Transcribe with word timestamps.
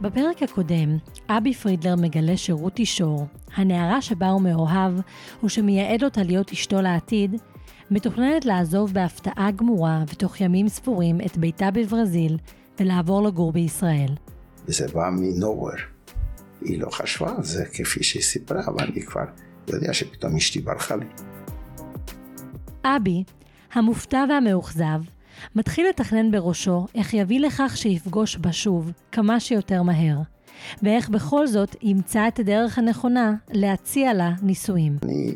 בפרק 0.00 0.42
הקודם, 0.42 0.96
אבי 1.28 1.54
פרידלר 1.54 1.96
מגלה 1.96 2.36
שרותי 2.36 2.86
שור, 2.86 3.26
הנערה 3.54 4.02
שבה 4.02 4.28
הוא 4.28 4.42
מאוהב 4.42 4.92
ושמייעד 5.44 6.04
אותה 6.04 6.22
להיות 6.22 6.52
אשתו 6.52 6.82
לעתיד, 6.82 7.36
מתוכננת 7.90 8.44
לעזוב 8.44 8.92
בהפתעה 8.92 9.50
גמורה 9.50 10.04
ותוך 10.08 10.40
ימים 10.40 10.68
ספורים 10.68 11.20
את 11.20 11.36
ביתה 11.36 11.70
בברזיל 11.70 12.38
ולעבור 12.80 13.22
לגור 13.22 13.52
בישראל. 13.52 14.14
וזה 14.66 14.86
בא 14.94 15.10
מנוהוור. 15.12 15.70
היא 16.60 16.80
לא 16.80 16.90
חשבה 16.90 17.36
על 17.36 17.42
זה 17.42 17.64
כפי 17.64 18.02
שהיא 18.02 18.22
סיפרה, 18.22 18.60
אבל 18.66 18.84
אני 18.84 19.02
כבר 19.02 19.24
יודע 19.68 19.92
שפתאום 19.92 20.36
אשתי 20.36 20.60
ברחה 20.60 20.96
לי. 20.96 21.06
אבי, 22.84 23.24
המופתע 23.72 24.24
והמאוכזב, 24.28 25.00
מתחיל 25.54 25.88
לתכנן 25.88 26.30
בראשו 26.30 26.86
איך 26.94 27.14
יביא 27.14 27.40
לכך 27.40 27.76
שיפגוש 27.76 28.36
בה 28.36 28.52
שוב 28.52 28.92
כמה 29.12 29.40
שיותר 29.40 29.82
מהר, 29.82 30.18
ואיך 30.82 31.08
בכל 31.08 31.46
זאת 31.46 31.76
ימצא 31.82 32.28
את 32.28 32.38
הדרך 32.38 32.78
הנכונה 32.78 33.34
להציע 33.50 34.14
לה 34.14 34.32
נישואים. 34.42 34.96
אני 35.02 35.34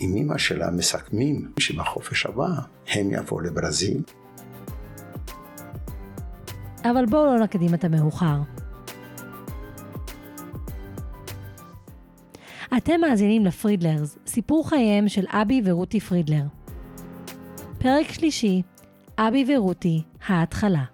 עם 0.00 0.16
אמא 0.16 0.38
שלה 0.38 0.70
מסכמים 0.70 1.52
שבחופש 1.58 2.26
הבא 2.26 2.48
הם 2.88 3.10
יבואו 3.10 3.40
לברזיל. 3.40 4.02
אבל 6.84 7.06
בואו 7.06 7.26
לא 7.26 7.38
נקדים 7.38 7.74
את 7.74 7.84
המאוחר. 7.84 8.36
אתם 12.76 13.00
מאזינים 13.00 13.46
לפרידלרס, 13.46 14.18
סיפור 14.26 14.68
חייהם 14.68 15.08
של 15.08 15.24
אבי 15.28 15.62
ורותי 15.64 16.00
פרידלר. 16.00 16.44
פרק 17.78 18.12
שלישי, 18.12 18.62
אבי 19.18 19.44
ורותי, 19.48 20.02
ההתחלה. 20.26 20.84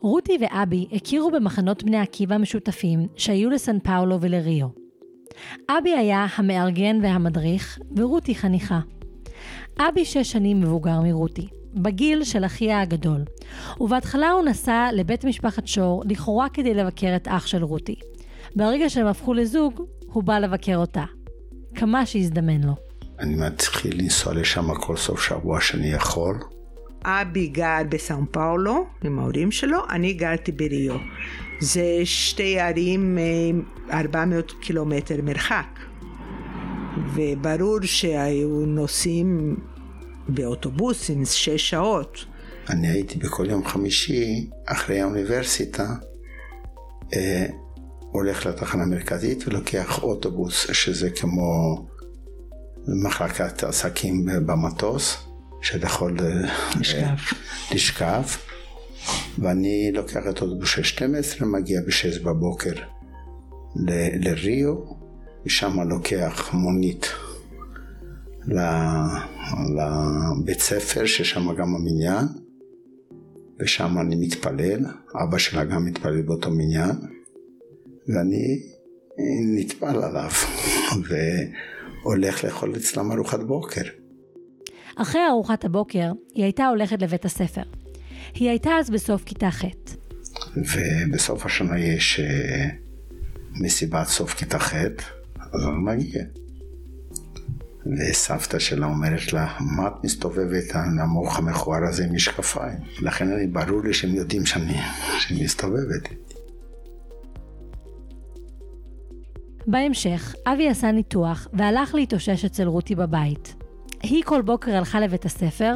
רותי 0.00 0.38
ואבי 0.40 0.86
הכירו 0.92 1.30
במחנות 1.30 1.82
בני 1.84 1.96
עקיבא 1.96 2.38
משותפים 2.38 3.06
שהיו 3.16 3.50
לסן 3.50 3.78
פאולו 3.78 4.20
ולריו. 4.20 4.81
אבי 5.70 5.90
היה 5.90 6.26
המארגן 6.36 6.98
והמדריך, 7.02 7.78
ורותי 7.96 8.34
חניכה. 8.34 8.80
אבי 9.78 10.04
שש 10.04 10.32
שנים 10.32 10.60
מבוגר 10.60 11.00
מרותי, 11.00 11.48
בגיל 11.74 12.24
של 12.24 12.44
אחיה 12.44 12.80
הגדול, 12.80 13.20
ובהתחלה 13.80 14.30
הוא 14.30 14.44
נסע 14.44 14.88
לבית 14.92 15.24
משפחת 15.24 15.66
שור 15.66 16.02
לכאורה 16.06 16.48
כדי 16.48 16.74
לבקר 16.74 17.16
את 17.16 17.28
אח 17.28 17.46
של 17.46 17.64
רותי. 17.64 17.94
ברגע 18.56 18.90
שהם 18.90 19.06
הפכו 19.06 19.34
לזוג, 19.34 19.82
הוא 20.06 20.22
בא 20.22 20.38
לבקר 20.38 20.76
אותה. 20.76 21.04
כמה 21.74 22.06
שהזדמן 22.06 22.60
לו. 22.60 22.74
אני 23.18 23.34
מתחיל 23.34 24.00
לנסוע 24.00 24.34
לשם 24.34 24.74
כל 24.74 24.96
סוף 24.96 25.22
שבוע 25.22 25.60
שאני 25.60 25.92
יכול. 25.92 26.38
אבי 27.04 27.46
גר 27.46 27.82
בסאו 27.88 28.16
פאולו 28.30 28.86
עם 29.04 29.18
ההורים 29.18 29.50
שלו, 29.50 29.78
אני 29.90 30.12
גרתי 30.12 30.52
בריו. 30.52 30.96
זה 31.60 32.00
שתי 32.04 32.60
ערים 32.60 33.18
400 33.92 34.52
קילומטר 34.60 35.22
מרחק. 35.22 35.78
וברור 37.14 37.78
שהיו 37.82 38.66
נוסעים 38.66 39.56
באוטובוסים 40.28 41.24
שש 41.24 41.70
שעות. 41.70 42.24
אני 42.70 42.88
הייתי 42.88 43.18
בכל 43.18 43.46
יום 43.50 43.64
חמישי, 43.64 44.50
אחרי 44.66 45.00
האוניברסיטה, 45.00 45.86
אה, 47.14 47.46
הולך 48.12 48.46
לתחנה 48.46 48.82
המרכזית 48.82 49.48
ולוקח 49.48 50.02
אוטובוס, 50.02 50.66
שזה 50.72 51.10
כמו 51.10 51.76
מחלקת 53.04 53.64
עסקים 53.64 54.26
במטוס. 54.46 55.31
שאתה 55.62 55.86
יכול 55.86 56.16
לשכב. 56.80 57.36
לשכב. 57.74 58.22
ואני 59.38 59.90
לוקח 59.94 60.20
את 60.30 60.42
אוטובוס 60.42 60.68
של 60.68 60.82
12, 60.82 61.48
מגיע 61.48 61.80
ב-6 61.80 62.24
בבוקר 62.24 62.72
ל- 63.76 64.28
לריו, 64.28 64.74
ושם 65.46 65.80
לוקח 65.80 66.54
מונית 66.54 67.06
לבית 69.76 70.60
ספר, 70.60 71.06
ששם 71.06 71.54
גם 71.54 71.74
המניין, 71.74 72.26
ושם 73.60 73.98
אני 74.00 74.16
מתפלל, 74.16 74.86
אבא 75.22 75.38
שלה 75.38 75.64
גם 75.64 75.84
מתפלל 75.84 76.22
באותו 76.22 76.50
מניין, 76.50 76.96
ואני 78.08 78.62
נטפל 79.56 80.02
עליו, 80.02 80.30
והולך 82.04 82.44
לאכול 82.44 82.76
אצלם 82.76 83.12
ארוחת 83.12 83.40
בוקר. 83.40 84.01
אחרי 84.96 85.20
ארוחת 85.30 85.64
הבוקר, 85.64 86.12
היא 86.34 86.44
הייתה 86.44 86.66
הולכת 86.66 87.02
לבית 87.02 87.24
הספר. 87.24 87.62
היא 88.34 88.48
הייתה 88.48 88.70
אז 88.70 88.90
בסוף 88.90 89.24
כיתה 89.24 89.50
ח'. 89.50 89.64
ובסוף 90.56 91.46
השנה 91.46 91.78
יש 91.78 92.20
אה, 92.20 92.68
מסיבת 93.60 94.06
סוף 94.06 94.34
כיתה 94.34 94.58
ח', 94.58 94.74
אז 95.52 95.66
אני 95.66 95.78
מגיע. 95.84 96.22
וסבתא 97.86 98.58
שלה 98.58 98.86
אומרת 98.86 99.32
לה, 99.32 99.56
מה 99.60 99.88
את 99.88 100.04
מסתובבת 100.04 100.74
הנמוך 100.74 101.38
המכוער 101.38 101.84
הזה 101.84 102.04
עם 102.04 102.14
משקפיים? 102.14 102.78
לכן 103.00 103.32
אני, 103.32 103.46
ברור 103.46 103.82
לי 103.84 103.94
שהם 103.94 104.14
יודעים 104.14 104.46
שאני, 104.46 104.76
שאני 105.18 105.44
מסתובבת. 105.44 106.08
בהמשך, 109.66 110.34
אבי 110.46 110.68
עשה 110.68 110.92
ניתוח 110.92 111.48
והלך 111.52 111.94
להתאושש 111.94 112.44
אצל 112.44 112.64
רותי 112.64 112.94
בבית. 112.94 113.61
היא 114.02 114.22
כל 114.24 114.42
בוקר 114.42 114.76
הלכה 114.76 115.00
לבית 115.00 115.24
הספר, 115.24 115.74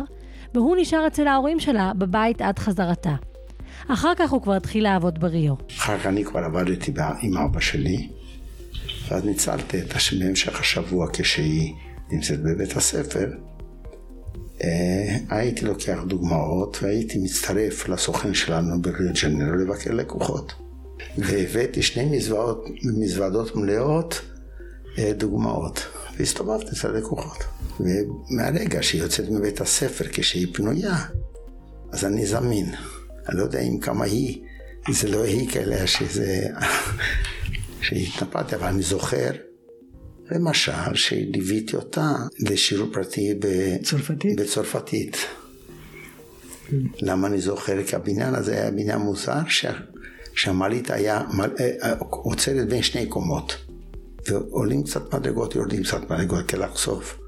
והוא 0.55 0.77
נשאר 0.81 1.07
אצל 1.07 1.27
ההורים 1.29 1.61
שלה 1.61 1.93
בבית 1.99 2.43
עד 2.43 2.59
חזרתה. 2.59 3.15
אחר 3.89 4.13
כך 4.17 4.31
הוא 4.31 4.43
כבר 4.43 4.53
התחיל 4.53 4.83
לעבוד 4.83 5.21
בריו. 5.21 5.55
אחר 5.79 5.99
כך 5.99 6.07
אני 6.07 6.25
כבר 6.25 6.41
עבדתי 6.41 6.93
עם 7.23 7.37
אבא 7.37 7.61
שלי, 7.61 8.09
ואז 9.09 9.25
ניצלתי 9.25 9.81
את 9.81 9.93
בהמשך 10.19 10.61
השבוע 10.61 11.07
כשהיא 11.13 11.75
נמצאת 12.11 12.43
בבית 12.43 12.77
הספר. 12.77 13.31
אה, 14.65 15.17
הייתי 15.31 15.65
לוקח 15.65 15.99
דוגמאות 16.07 16.79
והייתי 16.83 17.19
מצטרף 17.19 17.89
לסוכן 17.89 18.35
שלנו 18.35 18.83
בריו 18.83 19.13
ג'נרו 19.23 19.57
לבקר 19.57 19.91
לקוחות. 19.91 20.55
והבאתי 21.19 21.83
שני 21.83 22.19
מזוודות 22.83 23.57
מלאות 23.57 24.21
אה, 24.99 25.13
דוגמאות, 25.17 25.87
והסתובבתי 26.19 26.71
אצל 26.73 26.93
לקוחות. 26.93 27.45
ומהרגע 27.81 28.83
שהיא 28.83 29.03
יוצאת 29.03 29.29
מבית 29.31 29.61
הספר 29.61 30.05
כשהיא 30.13 30.47
פנויה, 30.55 30.97
אז 31.93 32.05
אני 32.05 32.27
זמין. 32.27 32.75
אני 33.29 33.39
לא 33.39 33.43
יודע 33.43 33.61
אם 33.61 33.79
כמה 33.81 34.05
היא, 34.05 34.43
זה 34.91 35.09
לא 35.09 35.25
היא 35.25 35.51
כאלה 35.51 35.87
שזה, 35.87 36.47
שהתנפלתי, 37.81 38.55
אבל 38.55 38.67
אני 38.67 38.83
זוכר, 38.83 39.31
למשל, 40.31 40.95
שליוויתי 40.95 41.77
אותה 41.77 42.13
לשיעור 42.39 42.89
פרטי 42.93 43.35
בצרפתית. 43.39 44.41
בצרפתית. 44.41 45.17
למה 47.01 47.27
אני 47.29 47.41
זוכר? 47.41 47.85
כי 47.85 47.97
הבניין 47.97 48.35
הזה 48.35 48.53
היה 48.53 48.71
בניין 48.71 48.99
מוזר, 48.99 49.41
שהמעלית 50.35 50.91
היה 50.91 51.23
אה, 51.61 51.71
אה, 51.83 51.95
עוצרת 51.99 52.69
בין 52.69 52.83
שני 52.83 53.07
קומות. 53.07 53.66
ועולים 54.31 54.83
קצת 54.83 55.15
מדרגות, 55.15 55.55
יורדים 55.55 55.83
קצת 55.83 56.11
מדרגות 56.11 56.47
כדי 56.49 56.61
לחשוף. 56.61 57.19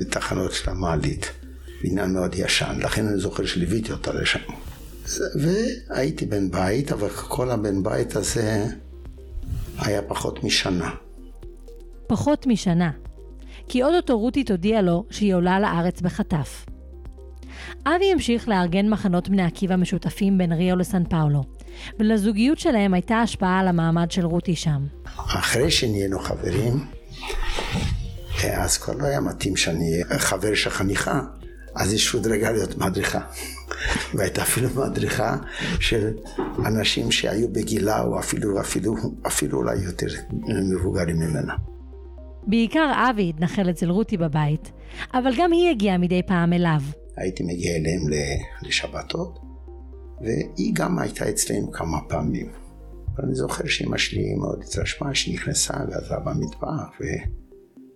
לתחנות 0.00 0.52
של 0.52 0.70
המעלית. 0.70 1.32
בניין 1.82 2.12
מאוד 2.12 2.34
ישן, 2.34 2.78
לכן 2.82 3.06
אני 3.06 3.18
זוכר 3.18 3.46
שליוויתי 3.46 3.92
אותה 3.92 4.12
לשם. 4.12 4.40
והייתי 5.40 6.26
בן 6.26 6.50
בית, 6.50 6.92
אבל 6.92 7.08
כל 7.08 7.50
הבן 7.50 7.82
בית 7.82 8.16
הזה 8.16 8.66
היה 9.78 10.02
פחות 10.02 10.44
משנה. 10.44 10.90
פחות 12.06 12.46
משנה. 12.46 12.90
כי 13.68 13.82
עוד 13.82 13.94
אותו 13.94 14.18
רותי 14.18 14.44
תודיע 14.44 14.82
לו 14.82 15.04
שהיא 15.10 15.34
עולה 15.34 15.60
לארץ 15.60 16.00
בחטף. 16.00 16.66
אבי 17.86 18.12
המשיך 18.12 18.48
לארגן 18.48 18.88
מחנות 18.88 19.28
בני 19.28 19.42
עקיבא 19.42 19.76
משותפים 19.76 20.38
בין 20.38 20.52
ריו 20.52 20.76
לסן 20.76 21.04
פאולו, 21.04 21.44
ולזוגיות 21.98 22.58
שלהם 22.58 22.94
הייתה 22.94 23.20
השפעה 23.20 23.60
על 23.60 23.68
המעמד 23.68 24.10
של 24.10 24.24
רותי 24.24 24.56
שם. 24.56 24.86
אחרי 25.16 25.70
שנהיינו 25.70 26.18
חברים, 26.18 26.84
אז 28.44 28.78
כבר 28.78 28.94
לא 28.94 29.04
היה 29.04 29.20
מתאים 29.20 29.56
שאני 29.56 29.92
אהיה 29.92 30.18
חבר 30.18 30.54
של 30.54 30.70
חניכה, 30.70 31.20
אז 31.74 31.92
היא 31.92 31.98
שודרגה 31.98 32.50
להיות 32.50 32.78
מדריכה. 32.78 33.20
והייתה 34.14 34.42
אפילו 34.42 34.68
מדריכה 34.76 35.36
של 35.80 36.10
אנשים 36.66 37.10
שהיו 37.10 37.48
בגילה, 37.52 38.02
או 38.02 38.18
אפילו, 38.18 38.60
אפילו, 38.60 38.94
אפילו 39.26 39.58
אולי 39.58 39.76
יותר 39.76 40.06
מבוגרים 40.72 41.16
ממנה. 41.16 41.54
בעיקר 42.46 42.92
אבי 43.10 43.28
התנחל 43.28 43.70
אצל 43.70 43.90
רותי 43.90 44.16
בבית, 44.16 44.72
אבל 45.14 45.32
גם 45.38 45.52
היא 45.52 45.70
הגיעה 45.70 45.98
מדי 45.98 46.22
פעם 46.26 46.52
אליו. 46.52 46.80
הייתי 47.16 47.42
מגיע 47.42 47.76
אליהם 47.76 48.30
לשבתות, 48.62 49.38
והיא 50.20 50.74
גם 50.74 50.98
הייתה 50.98 51.30
אצלנו 51.30 51.72
כמה 51.72 51.98
פעמים. 52.08 52.52
אבל 53.16 53.24
אני 53.24 53.34
זוכר 53.34 53.66
שאמא 53.66 53.98
שלי 53.98 54.34
מאוד 54.34 54.62
התרשמה 54.62 55.14
שנכנסה 55.14 55.74
ועזרה 55.90 56.20
במטבח, 56.20 56.90
ו... 57.00 57.04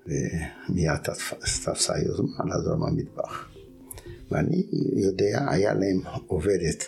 ומיד 0.06 0.96
תפסה 0.96 1.92
יוזמה 1.98 2.44
לעזור 2.44 2.74
במטבח. 2.76 3.48
ואני 4.30 4.66
יודע, 4.96 5.46
היה 5.50 5.74
להם 5.74 6.00
עובדת 6.26 6.84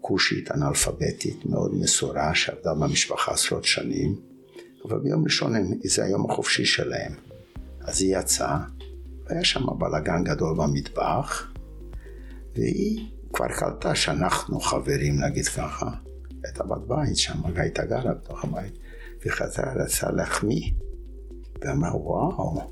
כושית 0.00 0.50
אנאלפביתית 0.50 1.46
מאוד 1.46 1.74
מסורה 1.74 2.34
שעבדה 2.34 2.74
במשפחה 2.74 3.32
עשרות 3.32 3.64
שנים, 3.64 4.16
אבל 4.84 4.98
ביום 4.98 5.24
ראשון 5.24 5.52
זה 5.84 6.04
היום 6.04 6.30
החופשי 6.30 6.64
שלהם. 6.64 7.12
אז 7.80 8.02
היא 8.02 8.18
יצאה, 8.18 8.58
והיה 9.26 9.44
שם 9.44 9.66
בלאגן 9.78 10.24
גדול 10.24 10.56
במטבח, 10.56 11.52
והיא 12.54 13.06
כבר 13.34 13.48
קלטה 13.48 13.94
שאנחנו 13.94 14.60
חברים, 14.60 15.24
נגיד 15.24 15.46
ככה. 15.46 15.90
הייתה 16.44 16.64
בת 16.64 16.80
בית 16.86 17.16
שם, 17.16 17.38
הייתה 17.56 17.84
גרה 17.84 18.14
בתוך 18.14 18.44
הבית, 18.44 18.78
וחזרה 19.26 19.72
רצה 19.84 20.10
להחמיא. 20.10 20.70
ואמרה, 21.60 21.96
וואו, 21.96 22.70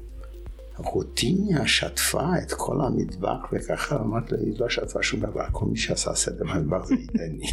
רוטיניה 0.77 1.67
שטפה 1.67 2.39
את 2.43 2.53
כל 2.53 2.81
המטבח, 2.81 3.53
וככה 3.53 3.97
אמרת 3.97 4.33
לה, 4.33 4.39
היא 4.39 4.55
לא 4.59 4.69
שטפה 4.69 5.03
שום 5.03 5.21
דבר, 5.21 5.45
כל 5.53 5.67
מי 5.67 5.77
שעשה 5.77 6.15
סדר 6.15 6.45
במטבח 6.45 6.87
זה 6.87 6.95
עידני. 6.95 7.47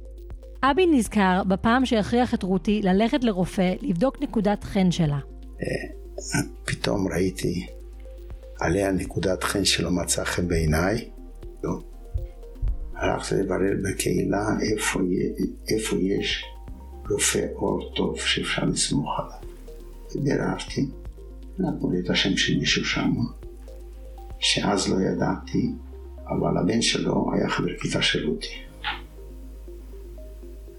אבי 0.70 0.86
נזכר 0.86 1.42
בפעם 1.48 1.86
שהכריח 1.86 2.34
את 2.34 2.42
רותי 2.42 2.82
ללכת 2.82 3.24
לרופא 3.24 3.74
לבדוק 3.80 4.22
נקודת 4.22 4.64
חן 4.64 4.90
שלה. 4.90 5.18
אה, 5.62 6.40
פתאום 6.64 7.08
ראיתי 7.08 7.66
עליה 8.60 8.92
נקודת 8.92 9.44
חן 9.44 9.64
שלא 9.64 9.90
מצאה 9.90 10.24
חן 10.24 10.48
בעיניי. 10.48 11.10
הלכתי 12.96 13.34
לברר 13.34 13.72
בקהילה 13.82 14.46
איפה, 14.72 15.00
איפה 15.70 15.96
יש 15.96 16.44
רופא 17.10 17.46
אור 17.54 17.92
טוב 17.96 18.18
שאפשר 18.18 18.64
לסמוך 18.64 19.20
עליו. 19.20 19.46
וביררתי, 20.14 20.86
נתנו 21.58 21.90
לי 21.90 22.00
את 22.00 22.10
השם 22.10 22.36
של 22.36 22.58
מישהו 22.58 22.84
שם, 22.84 23.12
שאז 24.38 24.88
לא 24.88 24.96
ידעתי, 25.00 25.70
אבל 26.28 26.56
הבן 26.58 26.82
שלו 26.82 27.30
היה 27.34 27.48
חבר 27.48 27.76
כיתה 27.80 28.02
של 28.02 28.28
רותי. 28.28 28.54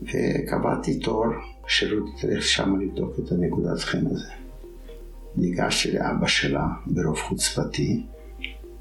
וקבעתי 0.02 1.00
תור 1.00 1.26
שרותי 1.68 2.12
תלך 2.22 2.44
שם 2.44 2.80
לבדוק 2.80 3.20
את 3.20 3.32
הנקודת 3.32 3.80
חן 3.80 4.08
הזה. 4.08 4.32
ניגשתי 5.36 5.92
לאבא 5.92 6.28
שלה 6.28 6.68
ברוב 6.88 7.20
חוצפתי, 7.20 8.04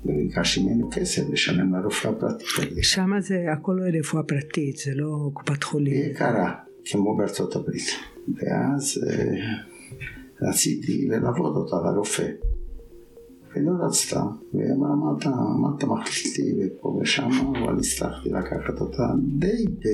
וביקשתי 0.09 0.63
ממנו 0.63 0.91
כסף 0.93 1.23
לשלם 1.33 1.75
לרופאה 1.75 2.13
פרטית. 2.13 2.49
שם 2.83 3.11
זה 3.21 3.53
הכל 3.53 3.81
רפואה 3.99 4.23
פרטית, 4.23 4.77
זה 4.77 4.95
לא 4.95 5.31
קופת 5.33 5.63
חולים. 5.63 5.95
היא 5.95 6.11
יקרה, 6.11 6.55
כמו 6.85 7.17
בארצות 7.17 7.57
הברית. 7.57 7.89
ואז 8.29 9.05
אה, 9.09 10.49
רציתי 10.49 11.09
ללוות 11.09 11.57
אותה 11.57 11.77
לרופא. 11.77 12.27
ולא 13.57 13.73
רצתה, 13.87 14.21
ואמרה 14.55 14.97
מה 14.97 15.19
אתה, 15.19 15.31
מה 15.31 15.69
אתה 15.79 15.87
מחליט 15.87 16.39
לי 16.39 16.67
ופה 16.67 16.89
ושם, 16.89 17.31
אבל 17.65 17.79
הצלחתי 17.79 18.29
לקחת 18.29 18.81
אותה 18.81 19.03
די 19.39 19.65
ב... 19.67 19.87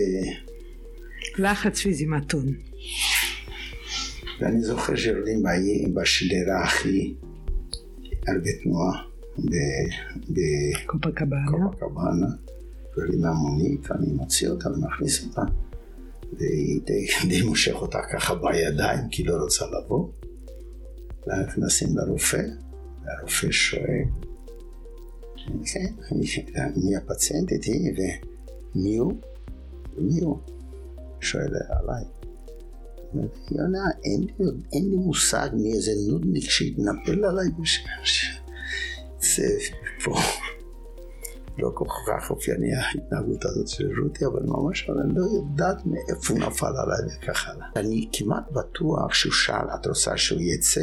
לחץ 1.38 1.80
פיזי 1.80 2.06
מתון. 2.06 2.46
ואני 4.40 4.62
זוכר 4.62 4.94
שיורדים 4.94 5.42
בשדרה 5.94 6.64
הכי 6.64 7.14
הרבה 8.28 8.50
תנועה 8.62 9.11
בקופקבאנה, 10.28 12.26
יורדים 12.96 13.20
מהמונית, 13.20 13.90
אני 13.90 14.12
מוציא 14.12 14.48
אותה 14.48 14.70
ומכניס 14.70 15.24
אותה, 15.24 15.42
והיא 16.32 16.80
די, 16.84 17.06
די 17.28 17.42
מושך 17.42 17.74
אותה 17.74 17.98
ככה 18.12 18.34
בידיים, 18.34 19.08
כי 19.10 19.24
לא 19.24 19.34
רוצה 19.34 19.64
לבוא. 19.66 20.08
נכנסים 21.26 21.88
לרופא, 21.96 22.42
והרופא 23.04 23.50
שואל, 23.50 24.04
כן, 25.64 25.92
מי 26.76 26.96
הפציינט 26.96 27.52
איתי 27.52 27.94
ומי 28.74 28.96
הוא? 28.96 29.12
ומי 29.96 30.20
הוא? 30.20 30.38
שואל 31.20 31.54
עליי. 31.68 32.04
יונה, 33.50 33.84
אין 34.04 34.20
לי, 34.20 34.44
אין 34.72 34.90
לי 34.90 34.96
מושג 34.96 35.48
מי 35.52 35.72
איזה 35.72 35.92
נודניק 36.08 36.50
שהתנפל 36.50 37.24
עליי 37.24 37.46
בשש. 37.60 38.41
זה 39.22 39.58
פה 40.04 40.14
לא 41.58 41.70
כל 41.74 41.84
כך 42.06 42.30
אופייני 42.30 42.74
ההתנהגות 42.74 43.44
הזאת 43.44 43.68
של 43.68 43.88
רותי, 44.02 44.26
אבל 44.26 44.42
ממש 44.46 44.90
אני 44.90 45.14
לא 45.14 45.24
יודעת 45.36 45.86
מאיפה 45.86 46.34
הוא 46.34 46.38
נפל 46.38 46.66
עליי 46.66 47.16
וכך 47.16 47.48
הלאה. 47.48 47.66
אני 47.76 48.08
כמעט 48.12 48.50
בטוח 48.52 49.14
שהוא 49.14 49.32
שאל, 49.32 49.66
את 49.74 49.86
רוצה 49.86 50.16
שהוא 50.16 50.40
יצא? 50.40 50.80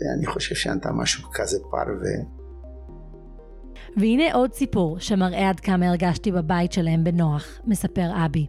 ואני 0.00 0.26
חושב 0.26 0.54
שענתה 0.54 0.92
משהו 0.92 1.28
כזה 1.34 1.58
פרווה. 1.70 2.38
והנה 3.96 4.34
עוד 4.34 4.52
סיפור 4.52 4.98
שמראה 4.98 5.48
עד 5.48 5.60
כמה 5.60 5.88
הרגשתי 5.88 6.32
בבית 6.32 6.72
שלהם 6.72 7.04
בנוח, 7.04 7.60
מספר 7.66 8.10
אבי. 8.26 8.46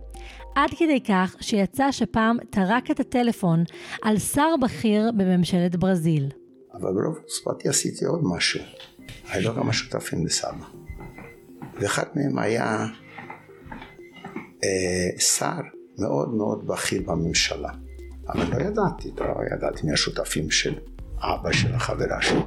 עד 0.55 0.69
כדי 0.77 1.03
כך 1.03 1.35
שיצא 1.39 1.91
שפעם 1.91 2.37
טרק 2.49 2.91
את 2.91 2.99
הטלפון 2.99 3.63
על 4.01 4.17
שר 4.17 4.55
בכיר 4.61 5.11
בממשלת 5.17 5.75
ברזיל. 5.75 6.29
אבל 6.81 6.93
ברוב 6.93 7.19
חוצפתי 7.19 7.69
עשיתי 7.69 8.05
עוד 8.05 8.19
משהו. 8.23 8.59
היו 9.29 9.49
לו 9.49 9.55
כמה 9.55 9.73
שותפים 9.73 10.25
לסבא. 10.25 10.65
ואחד 11.81 12.05
מהם 12.15 12.39
היה 12.39 12.85
אה, 14.63 15.19
שר 15.19 15.61
מאוד 15.99 16.33
מאוד 16.33 16.67
בכיר 16.67 17.01
בממשלה. 17.05 17.69
אבל 18.27 18.57
לא 18.57 18.63
ידעתי, 18.63 19.11
לא 19.17 19.55
ידעתי 19.55 19.85
מי 19.85 19.93
השותפים 19.93 20.51
של 20.51 20.75
אבא 21.17 21.51
של 21.51 21.73
החברה 21.73 22.21
שלי. 22.21 22.39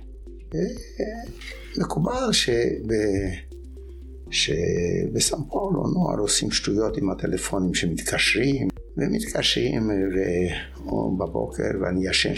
מקובל 1.79 2.33
שב... 2.33 2.53
שבסן 4.31 5.37
פאולו 5.51 5.87
נוער 5.87 6.19
עושים 6.19 6.51
שטויות 6.51 6.97
עם 6.97 7.11
הטלפונים 7.11 7.75
שמתקשרים, 7.75 8.69
ומתקשרים 8.97 9.91
ו... 9.91 10.19
בבוקר 11.19 11.71
ואני 11.81 12.09
ישן 12.09 12.37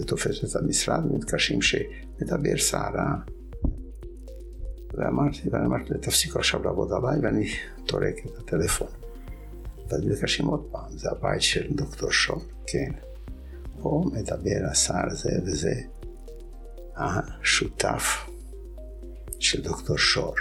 ותופס 0.00 0.44
את 0.44 0.62
המשרד 0.62 1.04
ומתקשרים 1.10 1.62
שמדבר 1.62 2.58
סערה. 2.58 3.14
ואמרתי, 4.94 5.48
ואני 5.50 5.66
אמרתי 5.66 5.94
תפסיקו 6.00 6.38
עכשיו 6.38 6.64
לעבוד 6.64 6.92
עליי 6.92 7.20
ואני 7.22 7.48
טורק 7.86 8.14
את 8.26 8.38
הטלפון. 8.38 8.88
ואז 9.88 10.06
מתקשרים 10.06 10.48
עוד 10.48 10.68
פעם, 10.72 10.98
זה 10.98 11.10
הבית 11.10 11.42
של 11.42 11.74
דוקטור 11.74 12.10
שון, 12.10 12.40
כן. 12.66 12.92
פה 13.82 14.04
מדבר 14.12 14.70
השר 14.70 15.10
זה 15.10 15.30
וזה, 15.46 15.74
השותף 16.96 18.30
של 19.38 19.62
דוקטור 19.62 19.98
שור. 19.98 20.34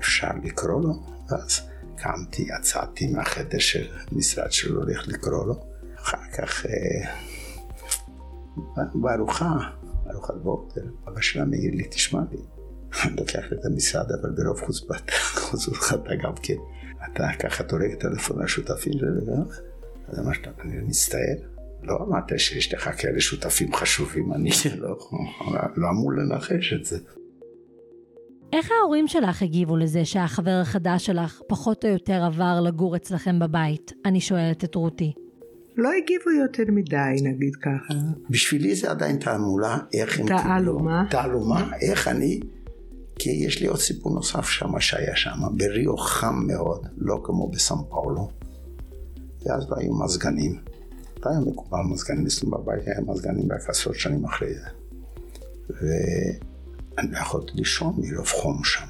אפשר 0.00 0.30
לקרוא 0.44 0.82
לו? 0.82 0.94
ואז 1.28 1.60
קמתי, 1.96 2.46
יצאתי 2.58 3.06
מהחדר 3.06 3.58
של 3.58 3.88
משרד 4.12 4.52
שלו, 4.52 4.82
הולך 4.82 5.08
לקרוא 5.08 5.46
לו. 5.46 5.64
אחר 5.96 6.30
כך 6.38 6.66
אה, 6.66 7.14
בארוחה, 8.94 9.56
ארוחת 10.10 10.34
בוקר, 10.42 10.80
אבא 11.08 11.20
שלה 11.20 11.44
מעיר 11.44 11.74
לי, 11.74 11.84
תשמע 11.90 12.20
לי, 12.30 12.38
אני 13.04 13.16
לוקח 13.16 13.52
את 13.52 13.64
המשרד, 13.64 14.06
אבל 14.20 14.30
ברוב 14.30 14.60
חוצפת, 14.60 15.10
חוצפת 15.50 16.00
גם 16.22 16.32
כן. 16.42 16.56
אתה 17.04 17.26
ככה 17.38 17.64
טורק 17.64 17.94
טלפון 18.00 18.42
לשותפים 18.42 18.92
שלו, 18.92 19.34
אז 20.08 20.18
אמרת, 20.18 20.60
אני 20.60 20.78
מצטער, 20.78 21.36
לא 21.82 21.96
אמרת 21.96 22.38
שיש 22.38 22.74
לך 22.74 22.90
כאלה 23.02 23.20
שותפים 23.20 23.74
חשובים, 23.74 24.32
אני 24.32 24.50
לא, 24.78 24.98
לא 25.76 25.88
אמור 25.90 26.12
לנחש 26.12 26.72
את 26.72 26.84
זה. 26.84 26.98
איך 28.52 28.70
ההורים 28.70 29.08
שלך 29.08 29.42
הגיבו 29.42 29.76
לזה 29.76 30.04
שהחבר 30.04 30.58
החדש 30.62 31.06
שלך 31.06 31.40
פחות 31.48 31.84
או 31.84 31.90
יותר 31.90 32.24
עבר 32.24 32.60
לגור 32.60 32.96
אצלכם 32.96 33.38
בבית? 33.38 33.92
אני 34.04 34.20
שואלת 34.20 34.64
את 34.64 34.74
רותי. 34.74 35.12
לא 35.78 35.90
הגיבו 35.92 36.30
יותר 36.30 36.62
מדי, 36.72 37.22
נגיד 37.22 37.56
ככה. 37.56 37.94
בשבילי 38.30 38.74
זה 38.74 38.90
עדיין 38.90 39.16
תעמולה, 39.16 39.78
איך 39.94 40.18
הם 40.18 40.26
קיבלו. 40.26 40.42
תעלומה. 40.42 41.06
תעלומה, 41.10 41.70
איך 41.80 42.08
אני... 42.08 42.40
כי 43.18 43.30
יש 43.30 43.60
לי 43.60 43.66
עוד 43.66 43.78
סיפור 43.78 44.14
נוסף 44.14 44.48
שם 44.48 44.80
שהיה 44.80 45.16
שם, 45.16 45.38
בריו 45.56 45.96
חם 45.96 46.34
מאוד, 46.46 46.86
לא 46.96 47.20
כמו 47.24 47.48
בסן 47.48 47.74
פאולו. 47.88 48.30
ואז 49.46 49.70
לא 49.70 49.76
היו 49.76 49.94
מזגנים. 49.94 50.60
לא 51.24 51.30
היה 51.30 51.40
מקובל 51.40 51.78
מזגנים 51.90 52.26
אצלנו 52.26 52.50
בבית, 52.50 52.86
היה 52.86 53.00
מזגנים 53.06 53.52
רק 53.52 53.68
עשרות 53.68 53.96
שנים 53.96 54.24
אחרי 54.24 54.54
זה. 54.54 54.68
ואני 55.70 57.12
לא 57.12 57.18
יכולתי 57.18 57.52
לישון 57.54 57.94
מרוב 57.98 58.26
חום 58.26 58.64
שם. 58.64 58.86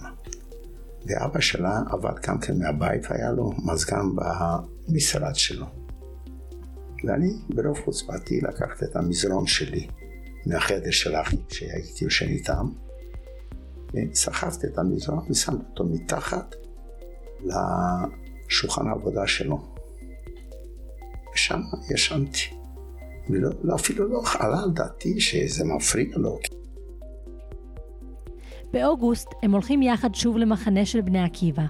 ואבא 1.07 1.41
שלה 1.41 1.81
עבד 1.91 2.15
גם 2.27 2.39
כן 2.39 2.59
מהבית, 2.59 3.07
והיה 3.11 3.33
לו 3.33 3.53
מזגן 3.65 4.07
במשרד 4.89 5.35
שלו. 5.35 5.67
ואני 7.05 7.33
ברוב 7.49 7.81
חוצפתי 7.85 8.41
לקחתי 8.41 8.85
את 8.85 8.97
המזרון 8.97 9.47
שלי 9.47 9.87
מהחדר 10.47 10.91
של 10.91 11.17
אחי 11.17 11.37
שהייתי 11.49 12.05
יושן 12.05 12.29
איתם, 12.29 12.67
סחבתי 14.15 14.67
את 14.67 14.79
המזרון 14.79 15.25
ושמתי 15.31 15.65
אותו 15.71 15.85
מתחת 15.85 16.55
לשולחן 17.45 18.89
העבודה 18.89 19.27
שלו. 19.27 19.59
ושם 21.35 21.61
ישנתי. 21.95 22.41
ולא, 23.31 23.51
לא, 23.63 23.75
אפילו 23.75 24.09
לא 24.09 24.23
עלה 24.39 24.63
על 24.63 24.71
דעתי 24.71 25.21
שזה 25.21 25.65
מפריע 25.65 26.17
לו. 26.17 26.39
באוגוסט 28.73 29.29
הם 29.43 29.53
הולכים 29.53 29.83
יחד 29.83 30.15
שוב 30.15 30.37
למחנה 30.37 30.87
של 30.87 31.01
בני 31.01 31.23
עקיבא. 31.25 31.63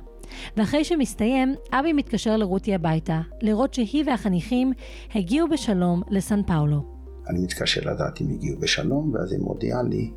ואחרי 0.56 0.84
שמסתיים, 0.84 1.54
אבי 1.72 1.92
מתקשר 1.92 2.36
לרותי 2.36 2.74
הביתה, 2.74 3.20
לראות 3.42 3.74
שהיא 3.74 4.04
והחניכים 4.06 4.72
הגיעו 5.14 5.48
בשלום 5.48 6.02
לסן 6.10 6.42
פאולו. 6.42 6.98
אני 7.28 7.38
מתקשר 7.40 7.80
לדעת 7.92 8.20
אם 8.20 8.30
הגיעו 8.30 8.60
בשלום, 8.60 9.14
ואז 9.14 9.32
היא 9.32 9.40
מודיעה 9.40 9.82
לי 9.82 10.12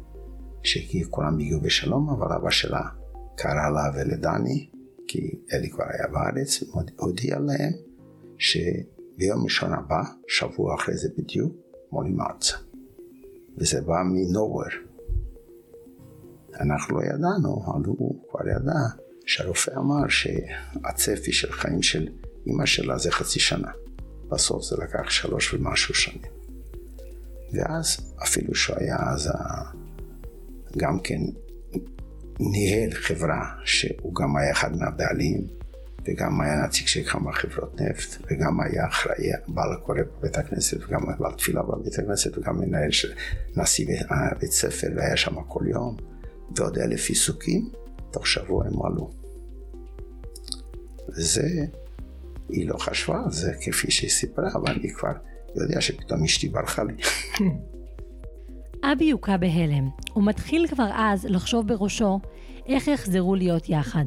שכולם 0.63 1.39
הגיעו 1.39 1.61
בשלום, 1.61 2.09
אבל 2.09 2.35
אבא 2.35 2.49
שלה 2.49 2.81
קרא 3.35 3.69
לה 3.69 3.91
ולדני, 3.95 4.69
כי 5.07 5.31
אלי 5.53 5.69
כבר 5.69 5.83
היה 5.89 6.07
בארץ, 6.07 6.63
והודיע 6.63 7.39
להם 7.39 7.73
שביום 8.37 9.43
ראשון 9.43 9.73
הבא, 9.73 10.01
שבוע 10.27 10.75
אחרי 10.75 10.97
זה 10.97 11.09
בדיוק, 11.17 11.55
עולים 11.89 12.21
ארצה. 12.21 12.57
וזה 13.57 13.81
בא 13.81 14.01
מנוהוור. 14.05 14.63
אנחנו 16.61 16.99
לא 16.99 17.05
ידענו, 17.05 17.63
אבל 17.65 17.85
הוא 17.85 18.23
כבר 18.29 18.47
ידע 18.47 18.79
שהרופא 19.25 19.71
אמר 19.77 20.07
שהצפי 20.07 21.31
של 21.31 21.51
חיים 21.51 21.81
של 21.81 22.07
אימא 22.47 22.65
שלה 22.65 22.97
זה 22.97 23.11
חצי 23.11 23.39
שנה. 23.39 23.71
בסוף 24.29 24.63
זה 24.63 24.75
לקח 24.83 25.09
שלוש 25.09 25.53
ומשהו 25.53 25.93
שנים. 25.93 26.31
ואז 27.53 28.13
אפילו 28.23 28.55
שהוא 28.55 28.75
היה 28.79 28.97
אז 29.13 29.31
גם 30.77 30.99
כן 30.99 31.19
ניהל 32.39 32.91
חברה 32.91 33.49
שהוא 33.65 34.15
גם 34.15 34.37
היה 34.37 34.51
אחד 34.51 34.75
מהבעלים 34.75 35.47
וגם 36.05 36.41
היה 36.41 36.55
נציג 36.65 36.87
של 36.87 37.03
כמה 37.03 37.33
חברות 37.33 37.81
נפט 37.81 38.17
וגם 38.31 38.61
היה 38.61 38.87
אחראי 38.87 39.31
בעל 39.47 39.73
הקורא 39.73 39.99
בבית 40.19 40.37
הכנסת 40.37 40.77
וגם 40.83 41.01
בעל 41.19 41.33
תפילה 41.33 41.61
בבית 41.63 41.99
הכנסת 41.99 42.37
וגם 42.37 42.59
מנהל 42.59 42.91
של 42.91 43.13
נשיא 43.55 43.85
בית 44.39 44.51
ספר 44.51 44.87
והיה 44.95 45.17
שם 45.17 45.35
כל 45.47 45.63
יום 45.67 45.97
ועוד 46.55 46.77
אלף 46.77 47.09
עיסוקים 47.09 47.69
תוך 48.11 48.27
שבוע 48.27 48.65
הם 48.67 48.85
עלו. 48.85 49.11
וזה, 51.09 51.65
היא 52.49 52.69
לא 52.69 52.77
חשבה 52.77 53.21
על 53.25 53.31
זה 53.31 53.53
כפי 53.61 53.91
שהיא 53.91 54.09
סיפרה, 54.09 54.49
אבל 54.53 54.71
אני 54.71 54.93
כבר 54.93 55.11
יודע 55.55 55.81
שפתאום 55.81 56.23
אשתי 56.23 56.49
ברחה 56.49 56.83
לי. 56.83 56.93
אבי 58.91 59.05
יוקע 59.05 59.37
בהלם. 59.37 59.89
הוא 60.13 60.23
מתחיל 60.23 60.67
כבר 60.67 60.89
אז 60.93 61.25
לחשוב 61.25 61.67
בראשו 61.67 62.19
איך 62.65 62.87
יחזרו 62.87 63.35
להיות 63.35 63.69
יחד. 63.69 64.05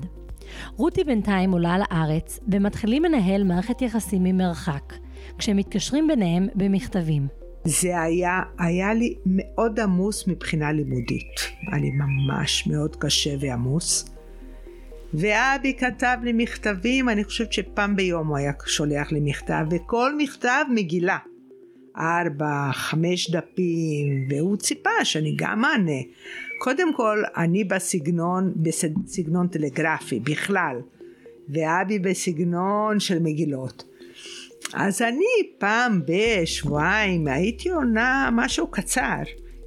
רותי 0.76 1.04
בינתיים 1.04 1.52
עולה 1.52 1.76
לארץ, 1.78 2.40
ומתחילים 2.48 3.04
לנהל 3.04 3.44
מערכת 3.44 3.82
יחסים 3.82 4.22
ממרחק, 4.24 4.94
כשהם 5.38 5.56
מתקשרים 5.56 6.08
ביניהם 6.08 6.48
במכתבים. 6.54 7.28
זה 7.64 8.00
היה, 8.00 8.42
היה 8.58 8.94
לי 8.94 9.14
מאוד 9.26 9.80
עמוס 9.80 10.28
מבחינה 10.28 10.72
לימודית. 10.72 11.40
היה 11.66 11.80
לי 11.80 11.90
ממש 11.90 12.66
מאוד 12.66 12.96
קשה 12.96 13.30
ועמוס. 13.40 14.14
ואבי 15.14 15.74
כתב 15.74 16.16
לי 16.22 16.32
מכתבים, 16.32 17.08
אני 17.08 17.24
חושבת 17.24 17.52
שפעם 17.52 17.96
ביום 17.96 18.28
הוא 18.28 18.36
היה 18.36 18.52
שולח 18.66 19.12
לי 19.12 19.20
מכתב, 19.22 19.64
וכל 19.70 20.16
מכתב 20.18 20.64
מגילה. 20.70 21.18
ארבע, 21.96 22.70
חמש 22.72 23.30
דפים, 23.30 24.28
והוא 24.30 24.56
ציפה 24.56 25.04
שאני 25.04 25.34
גם 25.36 25.64
אענה. 25.64 26.02
קודם 26.60 26.94
כל, 26.94 27.22
אני 27.36 27.64
בסגנון, 27.64 28.52
בסגנון 28.56 29.48
טלגרפי 29.48 30.20
בכלל, 30.20 30.76
ואבי 31.48 31.98
בסגנון 31.98 33.00
של 33.00 33.18
מגילות. 33.18 33.93
אז 34.74 35.02
אני 35.02 35.56
פעם 35.58 36.02
בשבועיים 36.06 37.28
הייתי 37.28 37.68
עונה 37.68 38.28
משהו 38.32 38.66
קצר, 38.66 39.22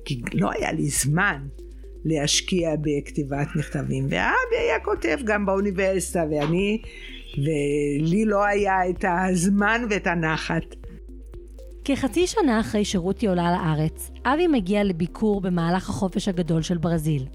כי 0.05 0.21
לא 0.33 0.49
היה 0.51 0.71
לי 0.71 0.89
זמן. 0.89 1.47
להשקיע 2.05 2.75
בכתיבת 2.81 3.47
מכתבים. 3.55 4.03
ואבי 4.03 4.57
היה 4.59 4.79
כותב 4.79 5.17
גם 5.23 5.45
באוניברסיטה, 5.45 6.23
ואני, 6.31 6.81
ולי 7.37 8.25
לא 8.25 8.45
היה 8.45 8.89
את 8.89 9.05
הזמן 9.07 9.81
ואת 9.89 10.07
הנחת. 10.07 10.63
כחצי 11.85 12.27
שנה 12.27 12.59
אחרי 12.59 12.85
שרותי 12.85 13.27
עולה 13.27 13.51
לארץ, 13.51 14.11
אבי 14.25 14.47
מגיע 14.47 14.83
לביקור 14.83 15.41
במהלך 15.41 15.89
החופש 15.89 16.27
הגדול 16.27 16.61
של 16.61 16.77
ברזיל. 16.77 17.25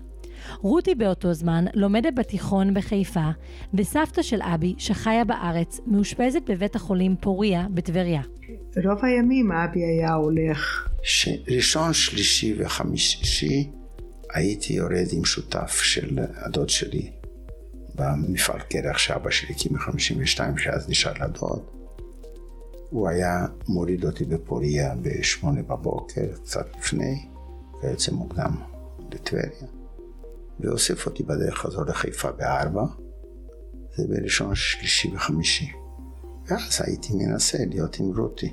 רותי 0.61 0.95
באותו 0.95 1.33
זמן 1.33 1.65
לומדת 1.75 2.15
בתיכון 2.15 2.75
בחיפה, 2.75 3.31
וסבתא 3.75 4.23
של 4.23 4.43
אבי, 4.43 4.75
שחיה 4.79 5.25
בארץ, 5.25 5.81
מאושפזת 5.87 6.43
בבית 6.51 6.77
החולים 6.77 7.17
פוריה 7.21 7.67
בטבריה. 7.71 8.23
רוב 8.85 9.05
הימים 9.05 9.53
אבי 9.53 9.85
היה 9.85 10.15
הולך. 10.15 10.89
ש... 11.03 11.29
ראשון, 11.49 11.93
שלישי 11.93 12.55
וחמישי 12.59 13.71
הייתי 14.35 14.73
יורד 14.73 15.07
עם 15.13 15.25
שותף 15.25 15.81
של 15.83 16.19
הדוד 16.37 16.69
שלי 16.69 17.11
במפעל 17.95 18.61
קרח 18.61 18.99
שאבא 18.99 19.31
שלי 19.31 19.55
הקים 19.55 19.73
ב-52, 19.73 20.59
שאז 20.59 20.89
נשאר 20.89 21.13
לדוד. 21.21 21.63
הוא 22.91 23.09
היה 23.09 23.47
מוריד 23.69 24.05
אותי 24.05 24.25
בפוריה 24.25 24.95
בשמונה 25.03 25.63
בבוקר, 25.63 26.27
קצת 26.43 26.67
לפני, 26.79 27.27
ויוצא 27.83 28.13
מוקדם 28.13 28.57
לטבריה, 29.13 29.69
ואוסף 30.63 31.07
אותי 31.07 31.23
בדרך 31.23 31.59
חזור 31.59 31.85
לחיפה 31.85 32.33
בארבע, 32.33 32.85
זה 33.97 34.05
בראשון, 34.09 34.55
שלישי 34.55 35.11
וחמישי. 35.15 35.73
ואז 36.47 36.81
הייתי 36.87 37.09
מנסה 37.13 37.59
להיות 37.71 38.01
עם 38.01 38.19
רותי. 38.19 38.53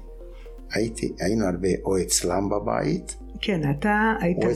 הייתי, 0.71 1.13
היינו 1.19 1.45
הרבה 1.45 1.69
או 1.83 2.01
אצלם 2.01 2.49
בבית, 2.49 3.17
כן, 3.41 3.61
אתה 3.71 4.13
היית 4.19 4.37
גר 4.39 4.51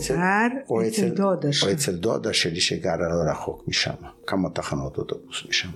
אצל 0.87 1.09
דודה 1.09 1.53
שלך. 1.53 1.67
או 1.69 1.73
אצל 1.73 1.95
דודה 1.95 2.33
שלי 2.33 2.61
שגרה 2.61 3.09
לא 3.09 3.31
רחוק 3.31 3.67
משם, 3.67 3.93
כמה 4.27 4.49
תחנות 4.49 4.97
אוטובוס 4.97 5.45
משם. 5.49 5.69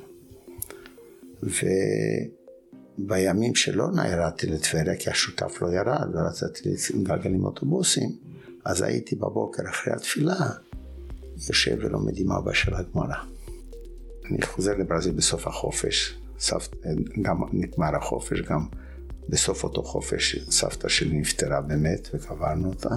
ובימים 2.99 3.55
שלא 3.55 3.87
ירדתי 4.09 4.47
לטבריה, 4.47 4.95
כי 4.95 5.09
השותף 5.09 5.61
לא 5.61 5.67
ירד, 5.67 6.13
לא 6.13 6.19
רציתי 6.19 6.69
לגלגל 6.93 7.33
עם 7.33 7.45
אוטובוסים, 7.45 8.09
אז 8.65 8.81
הייתי 8.81 9.15
בבוקר 9.15 9.63
אחרי 9.69 9.93
התפילה, 9.93 10.35
יושב 11.47 11.77
ולומד 11.79 12.17
עם 12.17 12.31
אבא 12.31 12.53
של 12.53 12.73
הגמרא. 12.73 13.15
אני 14.29 14.41
חוזר 14.41 14.77
לברזיל 14.77 15.13
בסוף 15.13 15.47
החופש, 15.47 16.17
גם 17.21 17.43
נגמר 17.53 17.95
החופש, 17.95 18.41
גם 18.41 18.65
בסוף 19.29 19.63
אותו 19.63 19.83
חופש 19.83 20.35
סבתא 20.49 20.87
שלי 20.87 21.19
נפטרה 21.19 21.61
באמת 21.61 22.09
וקברנו 22.13 22.69
אותה. 22.69 22.89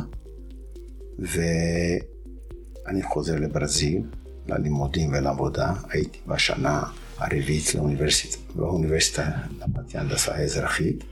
ואני 1.19 3.03
חוזר 3.03 3.37
לברזיל, 3.37 4.03
ללימודים 4.47 5.13
ולעבודה. 5.13 5.73
הייתי 5.89 6.19
בשנה 6.27 6.83
הרביעית 7.19 7.75
לאוניברסיטה, 7.75 8.37
באוניברסיטה 8.55 9.31
למדתי 9.61 9.99
הנדסה 9.99 10.37
אזרחית, 10.37 11.05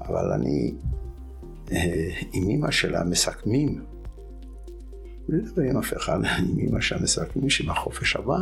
אבל 0.00 0.32
אני 0.32 0.74
אה, 1.72 2.10
עם 2.32 2.50
אמא 2.50 2.70
שלה 2.70 3.04
מסכמים, 3.04 3.84
לדבר 5.32 5.62
עם 5.62 5.78
אף 5.78 5.92
אחד, 5.96 6.18
שלה 6.80 7.02
מסכמים 7.02 7.50
שבחופש 7.50 8.16
הבא. 8.16 8.38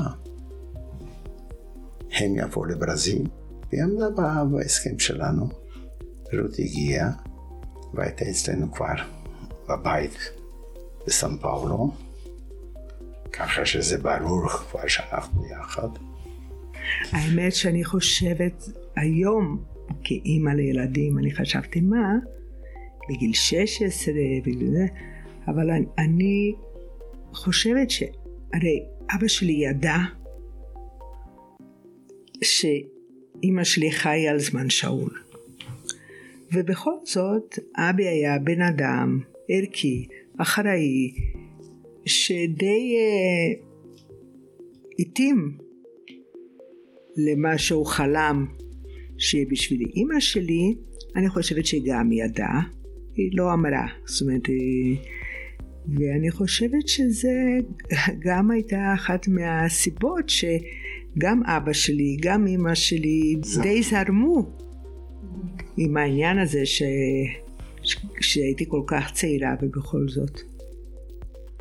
הם 2.13 2.37
יבואו 2.37 2.65
לברזיל, 2.65 3.27
והיא 3.73 3.83
עמדה 3.83 4.45
בהסכם 4.51 4.99
שלנו. 4.99 5.49
רות 6.33 6.59
הגיעה 6.59 7.11
והייתה 7.95 8.25
אצלנו 8.31 8.73
כבר 8.73 8.95
בבית 9.69 10.19
בסן 11.07 11.37
פאולו, 11.37 11.91
ככה 13.33 13.67
שזה 13.67 13.99
ברור 13.99 14.49
כבר 14.49 14.87
שאנחנו 14.89 15.47
יחד. 15.47 15.89
האמת 17.13 17.55
שאני 17.55 17.85
חושבת 17.85 18.65
היום 18.97 19.65
כאימא 20.05 20.51
לילדים, 20.51 21.19
אני 21.19 21.35
חשבתי 21.35 21.81
מה, 21.81 22.15
בגיל 23.09 23.33
16, 23.33 24.15
בגיל 24.45 24.71
זה, 24.71 24.87
אבל 25.49 25.71
אני, 25.71 25.87
אני 25.99 26.55
חושבת 27.33 27.91
שהרי 27.91 28.85
אבא 29.17 29.29
שלי 29.29 29.53
ידע 29.53 29.97
שאימא 32.45 33.65
שלי 33.65 33.93
חיה 33.93 34.31
על 34.31 34.39
זמן 34.39 34.71
שאול. 34.71 35.11
ובכל 36.53 36.95
זאת 37.05 37.59
אבי 37.77 38.09
היה 38.09 38.39
בן 38.39 38.63
אדם 38.63 39.21
ערכי, 39.49 40.07
אחראי, 40.39 41.13
שדי 42.07 42.97
uh, 42.97 43.63
התאים 44.99 45.59
למה 47.17 47.59
שהוא 47.59 47.87
חלם 47.87 48.47
שיהיה 49.19 49.47
בשבילי. 49.51 49.85
אימא 49.85 50.21
שלי, 50.21 50.75
אני 51.17 51.29
חושבת 51.29 51.67
שהיא 51.67 51.83
גם 51.87 52.13
ידעה, 52.13 52.63
היא 53.15 53.31
לא 53.35 53.53
אמרה, 53.53 53.87
זאת 54.05 54.29
אומרת, 54.29 54.47
היא, 54.47 54.97
ואני 55.89 56.31
חושבת 56.31 56.89
שזה 56.89 57.59
גם 58.19 58.51
הייתה 58.51 58.95
אחת 58.95 59.29
מהסיבות 59.29 60.29
שגם 60.29 61.43
אבא 61.45 61.73
שלי, 61.73 62.17
גם 62.21 62.47
אימא 62.47 62.75
שלי 62.75 63.35
די 63.63 63.83
זרמו 63.83 64.51
עם 65.77 65.97
העניין 65.97 66.39
הזה 66.39 66.67
ש... 66.67 66.83
שהייתי 68.21 68.65
כל 68.69 68.83
כך 68.87 69.13
צעירה 69.13 69.55
ובכל 69.63 70.09
זאת. 70.09 70.41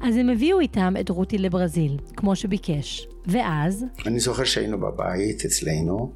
אז 0.02 0.16
הם 0.16 0.30
הביאו 0.30 0.60
איתם 0.60 0.94
את 1.00 1.10
רותי 1.10 1.38
לברזיל, 1.38 1.98
כמו 2.18 2.36
שביקש. 2.36 3.08
ואז... 3.28 3.86
אני 4.06 4.20
זוכר 4.20 4.44
שהיינו 4.44 4.80
בבית 4.80 5.46
אצלנו, 5.46 6.14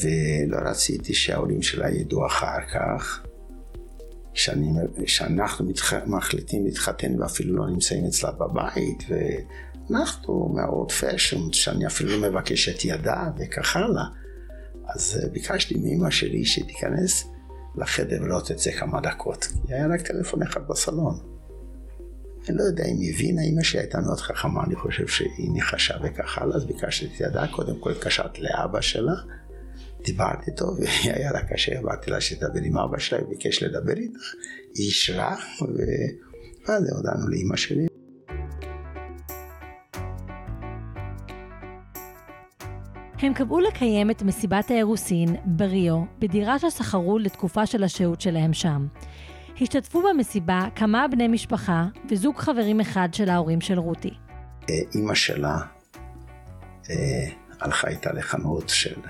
ולא 0.00 0.56
רציתי 0.70 1.14
שההורים 1.14 1.62
שלה 1.62 1.90
ידעו 1.90 2.26
אחר 2.26 2.60
כך. 2.74 3.26
שאני, 4.34 4.72
שאנחנו 5.06 5.64
מתח... 5.64 5.94
מחליטים 6.06 6.64
להתחתן 6.64 7.20
ואפילו 7.20 7.56
לא 7.56 7.66
נמצאים 7.66 8.04
אצלה 8.04 8.30
בבית, 8.30 9.04
ואנחנו 9.08 10.52
מהאורד 10.54 10.92
פשן, 10.92 11.52
שאני 11.52 11.86
אפילו 11.86 12.20
לא 12.20 12.30
מבקש 12.30 12.68
את 12.68 12.84
ידה 12.84 13.30
וכך 13.38 13.76
הלאה. 13.76 14.04
אז 14.94 15.20
אה, 15.22 15.28
ביקשתי 15.28 15.74
מאמא 15.78 16.10
שלי 16.10 16.44
שתיכנס 16.44 17.24
לחדר 17.76 18.22
ולא 18.22 18.40
תצא 18.44 18.70
כמה 18.70 19.00
דקות, 19.00 19.48
כי 19.66 19.74
היה 19.74 19.86
רק 19.86 20.00
טלפון 20.00 20.42
אחד 20.42 20.60
בסלון. 20.68 21.18
אני 22.48 22.56
לא 22.56 22.62
יודע 22.62 22.84
אם 22.84 22.96
היא 23.00 23.14
הבינה, 23.14 23.42
אמא 23.42 23.62
שלי 23.62 23.80
הייתה 23.80 24.00
מאוד 24.00 24.20
חכמה, 24.20 24.64
אני 24.64 24.76
חושב 24.76 25.06
שהיא 25.06 25.50
ניחשה 25.52 25.94
וכך 26.02 26.38
הלאה, 26.38 26.56
אז 26.56 26.64
ביקשתי 26.64 27.06
את 27.06 27.20
ידה, 27.20 27.46
קודם 27.46 27.78
כל 27.80 27.90
התקשרתי 27.90 28.42
לאבא 28.42 28.80
שלה, 28.80 29.14
דיברתי 30.04 30.50
איתו, 30.50 30.66
והיה 31.04 31.32
לה 31.32 31.40
קשה, 31.44 31.78
אמרתי 31.78 32.10
לה 32.10 32.20
שתדבר 32.20 32.60
עם 32.64 32.78
אבא 32.78 32.98
שלה, 32.98 33.18
הוא 33.18 33.28
ביקש 33.28 33.62
לדבר 33.62 33.92
איתה, 33.92 34.18
היא 34.74 34.86
אישרה, 34.86 35.36
ואז 36.68 36.92
הודענו 36.92 37.28
לאמא 37.28 37.56
שלי. 37.56 37.86
הם 43.18 43.34
קבעו 43.34 43.60
לקיים 43.60 44.10
את 44.10 44.22
מסיבת 44.22 44.70
האירוסין 44.70 45.36
בריו, 45.44 46.02
בדירה 46.18 46.58
ששכרו 46.58 47.18
לתקופה 47.18 47.66
של 47.66 47.84
השהות 47.84 48.20
שלהם 48.20 48.52
שם. 48.52 48.86
השתתפו 49.60 50.02
במסיבה 50.02 50.64
כמה 50.76 51.08
בני 51.08 51.28
משפחה 51.28 51.86
וזוג 52.10 52.36
חברים 52.36 52.80
אחד 52.80 53.08
של 53.12 53.28
ההורים 53.28 53.60
של 53.60 53.78
רותי. 53.78 54.14
אימא 54.94 55.14
שלה 55.14 55.58
אה, 56.90 57.28
הלכה 57.60 57.88
איתה 57.88 58.12
לחנות 58.12 58.68
של 58.68 59.00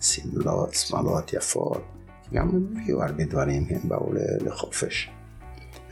שמלות, 0.00 0.74
שמלות 0.74 1.32
יפות, 1.32 1.84
גם 2.32 2.48
הם 2.48 2.66
הביאו 2.72 3.02
הרבה 3.02 3.24
דברים, 3.24 3.66
הם 3.70 3.88
באו 3.88 4.12
לחופש. 4.40 5.10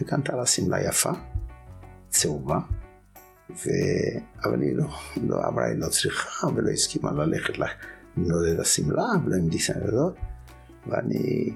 וקנתה 0.00 0.36
לה 0.36 0.46
שמלה 0.46 0.88
יפה, 0.88 1.10
צהובה, 2.08 2.58
ו... 3.50 3.68
אבל 4.44 4.62
היא 4.62 4.76
לא, 4.76 4.86
לא 5.22 5.48
אמרה, 5.48 5.66
היא 5.66 5.78
לא 5.78 5.88
צריכה 5.88 6.46
ולא 6.46 6.70
הסכימה 6.70 7.12
ללכת 7.12 7.54
למנוד 7.58 8.46
את 8.54 8.60
השמלה 8.60 9.06
ולא 9.24 9.36
עם 9.36 9.48
דיסנדות, 9.48 10.14
ואני 10.86 11.54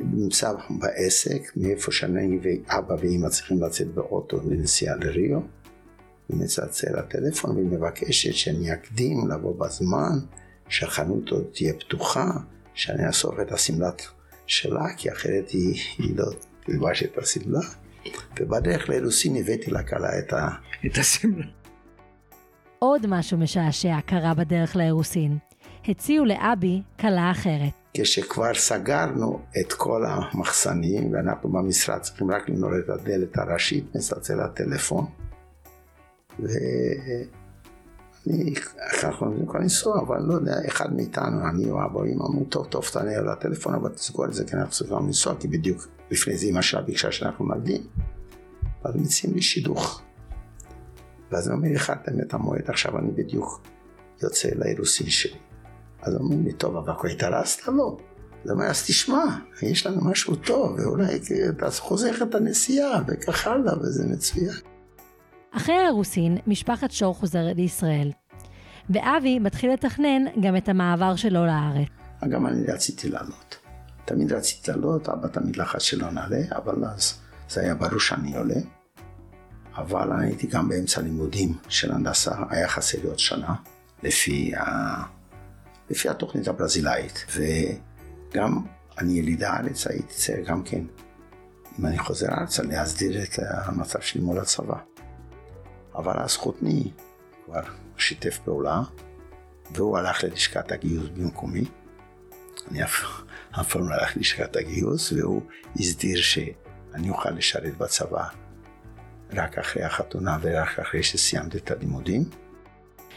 נמצא 0.00 0.52
בעסק, 0.70 1.56
מאיפה 1.56 1.92
שאני 1.92 2.38
ואבא 2.42 2.94
ואמא 3.00 3.28
צריכים 3.28 3.62
לצאת 3.62 3.94
באוטו 3.94 4.40
לנסיעה 4.50 4.96
לריו, 4.96 5.40
ומצלצל 6.30 6.98
לטלפון 6.98 7.56
והיא 7.56 7.66
מבקשת 7.66 8.34
שאני 8.34 8.74
אקדים 8.74 9.28
לבוא 9.30 9.54
בזמן 9.58 10.18
שהחנות 10.70 11.28
עוד 11.28 11.44
תהיה 11.52 11.72
פתוחה, 11.72 12.30
שאני 12.74 13.06
אאסוף 13.06 13.34
את 13.40 13.52
השמלת 13.52 14.02
שלה, 14.46 14.84
כי 14.96 15.12
אחרת 15.12 15.50
היא, 15.50 15.80
היא 15.98 16.16
לא 16.16 16.26
תלבש 16.64 17.02
את 17.02 17.18
השמלה. 17.18 17.60
ובדרך 18.40 18.88
לאלוסין 18.88 19.36
הבאתי 19.36 19.70
לכלה 19.70 20.18
את, 20.18 20.32
ה... 20.32 20.48
את 20.86 20.98
השמלה. 20.98 21.46
עוד 22.78 23.06
משהו 23.08 23.38
משעשע 23.38 24.00
קרה 24.06 24.34
בדרך 24.34 24.76
לאירוסין. 24.76 25.38
הציעו 25.88 26.24
לאבי 26.24 26.82
כלה 27.00 27.30
אחרת. 27.30 27.72
כשכבר 27.94 28.54
סגרנו 28.54 29.40
את 29.60 29.72
כל 29.72 30.04
המחסנים 30.06 31.12
ואנחנו 31.12 31.48
במשרד 31.48 31.98
צריכים 32.00 32.30
רק 32.30 32.48
לנעול 32.48 32.82
את 32.84 32.88
הדלת 32.90 33.38
הראשית, 33.38 33.94
מצלצל 33.94 34.40
הטלפון. 34.40 35.06
ו... 36.40 36.48
אני, 38.26 38.54
כבר 39.46 39.58
לנסוע, 39.60 40.00
אבל 40.00 40.22
לא 40.22 40.34
יודע, 40.34 40.54
אחד 40.68 40.94
מאיתנו, 40.94 41.48
אני 41.48 41.70
או 41.70 41.84
אבא 41.84 42.04
אמא, 42.04 42.24
אמרו, 42.24 42.44
טוב, 42.44 42.66
טוב, 42.66 42.84
תענה 42.92 43.16
על 43.16 43.28
הטלפון, 43.28 43.74
אבל 43.74 43.90
תסגור 43.90 44.24
את 44.24 44.34
זה, 44.34 44.44
כי 44.44 44.56
אנחנו 44.56 44.70
צריכים 44.70 44.96
לנסוע, 44.96 45.34
כי 45.40 45.48
בדיוק 45.48 45.88
לפני 46.10 46.36
זה 46.36 46.46
אמא 46.46 46.62
שלה 46.62 46.82
ביקשה 46.82 47.12
שאנחנו 47.12 47.54
נקדים. 47.54 47.82
ואז 48.84 48.96
מציעים 48.96 49.36
לי 49.36 49.42
שידוך. 49.42 50.02
ואז 51.30 51.50
אומרים 51.50 51.72
לי, 51.72 51.76
החלטתם 51.76 52.20
את 52.20 52.34
המועד, 52.34 52.62
עכשיו 52.70 52.98
אני 52.98 53.10
בדיוק 53.10 53.62
יוצא 54.22 54.48
לאירוסין 54.54 55.10
שלי. 55.10 55.38
אז 56.02 56.14
אומרים 56.14 56.44
לי, 56.44 56.52
טוב, 56.52 56.76
אבל 56.76 56.92
כבר 56.98 57.08
התארסת? 57.08 57.68
לא. 57.68 57.96
אז 58.44 58.50
אומר, 58.50 58.64
אז 58.64 58.82
תשמע, 58.86 59.24
יש 59.62 59.86
לנו 59.86 60.04
משהו 60.04 60.36
טוב, 60.36 60.78
ואולי 60.78 61.20
אתה 61.48 61.70
חוזר 61.70 62.10
את 62.22 62.34
הנסיעה, 62.34 63.02
וכך 63.08 63.46
הלאה, 63.46 63.78
וזה 63.78 64.06
מצוין. 64.06 64.69
אחרי 65.56 65.74
האירוסין, 65.74 66.38
משפחת 66.46 66.90
שור 66.90 67.14
חוזרת 67.14 67.56
לישראל. 67.56 68.10
ואבי 68.90 69.38
מתחיל 69.38 69.72
לתכנן 69.72 70.24
גם 70.40 70.56
את 70.56 70.68
המעבר 70.68 71.16
שלו 71.16 71.46
לארץ. 71.46 71.88
גם 72.28 72.46
אני 72.46 72.66
רציתי 72.66 73.08
לעלות. 73.08 73.56
תמיד 74.04 74.32
רציתי 74.32 74.70
לעלות, 74.70 75.08
אבא 75.08 75.28
תמיד 75.28 75.56
לחץ 75.56 75.82
שלא 75.82 76.10
נעלה, 76.10 76.40
אבל 76.56 76.84
אז 76.84 77.18
זה 77.48 77.60
היה 77.60 77.74
ברור 77.74 78.00
שאני 78.00 78.36
עולה. 78.36 78.60
אבל 79.76 80.20
הייתי 80.20 80.46
גם 80.46 80.68
באמצע 80.68 81.00
לימודים 81.00 81.54
של 81.68 81.92
הנדסה, 81.92 82.34
היה 82.50 82.68
חסר 82.68 82.98
לי 83.02 83.08
עוד 83.08 83.18
שנה, 83.18 83.54
לפי, 84.02 84.52
ה... 84.56 85.02
לפי 85.90 86.08
התוכנית 86.08 86.48
הברזילאית. 86.48 87.26
וגם 87.34 88.62
אני 88.98 89.12
יליד 89.12 89.42
הארץ, 89.42 89.86
הייתי 89.86 90.14
צריך 90.14 90.48
גם 90.48 90.62
כן, 90.62 90.84
אם 91.78 91.86
אני 91.86 91.98
חוזר 91.98 92.28
ארצה, 92.28 92.62
להסדיר 92.62 93.22
את 93.22 93.38
המצב 93.64 94.00
שלי 94.00 94.20
מול 94.20 94.38
הצבא. 94.38 94.76
אבל 96.00 96.18
אז 96.18 96.36
חותני 96.36 96.90
כבר 97.44 97.60
שיתף 97.96 98.38
פעולה, 98.44 98.82
והוא 99.74 99.98
הלך 99.98 100.24
ללשכת 100.24 100.72
הגיוס 100.72 101.08
במקומי. 101.08 101.64
אני 102.70 102.84
אף, 102.84 103.22
אף 103.60 103.72
פעם 103.72 103.88
לא 103.88 103.94
הלך 103.94 104.16
ללשכת 104.16 104.56
הגיוס, 104.56 105.12
והוא 105.12 105.42
הסדיר 105.76 106.20
שאני 106.20 107.10
אוכל 107.10 107.30
לשרת 107.30 107.78
בצבא 107.78 108.24
רק 109.32 109.58
אחרי 109.58 109.82
החתונה 109.82 110.38
ורק 110.40 110.78
אחרי 110.78 111.02
שסיימתי 111.02 111.58
את 111.58 111.70
הלימודים. 111.70 112.24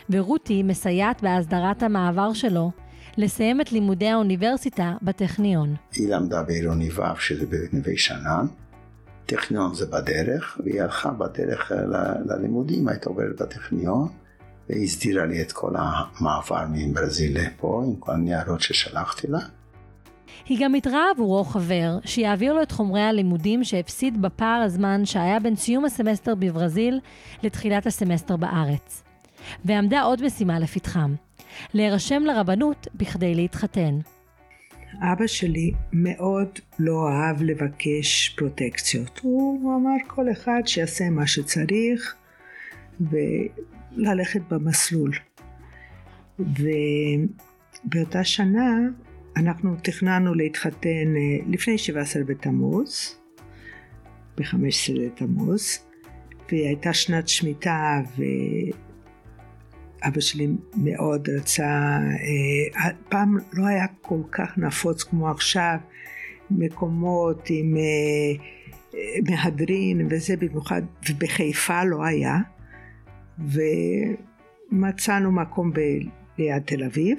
ורותי 0.09 0.63
מסייעת 0.63 1.21
בהסדרת 1.21 1.83
המעבר 1.83 2.33
שלו 2.33 2.71
לסיים 3.17 3.61
את 3.61 3.71
לימודי 3.71 4.07
האוניברסיטה 4.07 4.93
בטכניון. 5.01 5.75
היא 5.93 6.09
למדה 6.09 6.43
בעירוני 6.43 6.89
ו', 6.89 7.19
שזה 7.19 7.45
בנווה 7.45 7.93
שאנן, 7.97 8.45
טכניון 9.25 9.73
זה 9.73 9.85
בדרך, 9.85 10.57
והיא 10.63 10.81
הלכה 10.81 11.11
בדרך 11.11 11.71
ללימודים, 12.25 12.87
הייתה 12.87 13.09
עוברת 13.09 13.41
בטכניון, 13.41 14.07
והיא 14.69 14.83
הסדירה 14.83 15.25
לי 15.25 15.41
את 15.41 15.51
כל 15.51 15.73
המעבר 15.77 16.65
מברזיל 16.69 17.37
לפה, 17.39 17.83
עם 17.85 17.95
כל 17.95 18.11
הניירות 18.11 18.61
ששלחתי 18.61 19.27
לה. 19.27 19.39
היא 20.45 20.57
גם 20.61 20.75
איתרה 20.75 21.09
עבורו 21.15 21.43
חבר, 21.43 21.97
שיעביר 22.05 22.53
לו 22.53 22.61
את 22.61 22.71
חומרי 22.71 23.01
הלימודים 23.01 23.63
שהפסיד 23.63 24.21
בפער 24.21 24.61
הזמן 24.61 25.05
שהיה 25.05 25.39
בין 25.39 25.55
סיום 25.55 25.85
הסמסטר 25.85 26.35
בברזיל 26.35 26.99
לתחילת 27.43 27.87
הסמסטר 27.87 28.37
בארץ. 28.37 29.03
ועמדה 29.65 30.01
עוד 30.01 30.25
משימה 30.25 30.59
לפתחם, 30.59 31.15
להירשם 31.73 32.23
לרבנות 32.23 32.87
בכדי 32.95 33.35
להתחתן. 33.35 33.99
אבא 34.99 35.27
שלי 35.27 35.71
מאוד 35.93 36.49
לא 36.79 37.09
אהב 37.09 37.41
לבקש 37.41 38.35
פרוטקציות. 38.37 39.19
הוא 39.23 39.75
אמר 39.75 39.95
כל 40.07 40.31
אחד 40.31 40.61
שיעשה 40.65 41.09
מה 41.09 41.27
שצריך 41.27 42.15
וללכת 43.01 44.41
במסלול. 44.49 45.11
ובאותה 46.39 48.23
שנה 48.23 48.79
אנחנו 49.37 49.75
תכננו 49.81 50.33
להתחתן 50.33 51.15
אה, 51.15 51.45
לפני 51.47 51.77
17 51.77 52.23
בתמוז, 52.23 53.15
ב-15 54.37 54.99
בתמוז, 55.05 55.79
והייתה 56.51 56.93
שנת 56.93 57.27
שמיטה 57.27 58.01
ו... 58.17 58.23
אבא 60.07 60.19
שלי 60.21 60.47
מאוד 60.75 61.29
רצה, 61.29 61.63
אה, 61.63 62.89
פעם 63.09 63.37
לא 63.53 63.67
היה 63.67 63.85
כל 64.01 64.21
כך 64.31 64.57
נפוץ 64.57 65.03
כמו 65.03 65.29
עכשיו, 65.29 65.75
מקומות 66.51 67.47
עם 67.49 67.77
אה, 67.77 68.33
מהדרין 69.29 70.07
וזה 70.09 70.37
במיוחד, 70.37 70.81
ובחיפה 71.09 71.83
לא 71.83 72.05
היה, 72.05 72.37
ומצאנו 74.71 75.31
מקום 75.31 75.73
ב, 75.73 75.79
ליד 76.37 76.63
תל 76.65 76.83
אביב, 76.83 77.17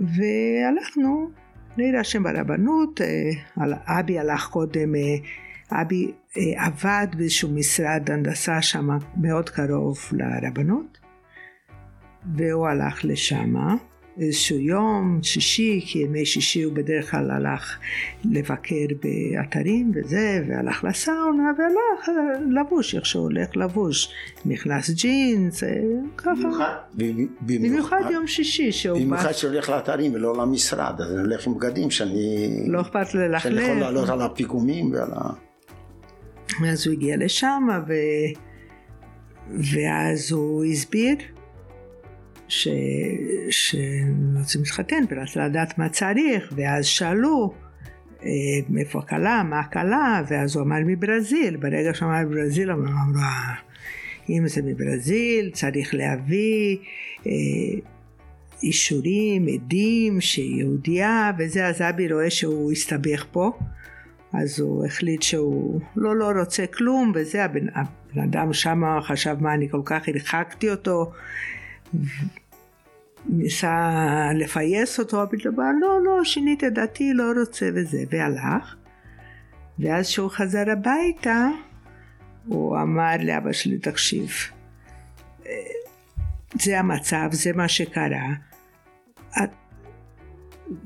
והלכנו 0.00 1.30
להירשם 1.76 2.22
ברבנות, 2.22 3.00
אה, 3.00 4.00
אבי 4.00 4.18
הלך 4.18 4.46
קודם 4.46 4.94
אבי 5.72 6.12
אה, 6.36 6.66
עבד 6.66 7.06
באיזשהו 7.16 7.48
משרד 7.48 8.10
הנדסה 8.10 8.62
שם 8.62 8.88
מאוד 9.16 9.48
קרוב 9.48 9.98
לרבנות, 10.12 10.98
והוא 12.34 12.68
הלך 12.68 13.04
לשמה. 13.04 13.74
איזשהו 14.20 14.58
יום, 14.58 15.18
שישי, 15.22 15.80
כי 15.86 15.98
ימי 15.98 16.26
שישי 16.26 16.62
הוא 16.62 16.72
בדרך 16.72 17.10
כלל 17.10 17.30
הלך 17.30 17.78
לבקר 18.24 18.86
באתרים 19.02 19.92
וזה, 19.94 20.44
והלך 20.48 20.84
לסאונה, 20.84 21.52
והלך 21.58 22.08
אה, 22.08 22.40
לבוש 22.60 22.94
איך 22.94 23.06
שהוא 23.06 23.22
הולך 23.22 23.56
לבוש. 23.56 24.12
נכנס 24.44 24.90
ג'ינס, 24.90 25.64
אה, 25.64 25.68
ככה. 26.16 26.76
במיוחד 27.40 28.02
יום 28.10 28.26
שישי 28.26 28.72
שהוא 28.72 28.98
בא. 28.98 29.04
במיוחד 29.04 29.32
שהוא 29.32 29.50
הולך 29.50 29.68
לאתרים 29.68 30.14
ולא 30.14 30.36
למשרד, 30.36 31.00
אז 31.00 31.12
אני 31.12 31.20
הולך 31.20 31.46
עם 31.46 31.54
בגדים 31.54 31.90
שאני... 31.90 32.48
לא 32.68 32.80
אכפת 32.80 33.14
ללכלך. 33.14 33.42
שאני 33.42 33.62
יכול 33.62 33.76
לעלות 33.76 34.08
על 34.08 34.22
הפיגומים 34.22 34.92
ועל 34.92 35.10
ה... 35.12 35.49
אז 36.68 36.86
הוא 36.86 36.94
הגיע 36.94 37.16
לשם, 37.16 37.68
ו... 37.88 37.92
ואז 39.50 40.32
הוא 40.32 40.64
הסביר. 40.64 41.16
שרוצים 43.50 44.60
להתחתן 44.60 45.04
ורצה 45.10 45.46
לדעת 45.46 45.78
מה 45.78 45.88
צריך, 45.88 46.52
ואז 46.56 46.86
שאלו 46.86 47.54
אה, 48.22 48.28
מאיפה 48.68 48.98
הכלה, 48.98 49.42
מה 49.42 49.60
הכלה, 49.60 50.22
ואז 50.28 50.56
הוא 50.56 50.64
אמר 50.64 50.78
מברזיל, 50.86 51.56
ברגע 51.56 51.94
שהוא 51.94 52.08
אמר 52.08 52.22
מברזיל, 52.28 52.70
אמרו, 52.70 53.18
אה, 53.18 53.54
אם 54.30 54.48
זה 54.48 54.62
מברזיל, 54.62 55.50
צריך 55.50 55.94
להביא 55.94 56.76
אה, 57.26 57.32
אישורים, 58.62 59.46
עדים, 59.46 60.20
שהיא 60.20 60.58
יהודייה, 60.58 61.30
וזה, 61.38 61.66
אז 61.66 61.82
אבי 61.82 62.12
רואה 62.12 62.30
שהוא 62.30 62.72
הסתבך 62.72 63.26
פה. 63.32 63.52
אז 64.32 64.60
הוא 64.60 64.86
החליט 64.86 65.22
שהוא 65.22 65.80
לא 65.96 66.16
לא 66.16 66.30
רוצה 66.40 66.66
כלום 66.66 67.12
וזה 67.14 67.44
הבן, 67.44 67.66
הבן 67.68 68.22
אדם 68.22 68.52
שמה 68.52 69.02
חשב 69.02 69.36
מה 69.40 69.54
אני 69.54 69.68
כל 69.68 69.82
כך 69.84 70.08
הרחקתי 70.08 70.70
אותו 70.70 71.12
ניסה 73.26 73.90
לפייס 74.34 74.98
אותו, 74.98 75.24
פתאום 75.30 75.54
אמר 75.60 75.70
לא 75.80 76.04
לא 76.04 76.24
שינית 76.24 76.64
את 76.64 76.72
דעתי 76.72 77.12
לא 77.14 77.32
רוצה 77.40 77.68
וזה 77.74 78.04
והלך. 78.10 78.76
ואז 79.78 80.06
כשהוא 80.06 80.30
חזר 80.30 80.70
הביתה 80.72 81.48
הוא 82.46 82.78
אמר 82.78 83.14
לאבא 83.20 83.52
שלי 83.52 83.78
תקשיב 83.78 84.30
זה 86.54 86.78
המצב 86.78 87.28
זה 87.32 87.52
מה 87.52 87.68
שקרה 87.68 88.26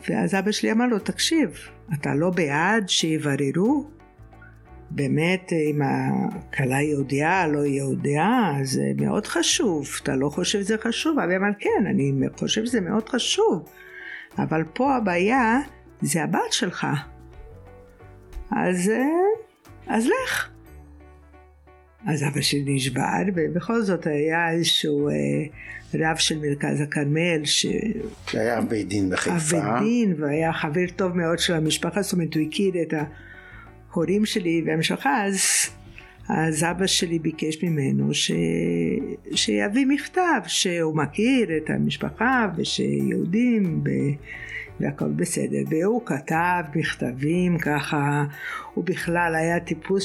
ואז 0.09 0.35
אבא 0.35 0.51
שלי 0.51 0.73
אמר 0.73 0.87
לו 0.87 0.99
תקשיב 0.99 1.59
אתה 1.95 2.15
לא 2.15 2.31
בעד 2.31 2.89
שיבררו 2.89 3.91
באמת 4.91 5.53
אם 5.53 5.81
הכלה 5.83 6.81
יהודייה, 6.81 7.47
לא 7.47 7.67
יהודייה, 7.67 8.53
זה 8.63 8.83
מאוד 8.97 9.27
חשוב. 9.27 9.89
אתה 10.03 10.17
לא 10.17 10.29
חושב 10.29 10.61
שזה 10.61 10.77
חשוב? 10.79 11.19
אבי 11.19 11.37
אמר 11.37 11.49
כן, 11.59 11.87
אני 11.91 12.13
חושב 12.39 12.65
שזה 12.65 12.81
מאוד 12.81 13.09
חשוב. 13.09 13.69
אבל 14.39 14.65
פה 14.75 14.97
הבעיה 14.97 15.59
זה 16.01 16.25
הבת 16.25 16.53
שלך. 16.53 16.87
אז, 18.51 18.93
אז 19.87 20.07
לך. 20.07 20.54
אז 22.07 22.23
אבא 22.23 22.41
שלי 22.41 22.75
נשבר, 22.75 23.23
ובכל 23.35 23.83
זאת 23.83 24.07
היה 24.07 24.51
איזשהו 24.51 25.09
אה, 25.09 25.15
רב 25.95 26.17
של 26.17 26.39
מרכז 26.39 26.81
הכרמל, 26.81 27.45
ש... 27.45 27.67
שהיה 28.31 28.61
בית 28.61 28.89
דין 28.89 29.11
בחיפה. 29.11 29.61
בית 29.61 29.83
דין, 29.83 30.15
והיה 30.19 30.53
חבר 30.53 30.87
טוב 30.97 31.17
מאוד 31.17 31.39
של 31.39 31.55
המשפחה, 31.55 32.03
זאת 32.03 32.13
אומרת 32.13 32.35
הוא 32.35 32.43
הכיר 32.43 32.75
את. 32.83 32.95
ההורים 33.95 34.27
שלי 34.27 34.63
והמשפחה, 34.67 35.25
אז, 35.25 35.41
אז 36.29 36.65
אבא 36.65 36.87
שלי 36.87 37.19
ביקש 37.19 37.65
ממנו 37.65 38.15
ש, 38.15 38.33
שיביא 39.35 39.87
מכתב 39.87 40.41
שהוא 40.47 40.97
מכיר 40.97 41.57
את 41.57 41.71
המשפחה 41.71 42.49
ושיהודים 42.57 43.83
ו... 43.85 43.89
והכל 44.81 45.09
בסדר. 45.09 45.63
והוא 45.69 46.03
כתב 46.07 46.63
מכתבים 46.75 47.59
ככה, 47.59 48.25
הוא 48.75 48.85
בכלל 48.85 49.35
היה 49.35 49.61
טיפוס 49.61 50.05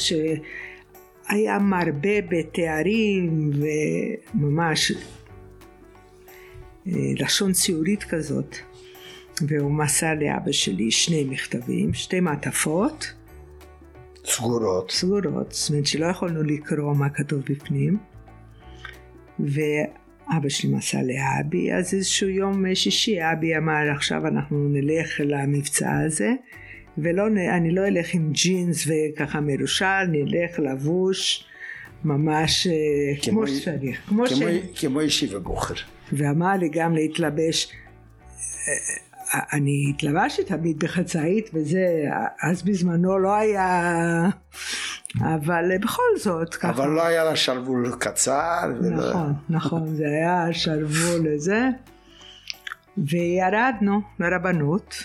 שהיה 1.31 1.59
מרבה 1.59 2.21
בתארים 2.29 3.49
וממש 3.53 4.91
אה, 6.87 6.93
לשון 7.19 7.53
ציורית 7.53 8.03
כזאת. 8.03 8.55
והוא 9.47 9.71
מסר 9.71 10.13
לאבא 10.19 10.51
שלי 10.51 10.91
שני 10.91 11.23
מכתבים, 11.23 11.93
שתי 11.93 12.19
מעטפות. 12.19 13.13
סגורות. 14.25 14.91
סגורות, 14.91 15.51
זאת 15.51 15.69
אומרת 15.69 15.85
שלא 15.85 16.05
יכולנו 16.05 16.43
לקרוא 16.43 16.95
מה 16.95 17.09
כתוב 17.09 17.41
בפנים. 17.49 17.97
ואבא 19.39 20.49
שלי 20.49 20.69
מסע 20.69 20.99
לאבי, 21.01 21.73
אז 21.73 21.93
איזשהו 21.93 22.29
יום 22.29 22.75
שישי 22.75 23.17
אבי 23.33 23.57
אמר 23.57 23.91
עכשיו 23.95 24.27
אנחנו 24.27 24.69
נלך 24.69 25.21
למבצע 25.25 25.99
הזה, 26.05 26.33
ואני 27.03 27.71
לא 27.71 27.87
אלך 27.87 28.13
עם 28.13 28.31
ג'ינס 28.31 28.87
וככה 28.87 29.39
מרושל, 29.39 30.03
נלך 30.07 30.59
לבוש 30.59 31.45
ממש 32.03 32.67
אה, 32.67 32.73
כמו, 33.21 33.37
כמו 33.37 33.47
שצריך. 33.47 33.99
כמו, 34.07 34.23
כמו, 34.27 34.37
ש... 34.73 34.85
כמו 34.85 35.01
ישיבה 35.01 35.39
בוחר. 35.39 35.73
ואמר 36.13 36.53
לי 36.59 36.69
גם 36.69 36.93
להתלבש 36.95 37.71
אה, 38.67 39.39
אני 39.53 39.87
התלבשתי 39.89 40.43
תמיד 40.43 40.79
בחצאית 40.79 41.49
וזה, 41.53 41.85
אז 42.41 42.63
בזמנו 42.63 43.19
לא 43.19 43.35
היה, 43.35 44.29
אבל 45.21 45.77
בכל 45.81 46.17
זאת 46.17 46.55
ככה. 46.55 46.69
אבל 46.69 46.89
לא 46.89 47.05
היה 47.05 47.23
לה 47.23 47.35
שרוול 47.35 47.95
קצר. 47.99 48.71
ולא... 48.81 49.09
נכון, 49.09 49.33
נכון, 49.49 49.95
זה 49.95 50.05
היה 50.05 50.47
שרוול 50.53 51.27
לזה. 51.27 51.69
וירדנו 52.97 54.01
לרבנות, 54.19 54.95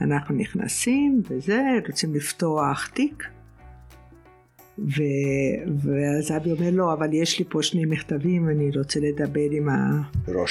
אנחנו 0.00 0.34
נכנסים 0.34 1.22
וזה, 1.28 1.62
רוצים 1.86 2.14
לפתוח 2.14 2.86
תיק. 2.86 3.24
ו... 4.78 5.02
ואז 5.78 6.30
אבי 6.36 6.52
אומר 6.52 6.70
לו, 6.72 6.92
אבל 6.92 7.12
יש 7.12 7.38
לי 7.38 7.44
פה 7.48 7.62
שני 7.62 7.84
מכתבים, 7.84 8.48
אני 8.48 8.70
רוצה 8.78 9.00
לדבר 9.00 9.50
עם, 9.50 9.68
ה... 9.68 10.02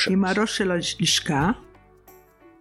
עם 0.10 0.26
הראש 0.26 0.58
של 0.58 0.72
הלשכה. 0.72 1.52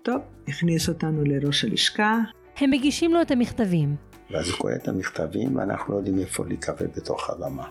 טוב, 0.02 0.20
הכניס 0.48 0.88
אותנו 0.88 1.24
לראש 1.24 1.64
הלשכה. 1.64 2.18
הם 2.56 2.70
מגישים 2.70 3.14
לו 3.14 3.22
את 3.22 3.30
המכתבים. 3.30 3.96
ואז 4.30 4.48
הוא 4.48 4.58
קורא 4.58 4.72
את 4.74 4.88
המכתבים 4.88 5.56
ואנחנו 5.56 5.94
לא 5.94 5.98
יודעים 5.98 6.18
איפה 6.18 6.44
להיקבר 6.46 6.86
בתוך 6.96 7.30
הבמה. 7.30 7.68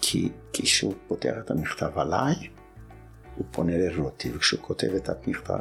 כי 0.00 0.28
כשהוא 0.52 0.94
פותח 1.08 1.34
את 1.38 1.50
המכתב 1.50 1.90
עליי, 1.98 2.34
הוא 3.36 3.46
פונה 3.50 3.72
לרותי, 3.78 4.30
וכשהוא 4.34 4.60
כותב 4.60 4.88
את 4.96 5.08
המכתב 5.08 5.54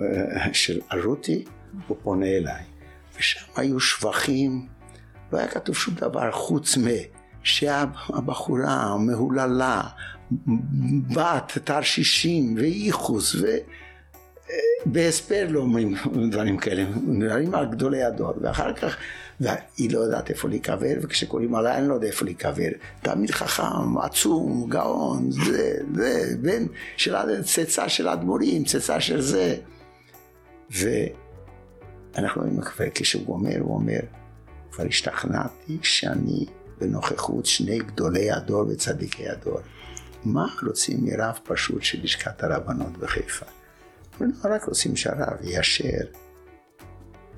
אה, 0.00 0.54
של 0.54 0.80
רותי, 1.04 1.44
הוא 1.86 1.96
פונה 2.02 2.26
אליי. 2.26 2.62
ושם 3.18 3.40
היו 3.56 3.80
שבחים, 3.80 4.66
לא 5.32 5.38
היה 5.38 5.48
כתוב 5.48 5.76
שום 5.76 5.94
דבר 5.94 6.32
חוץ 6.32 6.78
מ... 6.78 6.84
שהבחורה 7.42 8.72
המהוללה, 8.72 9.82
בת 11.14 11.58
תרשישים 11.64 12.54
ואיחוס, 12.58 13.34
ו... 13.34 13.46
בהספר 14.86 15.46
לא 15.50 15.60
אומרים 15.60 15.94
דברים 16.30 16.58
כאלה, 16.58 16.84
דברים 17.18 17.54
על 17.54 17.66
גדולי 17.66 18.02
הדור, 18.02 18.32
ואחר 18.40 18.72
כך, 18.72 18.96
והיא 19.40 19.90
לא 19.90 19.98
יודעת 19.98 20.30
איפה 20.30 20.48
להיקבר, 20.48 20.94
וכשקוראים 21.02 21.54
עליה 21.54 21.78
אני 21.78 21.88
לא 21.88 21.94
יודע 21.94 22.06
איפה 22.06 22.24
להיקבר. 22.24 22.68
תלמיד 23.02 23.30
חכם, 23.30 23.98
עצום, 23.98 24.66
גאון, 24.68 25.30
זה, 25.30 25.76
זה, 25.94 26.34
בן 26.40 26.66
של 26.96 27.42
צאצא 27.42 27.88
של 27.88 28.08
אדמו"רים, 28.08 28.64
צאצא 28.64 29.00
של 29.00 29.20
זה. 29.20 29.56
ואנחנו 32.16 32.42
רואים, 32.42 32.60
כשהוא 32.94 33.34
אומר, 33.34 33.58
הוא 33.60 33.74
אומר, 33.74 34.00
כבר 34.70 34.84
השתכנעתי 34.86 35.78
שאני 35.82 36.46
בנוכחות 36.78 37.46
שני 37.46 37.78
גדולי 37.78 38.30
הדור 38.30 38.66
וצדיקי 38.68 39.28
הדור. 39.28 39.60
מה 40.24 40.46
רוצים 40.66 40.98
מרב 41.04 41.38
פשוט 41.44 41.82
של 41.82 42.02
לשכת 42.02 42.42
הרבנות 42.42 42.96
בחיפה? 42.98 43.46
רק 44.44 44.64
רוצים 44.64 44.96
שהרב 44.96 45.38
יאשר 45.42 46.06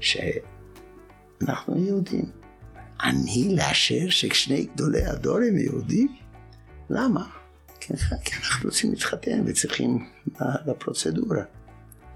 שאנחנו 0.01 1.79
יהודים. 1.79 2.25
אני 3.03 3.57
לאשר 3.57 4.09
ששני 4.09 4.67
גדולי 4.75 5.05
הדור 5.05 5.37
הם 5.37 5.59
יהודים? 5.59 6.17
למה? 6.91 7.27
כי 7.81 7.95
אנחנו 7.95 8.69
רוצים 8.69 8.91
להתחתן 8.91 9.43
וצריכים 9.47 10.09
לפרוצדורה. 10.67 11.43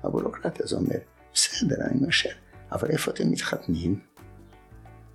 הביורוקרטיה 0.02 0.66
זה 0.66 0.76
אומר, 0.76 0.96
בסדר, 1.34 1.76
אני 1.90 2.00
מאשר, 2.00 2.30
אבל 2.72 2.90
איפה 2.90 3.10
אתם 3.10 3.30
מתחתנים? 3.30 4.00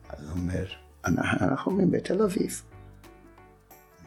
אז 0.09 0.23
הוא 0.23 0.31
אומר, 0.31 0.65
אנחנו 1.05 1.71
אומרים 1.71 1.91
בתל 1.91 2.21
אביב. 2.21 2.61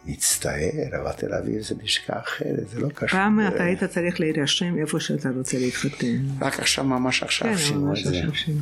מצטער, 0.06 1.00
אבל 1.02 1.12
תל 1.12 1.34
אביב 1.34 1.62
זה 1.62 1.74
לשכה 1.82 2.20
אחרת, 2.20 2.68
זה 2.68 2.80
לא 2.80 2.88
קשור. 2.88 3.08
פעם 3.08 3.40
אתה 3.48 3.64
היית 3.64 3.84
צריך 3.84 4.20
להירשם 4.20 4.78
איפה 4.78 5.00
שאתה 5.00 5.28
רוצה 5.36 5.58
להתחתן. 5.58 6.16
רק 6.40 6.58
עכשיו, 6.58 6.84
ממש 6.84 7.22
עכשיו 7.22 7.58
שינו 7.58 7.92
את 7.92 7.96
זה. 7.96 8.02
כן, 8.02 8.08
ממש 8.10 8.22
עכשיו 8.24 8.34
שינו. 8.34 8.60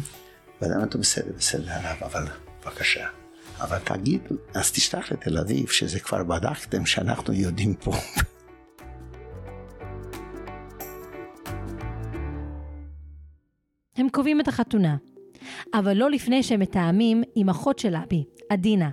ואדם 0.63 0.83
אתה 0.85 0.99
בסדר, 0.99 1.33
בסדר 1.37 1.71
הרב, 1.71 1.97
אבל 2.03 2.25
בבקשה, 2.65 3.07
אבל 3.61 3.79
תגיד, 3.85 4.21
אז 4.55 4.73
תשלח 4.73 5.13
לתל 5.13 5.39
אביב, 5.39 5.69
שזה 5.69 6.01
כבר 6.01 6.25
בדקתם 6.25 6.87
שאנחנו 6.87 7.33
יודעים 7.35 7.75
פה. 7.75 7.93
הם 13.99 14.09
קובעים 14.09 14.41
את 14.41 14.49
החתונה, 14.49 14.97
אבל 15.75 15.97
לא 15.97 16.11
לפני 16.11 16.43
שהם 16.43 16.61
מתאמים 16.61 17.23
עם 17.35 17.49
אחות 17.49 17.79
של 17.79 17.95
אבי, 17.97 18.25
עדינה, 18.51 18.91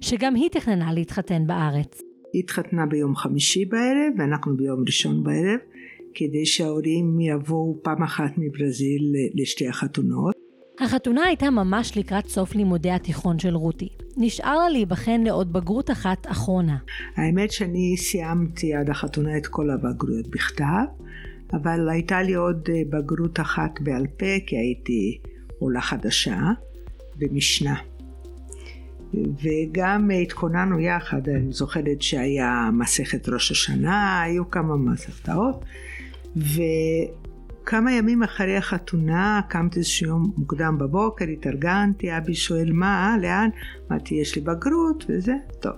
שגם 0.00 0.34
היא 0.34 0.48
תכננה 0.50 0.92
להתחתן 0.92 1.46
בארץ. 1.46 2.02
היא 2.32 2.42
התחתנה 2.42 2.86
ביום 2.86 3.16
חמישי 3.16 3.64
בערב 3.64 4.12
ואנחנו 4.18 4.56
ביום 4.56 4.82
ראשון 4.86 5.24
בערב 5.24 5.58
כדי 6.14 6.46
שההורים 6.46 7.20
יבואו 7.20 7.78
פעם 7.82 8.02
אחת 8.02 8.30
מברזיל 8.36 9.14
לשתי 9.34 9.68
החתונות. 9.68 10.34
החתונה 10.80 11.22
הייתה 11.22 11.50
ממש 11.50 11.98
לקראת 11.98 12.26
סוף 12.26 12.54
לימודי 12.54 12.90
התיכון 12.90 13.38
של 13.38 13.54
רותי. 13.54 13.88
נשאר 14.16 14.58
לה 14.58 14.68
להיבחן 14.68 15.20
לעוד 15.20 15.52
בגרות 15.52 15.90
אחת 15.90 16.26
אחרונה. 16.26 16.76
האמת 17.16 17.52
שאני 17.52 17.96
סיימתי 17.96 18.74
עד 18.74 18.90
החתונה 18.90 19.38
את 19.38 19.46
כל 19.46 19.70
הבגרויות 19.70 20.28
בכתב, 20.30 20.84
אבל 21.52 21.88
הייתה 21.88 22.22
לי 22.22 22.34
עוד 22.34 22.68
אה, 22.68 22.82
בגרות 22.90 23.40
אחת 23.40 23.80
בעל 23.80 24.06
פה 24.06 24.40
כי 24.46 24.56
הייתי 24.56 25.18
עולה 25.58 25.80
חדשה 25.80 26.38
במשנה. 27.16 27.74
וגם 29.14 30.10
התכוננו 30.22 30.80
יחד, 30.80 31.28
אני 31.28 31.52
זוכרת 31.52 32.02
שהיה 32.02 32.70
מסכת 32.72 33.28
ראש 33.28 33.50
השנה, 33.50 34.22
היו 34.22 34.50
כמה 34.50 34.76
מסכתאות, 34.76 35.64
וכמה 36.36 37.92
ימים 37.92 38.22
אחרי 38.22 38.56
החתונה 38.56 39.40
קמתי 39.48 39.78
איזשהו 39.78 40.08
יום 40.08 40.32
מוקדם 40.36 40.78
בבוקר, 40.78 41.24
התארגנתי, 41.24 42.16
אבי 42.16 42.34
שואל 42.34 42.72
מה, 42.72 43.16
לאן? 43.22 43.48
אמרתי 43.90 44.14
יש 44.14 44.36
לי 44.36 44.42
בגרות 44.42 45.04
וזה, 45.08 45.34
טוב. 45.60 45.72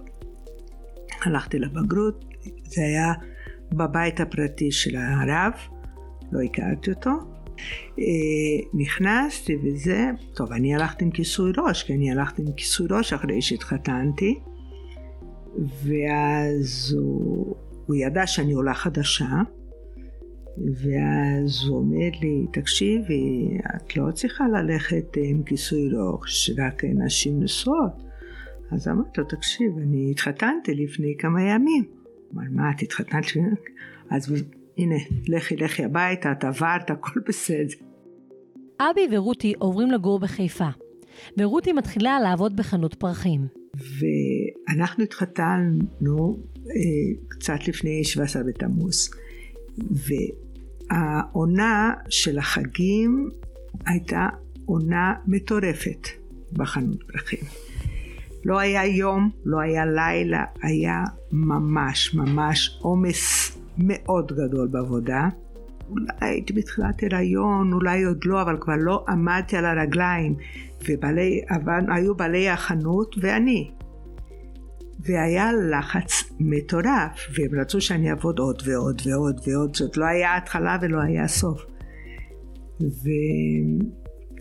הלכתי 1.23 1.59
לבגרות, 1.59 2.25
זה 2.65 2.83
היה 2.83 3.13
בבית 3.73 4.21
הפרטי 4.21 4.73
של 4.73 4.97
הרב, 4.97 5.53
לא 6.33 6.41
הכרתי 6.41 6.91
אותו, 6.91 7.11
אה, 7.99 8.05
נכנסתי 8.75 9.57
וזה, 9.63 10.11
טוב 10.35 10.53
אני 10.53 10.75
הלכתי 10.75 11.05
עם 11.05 11.11
כיסוי 11.11 11.53
ראש, 11.59 11.83
כי 11.83 11.95
אני 11.95 12.11
הלכתי 12.11 12.43
עם 12.43 12.53
כיסוי 12.53 12.87
ראש 12.91 13.13
אחרי 13.13 13.43
שהתחתנתי 13.43 14.39
ואז 15.59 16.97
הוא, 16.99 17.57
הוא 17.87 17.97
ידע 17.97 18.27
שאני 18.27 18.53
עולה 18.53 18.75
חדשה 18.75 19.43
ואז 20.59 21.65
הוא 21.69 21.79
אומר 21.79 22.11
לי, 22.23 22.47
תקשיבי, 22.53 23.49
את 23.77 23.97
לא 23.97 24.11
צריכה 24.11 24.45
ללכת 24.49 25.17
עם 25.17 25.43
כיסוי 25.43 25.89
ראש, 25.93 26.51
רק 26.59 26.85
נשים 26.85 27.43
נשואות. 27.43 28.03
אז 28.71 28.89
אמרתי 28.89 29.21
לו, 29.21 29.27
תקשיב, 29.27 29.73
אני 29.83 30.11
התחתנתי 30.11 30.75
לפני 30.75 31.15
כמה 31.19 31.43
ימים. 31.43 31.98
אמר, 32.35 32.43
מה, 32.51 32.71
את 32.71 32.83
התחתנת? 32.83 33.25
אז 34.11 34.35
הנה, 34.79 34.95
לכי 35.29 35.57
לכי 35.57 35.85
הביתה, 35.85 36.33
את 36.33 36.45
עברת, 36.45 36.91
הכל 36.91 37.21
בסדר. 37.29 37.75
אבי 38.81 39.17
ורותי 39.17 39.55
עוברים 39.59 39.91
לגור 39.91 40.19
בחיפה, 40.19 40.69
ורותי 41.39 41.73
מתחילה 41.73 42.21
לעבוד 42.21 42.57
בחנות 42.57 42.95
פרחים. 42.95 43.47
ואנחנו 43.75 45.05
התחתנו 45.05 46.39
אה, 46.67 46.75
קצת 47.29 47.69
לפני 47.69 48.05
17 48.05 48.43
בתמוז, 48.43 49.11
והעונה 50.91 51.93
של 52.09 52.39
החגים 52.39 53.31
הייתה 53.87 54.29
עונה 54.65 55.15
מטורפת 55.27 56.09
בחנות 56.53 57.03
פרחים. 57.03 57.68
לא 58.45 58.59
היה 58.59 58.87
יום, 58.87 59.31
לא 59.45 59.61
היה 59.61 59.87
לילה, 59.87 60.45
היה 60.63 61.05
ממש 61.33 62.15
ממש 62.15 62.79
עומס 62.83 63.59
מאוד 63.79 64.33
גדול 64.33 64.69
בעבודה. 64.69 65.29
אולי 65.91 66.07
הייתי 66.21 66.53
בתחילת 66.53 67.03
הריון, 67.03 67.73
אולי 67.73 68.05
עוד 68.05 68.25
לא, 68.25 68.43
אבל 68.43 68.57
כבר 68.61 68.75
לא 68.77 69.05
עמדתי 69.09 69.57
על 69.57 69.65
הרגליים. 69.65 70.35
ובעלי, 70.89 71.41
היו 71.89 72.15
בעלי 72.15 72.49
החנות 72.49 73.17
ואני. 73.21 73.71
והיה 75.01 75.51
לחץ 75.71 76.33
מטורף, 76.41 77.29
והם 77.35 77.61
רצו 77.61 77.81
שאני 77.81 78.11
אעבוד 78.11 78.39
עוד 78.39 78.63
ועוד 78.65 79.03
ועוד 79.07 79.41
ועוד, 79.47 79.77
זאת 79.77 79.97
לא 79.97 80.05
היה 80.05 80.37
התחלה 80.37 80.79
ולא 80.83 81.01
היה 81.01 81.29
סוף. 81.29 81.67
ו... 82.81 83.09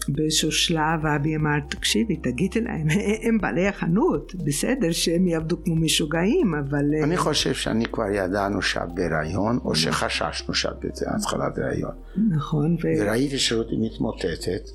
באיזשהו 0.10 0.52
שלב 0.52 1.06
אבי 1.16 1.36
אמר, 1.36 1.60
תקשיבי, 1.70 2.16
תגידי 2.16 2.62
להם, 2.62 2.88
הם 3.22 3.38
בעלי 3.38 3.68
החנות, 3.68 4.36
בסדר 4.36 4.92
שהם 4.92 5.28
יעבדו 5.28 5.64
כמו 5.64 5.76
משוגעים, 5.76 6.56
אבל... 6.56 6.86
אה, 6.94 7.04
אני 7.04 7.18
חושב 7.18 7.54
שאני 7.54 7.86
כבר 7.86 8.10
ידענו 8.14 8.62
שאת 8.62 8.96
בהיריון, 8.96 9.60
או 9.66 9.76
שחששנו 9.76 10.54
שאת 10.54 10.76
בהתחלת 10.82 11.58
הריון. 11.58 11.92
נכון. 12.30 12.74
ו... 12.74 12.88
וראיתי 13.00 13.38
שרותי 13.38 13.76
מתמוטטת, 13.78 14.70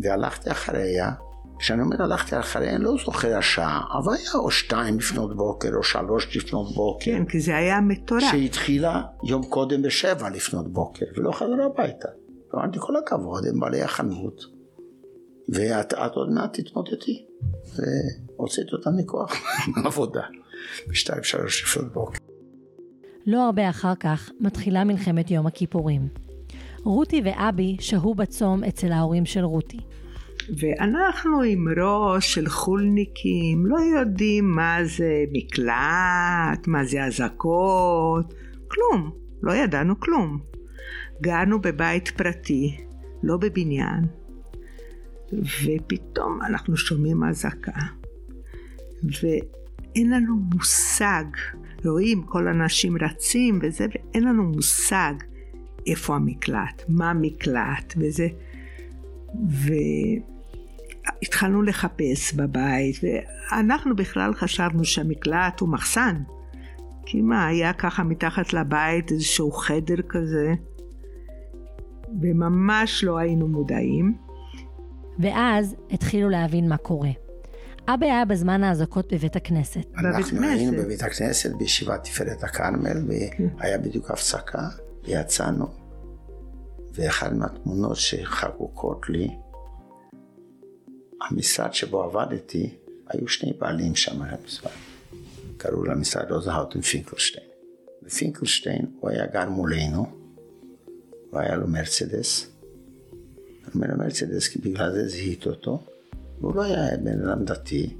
והלכתי 0.00 0.50
אחריה. 0.50 1.10
כשאני 1.58 1.82
אומר 1.82 2.02
הלכתי 2.02 2.38
אחריה, 2.38 2.76
אני 2.76 2.84
לא 2.84 2.94
זוכר 3.04 3.36
השעה, 3.36 3.80
אבל 3.98 4.14
היה 4.14 4.30
או 4.34 4.50
שתיים 4.50 4.98
לפנות 4.98 5.36
בוקר, 5.36 5.68
או 5.74 5.82
שלוש 5.82 6.36
לפנות 6.36 6.74
בוקר. 6.74 7.04
כן, 7.04 7.24
כי 7.24 7.40
זה 7.40 7.56
היה 7.56 7.80
מטורף. 7.80 8.22
שהתחילה 8.30 9.02
יום 9.24 9.42
קודם 9.42 9.82
בשבע 9.82 10.30
לפנות 10.30 10.72
בוקר, 10.72 11.06
ולא 11.16 11.32
חזרה 11.32 11.66
הביתה. 11.66 12.08
אמרתי 12.54 12.78
כל 12.80 12.96
הכבוד, 12.96 13.46
הם 13.46 13.60
בעלי 13.60 13.82
החנות, 13.82 14.44
ואת 15.48 15.92
עוד 15.92 16.30
מעט 16.30 16.60
תתמודדי. 16.60 17.24
והוצאתי 17.76 18.68
אותה 18.72 18.90
מכוח 18.90 19.32
עבודה, 19.86 20.22
בשתיים 20.88 21.22
שלוש 21.22 21.62
לפנות 21.62 21.92
בוקר. 21.92 22.18
לא 23.26 23.44
הרבה 23.46 23.70
אחר 23.70 23.94
כך 23.94 24.30
מתחילה 24.40 24.84
מלחמת 24.84 25.30
יום 25.30 25.46
הכיפורים. 25.46 26.08
רותי 26.84 27.22
ואבי 27.24 27.76
שהו 27.80 28.14
בצום 28.14 28.64
אצל 28.64 28.92
ההורים 28.92 29.26
של 29.26 29.44
רותי. 29.44 29.80
ואנחנו 30.58 31.42
עם 31.42 31.66
ראש 31.68 32.34
של 32.34 32.48
חולניקים, 32.48 33.66
לא 33.66 33.76
יודעים 33.98 34.50
מה 34.50 34.78
זה 34.84 35.24
מקלט, 35.32 36.66
מה 36.66 36.84
זה 36.84 37.04
אזעקות, 37.04 38.34
כלום, 38.68 39.10
לא 39.42 39.52
ידענו 39.52 40.00
כלום. 40.00 40.51
גרנו 41.22 41.60
בבית 41.60 42.08
פרטי, 42.08 42.76
לא 43.22 43.36
בבניין, 43.36 44.04
ופתאום 45.32 46.38
אנחנו 46.46 46.76
שומעים 46.76 47.24
אזעקה, 47.24 47.80
ואין 49.02 50.10
לנו 50.10 50.36
מושג, 50.54 51.24
רואים 51.84 52.22
כל 52.22 52.48
האנשים 52.48 52.96
רצים 52.96 53.58
וזה, 53.62 53.86
ואין 53.94 54.24
לנו 54.24 54.42
מושג 54.42 55.14
איפה 55.86 56.14
המקלט, 56.14 56.82
מה 56.88 57.10
המקלט 57.10 57.94
וזה, 57.96 58.28
והתחלנו 61.22 61.62
לחפש 61.62 62.32
בבית, 62.32 62.96
ואנחנו 63.02 63.96
בכלל 63.96 64.34
חשבנו 64.34 64.84
שהמקלט 64.84 65.60
הוא 65.60 65.68
מחסן. 65.68 66.16
כי 67.06 67.22
מה, 67.22 67.46
היה 67.46 67.72
ככה 67.72 68.02
מתחת 68.02 68.52
לבית 68.52 69.12
איזשהו 69.12 69.52
חדר 69.52 70.02
כזה, 70.08 70.54
וממש 72.20 73.04
לא 73.04 73.18
היינו 73.18 73.48
מודעים. 73.48 74.16
ואז 75.18 75.76
התחילו 75.90 76.28
להבין 76.28 76.68
מה 76.68 76.76
קורה. 76.76 77.10
אבא 77.88 78.06
היה 78.06 78.24
בזמן 78.24 78.64
האזעקות 78.64 79.12
בבית 79.12 79.36
הכנסת. 79.36 79.86
אנחנו 79.98 80.42
היינו 80.42 80.72
בבית 80.72 81.02
הכנסת 81.02 81.50
בישיבת 81.58 82.04
תפארת 82.04 82.44
הכרמל, 82.44 82.96
והיה 83.58 83.78
בדיוק 83.78 84.10
הפסקה, 84.10 84.68
ויצאנו. 85.04 85.66
ואחת 86.94 87.32
מהתמונות 87.32 87.96
שחקוקות 87.96 89.08
לי, 89.08 89.28
המשרד 91.30 91.74
שבו 91.74 92.02
עבדתי, 92.02 92.74
היו 93.08 93.28
שני 93.28 93.52
בעלים 93.58 93.94
שם 93.94 94.22
על 94.22 94.28
המשרד. 94.42 94.72
קראו 95.56 95.84
למשרד 95.84 96.32
רוזהאוטן 96.32 96.80
פינקלשטיין. 96.80 97.46
ופינקלשטיין, 98.02 98.86
הוא 99.00 99.10
היה 99.10 99.26
גר 99.26 99.48
מולנו, 99.50 100.21
והיה 101.32 101.56
לו 101.56 101.68
מרצדס. 101.68 102.46
אומר 103.74 103.86
לו 103.86 103.98
מרצדס 103.98 104.48
כי 104.48 104.58
בגלל 104.58 104.92
זה 104.92 105.08
זיהית 105.08 105.46
אותו. 105.46 105.82
והוא 106.40 106.54
לא 106.54 106.62
היה 106.62 106.96
בן 106.96 107.28
אדם 107.28 107.44
דתי, 107.44 107.96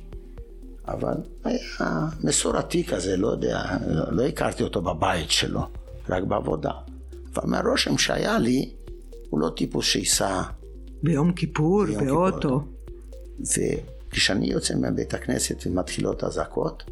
אבל 0.88 1.14
היה 1.44 2.08
מסורתי 2.24 2.84
כזה, 2.84 3.16
לא 3.16 3.28
יודע, 3.28 3.62
לא 4.10 4.22
הכרתי 4.22 4.62
אותו 4.62 4.82
בבית 4.82 5.30
שלו, 5.30 5.60
רק 6.08 6.22
בעבודה. 6.22 6.70
אבל 7.34 7.50
מהרושם 7.50 7.98
שהיה 7.98 8.38
לי, 8.38 8.70
הוא 9.30 9.40
לא 9.40 9.50
טיפוס 9.56 9.84
שייסע... 9.84 10.42
ביום 11.02 11.32
כיפור, 11.32 11.84
ביום 11.84 12.06
באוטו. 12.06 12.64
וכשאני 13.40 14.46
יוצא 14.46 14.74
מבית 14.74 15.14
הכנסת 15.14 15.66
ומתחילות 15.66 16.24
אזעקות, 16.24 16.82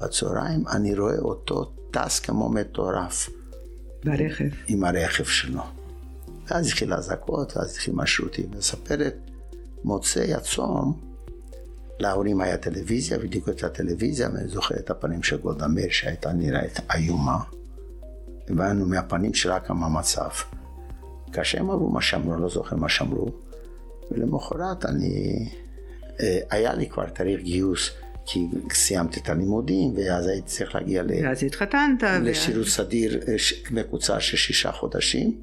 בצהריים 0.00 0.68
אני 0.68 0.94
רואה 0.94 1.18
אותו 1.18 1.72
טס 1.90 2.20
כמו 2.20 2.48
מטורף. 2.48 3.30
ברכב. 4.04 4.48
עם 4.68 4.84
הרכב 4.84 5.24
שלו. 5.24 5.62
ואז 6.46 6.66
התחיל 6.66 6.94
אזעקות, 6.94 7.56
ואז 7.56 7.70
התחיל 7.70 7.94
אותי. 8.22 8.46
מספרת, 8.56 9.16
מוצאי 9.84 10.34
הצום, 10.34 11.00
להורים 11.98 12.40
היה 12.40 12.56
טלוויזיה, 12.56 13.18
והדליקו 13.18 13.50
את 13.50 13.64
הטלוויזיה, 13.64 14.28
ואני 14.34 14.48
זוכר 14.48 14.74
את 14.76 14.90
הפנים 14.90 15.22
של 15.22 15.36
גולדה 15.36 15.68
מאיר 15.68 15.90
שהייתה 15.90 16.32
נראית 16.32 16.80
איומה. 16.94 17.38
הבנו 18.48 18.86
מהפנים 18.86 19.34
שלה 19.34 19.60
כמה 19.60 19.88
מצב. 19.88 20.28
כאשר 21.32 21.60
הם 21.60 21.70
אמרו 21.70 21.90
מה 21.90 22.02
שאמרו, 22.02 22.36
לא 22.36 22.48
זוכר 22.48 22.76
מה 22.76 22.88
שאמרו, 22.88 23.28
ולמחרת 24.10 24.84
אני, 24.84 25.48
אה, 26.20 26.38
היה 26.50 26.74
לי 26.74 26.88
כבר 26.88 27.08
תאריך 27.08 27.40
גיוס, 27.40 27.90
כי 28.26 28.48
סיימתי 28.72 29.20
את 29.20 29.28
הלימודים, 29.28 29.92
ואז 29.96 30.26
הייתי 30.26 30.46
צריך 30.48 30.74
להגיע 30.74 31.02
ל... 31.02 31.10
ואז 31.22 31.44
התחתנת. 31.44 32.02
לשירות 32.22 32.66
סדיר 32.66 33.20
אה, 33.28 33.34
מקוצר 33.70 34.18
של 34.18 34.36
שישה 34.36 34.72
חודשים, 34.72 35.40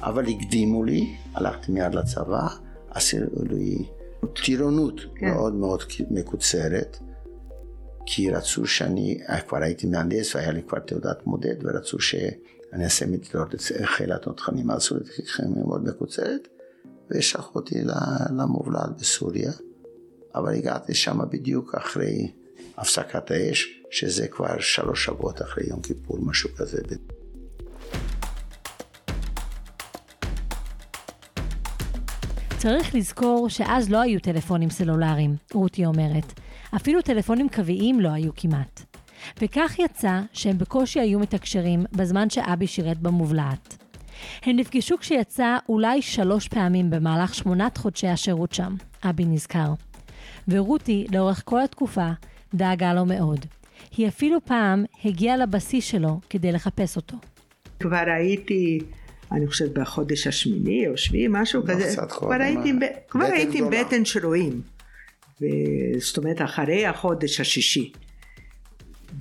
אבל 0.00 0.28
הקדימו 0.28 0.84
לי, 0.84 1.16
הלכתי 1.34 1.72
מיד 1.72 1.94
לצבא, 1.94 2.48
עשינו 2.90 3.26
לי 3.50 3.78
טירונות 4.44 5.00
כן. 5.14 5.26
מאוד 5.26 5.54
מאוד 5.54 5.82
מקוצרת, 6.10 6.98
כי 8.06 8.30
רצו 8.30 8.66
שאני, 8.66 9.20
אה, 9.28 9.40
כבר 9.40 9.58
הייתי 9.62 9.86
מהנדס 9.86 10.34
והיה 10.34 10.50
לי 10.50 10.62
כבר 10.62 10.78
תעודת 10.78 11.26
מודד, 11.26 11.54
ורצו 11.62 12.00
שאני 12.00 12.84
אעשה 12.84 13.06
מדידות 13.06 13.54
חיל 13.84 14.12
התותחנים, 14.12 14.70
עשו 14.70 14.96
לי 14.96 15.00
תוכנית 15.04 15.56
מאוד 15.66 15.84
מקוצרת, 15.88 16.48
ושלחו 17.10 17.58
אותי 17.58 17.74
למובלעת 18.36 19.00
בסוריה, 19.00 19.52
אבל 20.34 20.54
הגעתי 20.54 20.94
שם 20.94 21.18
בדיוק 21.30 21.74
אחרי 21.74 22.30
הפסקת 22.76 23.30
האש, 23.30 23.68
שזה 23.90 24.28
כבר 24.28 24.60
שלוש 24.60 25.04
שבועות 25.04 25.42
אחרי 25.42 25.64
יום 25.68 25.80
כיפור, 25.82 26.18
משהו 26.20 26.50
כזה. 26.56 26.78
צריך 32.58 32.94
לזכור 32.94 33.48
שאז 33.48 33.90
לא 33.90 34.00
היו 34.00 34.20
טלפונים 34.20 34.70
סלולריים, 34.70 35.36
רותי 35.54 35.86
אומרת. 35.86 36.40
אפילו 36.76 37.02
טלפונים 37.02 37.48
קוויים 37.48 38.00
לא 38.00 38.08
היו 38.08 38.30
כמעט. 38.36 38.82
וכך 39.42 39.78
יצא 39.78 40.20
שהם 40.32 40.58
בקושי 40.58 41.00
היו 41.00 41.18
מתקשרים 41.18 41.84
בזמן 41.92 42.30
שאבי 42.30 42.66
שירת 42.66 42.98
במובלעת. 42.98 43.76
הם 44.42 44.56
נפגשו 44.56 44.98
כשיצא 44.98 45.56
אולי 45.68 46.02
שלוש 46.02 46.48
פעמים 46.48 46.90
במהלך 46.90 47.34
שמונת 47.34 47.76
חודשי 47.76 48.08
השירות 48.08 48.52
שם, 48.52 48.74
אבי 49.04 49.24
נזכר. 49.24 49.72
ורותי, 50.50 51.06
לאורך 51.12 51.42
כל 51.44 51.60
התקופה, 51.60 52.08
דאגה 52.54 52.94
לו 52.94 53.04
מאוד. 53.06 53.46
היא 53.96 54.08
אפילו 54.08 54.38
פעם 54.44 54.84
הגיעה 55.04 55.36
לבסיס 55.36 55.84
שלו 55.84 56.20
כדי 56.30 56.52
לחפש 56.52 56.96
אותו. 56.96 57.16
כבר 57.80 58.04
הייתי 58.16 58.78
אני 59.32 59.46
חושבת 59.46 59.78
בחודש 59.78 60.26
השמיני 60.26 60.88
או 60.88 60.96
שביעי, 60.96 61.26
משהו 61.30 61.62
לא 61.66 61.74
כזה. 61.74 62.02
כבר 62.08 62.32
הייתי, 62.40 62.72
ב... 62.72 62.84
כבר 63.08 63.24
הייתי 63.24 63.58
עם 63.58 63.70
בטן 63.70 64.04
של 64.04 64.26
רועים. 64.26 64.60
ו... 65.40 65.44
זאת 65.98 66.18
אומרת, 66.18 66.42
אחרי 66.42 66.86
החודש 66.86 67.40
השישי. 67.40 67.92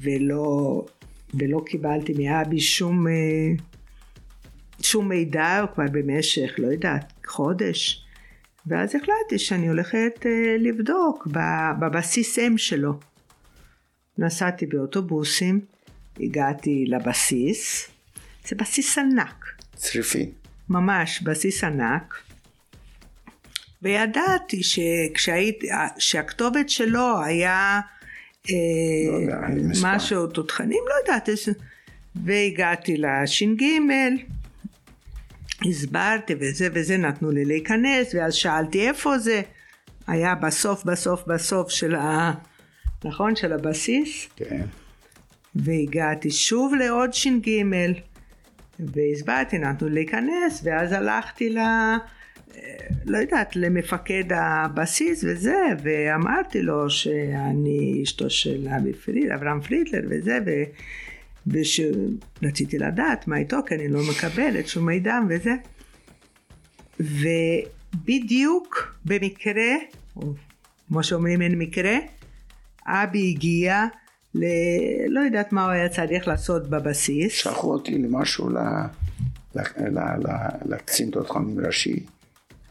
ולא, 0.01 0.85
ולא 1.33 1.61
קיבלתי 1.65 2.13
מאבי 2.13 2.59
שום, 2.59 3.07
אה, 3.07 3.13
שום 4.81 5.09
מידע, 5.09 5.65
כבר 5.73 5.85
במשך, 5.91 6.51
לא 6.57 6.67
יודעת, 6.67 7.13
חודש. 7.27 8.05
ואז 8.69 8.95
החלטתי 8.95 9.39
שאני 9.39 9.67
הולכת 9.67 10.25
אה, 10.25 10.55
לבדוק 10.59 11.27
בבסיס 11.79 12.39
אם 12.39 12.57
שלו. 12.57 12.99
נסעתי 14.17 14.65
באוטובוסים, 14.65 15.59
הגעתי 16.19 16.85
לבסיס, 16.87 17.89
זה 18.47 18.55
בסיס 18.55 18.97
ענק. 18.97 19.45
צריפין. 19.75 20.31
ממש, 20.69 21.21
בסיס 21.21 21.63
ענק. 21.63 22.15
וידעתי 23.81 24.63
שכשהייתי, 24.63 25.67
שהכתובת 25.97 26.69
שלו 26.69 27.23
היה 27.23 27.79
אה, 28.49 28.55
לא 29.29 29.37
משהו 29.81 30.27
תותחנים, 30.27 30.83
לא 30.89 30.93
יודעת, 31.11 31.29
והגעתי 32.15 32.97
לש"ג, 32.97 33.63
הסברתי 35.65 36.35
וזה 36.39 36.67
וזה, 36.73 36.97
נתנו 36.97 37.31
לי 37.31 37.45
להיכנס, 37.45 38.15
ואז 38.15 38.33
שאלתי 38.33 38.87
איפה 38.87 39.17
זה, 39.17 39.41
היה 40.07 40.35
בסוף 40.35 40.83
בסוף 40.83 41.23
בסוף 41.27 41.69
של 41.69 41.95
ה... 41.95 42.31
נכון? 43.05 43.35
של 43.35 43.53
הבסיס. 43.53 44.27
כן. 44.35 44.65
והגעתי 45.55 46.31
שוב 46.31 46.73
לעוד 46.75 47.13
ש"ג. 47.13 47.49
והסברתי, 48.79 49.57
נתנו 49.57 49.89
להיכנס, 49.89 50.61
ואז 50.63 50.91
הלכתי 50.91 51.49
ל... 51.49 51.57
לא 53.05 53.17
יודעת, 53.17 53.55
למפקד 53.55 54.23
הבסיס 54.35 55.23
וזה, 55.23 55.57
ואמרתי 55.83 56.61
לו 56.61 56.89
שאני 56.89 57.99
אשתו 58.03 58.29
של 58.29 58.67
אבי 58.77 58.93
פריד, 58.93 59.31
אברהם 59.31 59.61
פרידלר 59.61 60.01
וזה, 60.09 60.39
ו... 60.45 60.49
ושרציתי 61.51 62.77
לדעת 62.77 63.27
מה 63.27 63.37
איתו, 63.37 63.57
כי 63.67 63.75
אני 63.75 63.87
לא 63.87 63.99
מקבלת 64.09 64.67
שום 64.67 64.85
מידע 64.85 65.19
וזה. 65.29 65.53
ובדיוק 67.95 68.95
במקרה, 69.05 69.71
או 70.15 70.33
כמו 70.87 71.03
שאומרים 71.03 71.41
אין 71.41 71.59
מקרה, 71.59 71.95
אבי 72.85 73.33
הגיע 73.35 73.85
ל... 74.35 74.45
לא 75.07 75.19
יודעת 75.19 75.53
מה 75.53 75.63
הוא 75.63 75.71
היה 75.71 75.89
צריך 75.89 76.27
לעשות 76.27 76.69
בבסיס. 76.69 77.33
שלחו 77.33 77.73
אותי 77.73 77.97
למשהו 77.97 78.49
ל... 78.49 78.57
לקצין 80.65 81.11
תותחנים 81.11 81.59
ראשי. 81.65 82.05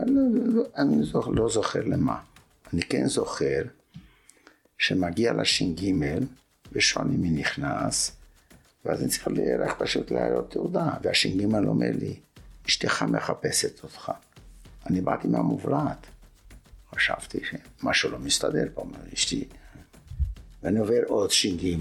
אני, 0.00 0.10
לא, 0.44 0.62
אני 0.76 1.02
זוכ... 1.02 1.28
לא 1.32 1.48
זוכר 1.48 1.80
למה. 1.84 2.18
אני 2.72 2.82
כן 2.82 3.06
זוכר 3.06 3.62
שמגיע 4.78 5.32
לש"ג 5.32 5.92
ושואלים 6.72 7.20
מי 7.20 7.30
נכנס 7.30 8.17
ואז 8.84 9.00
אני 9.00 9.08
צריך 9.08 9.28
רק 9.58 9.78
פשוט 9.78 10.10
להעלות 10.10 10.50
תעודה 10.50 10.90
והש"ג 11.02 11.44
אומר 11.54 11.90
לי 12.00 12.20
אשתך 12.66 13.02
מחפשת 13.02 13.82
אותך. 13.82 14.12
אני 14.86 15.00
באתי 15.00 15.28
מהמובלעת. 15.28 16.06
חשבתי 16.94 17.40
שמשהו 17.44 18.10
לא 18.10 18.18
מסתדר 18.18 18.66
פה, 18.74 18.84
אשתי 19.14 19.48
ואני 20.62 20.78
עובר 20.78 21.02
עוד 21.06 21.30
ש"ג, 21.30 21.76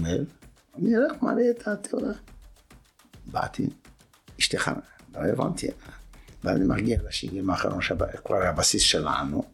אני 0.76 0.96
רק 0.96 1.22
מראה 1.22 1.50
את 1.50 1.68
התיאוריה. 1.68 2.12
באתי, 3.26 3.66
אשתך, 4.38 4.70
לא 5.14 5.20
הבנתי. 5.20 5.66
ואני 6.44 6.64
מגיע 6.64 6.98
לש"ג 7.08 7.50
האחרון, 7.50 7.80
כבר 8.24 8.42
הבסיס 8.42 8.82
שלנו, 8.82 9.44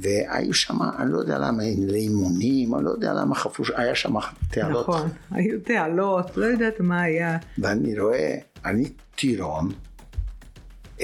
והיו 0.00 0.54
שם, 0.54 0.82
אני 0.98 1.12
לא 1.12 1.18
יודע 1.18 1.38
למה, 1.38 1.62
לאימונים, 1.86 2.74
אני 2.74 2.84
לא 2.84 2.90
יודע 2.90 3.12
למה 3.12 3.34
חפרו, 3.34 3.64
היה 3.76 3.94
שם 3.94 4.14
תעלות. 4.50 4.88
נכון, 4.88 5.08
היו 5.30 5.60
תעלות, 5.60 6.36
לא 6.36 6.44
יודעת 6.44 6.80
מה 6.80 7.02
היה. 7.02 7.38
ואני 7.58 8.00
רואה, 8.00 8.34
אני 8.64 8.92
טירון, 9.14 9.72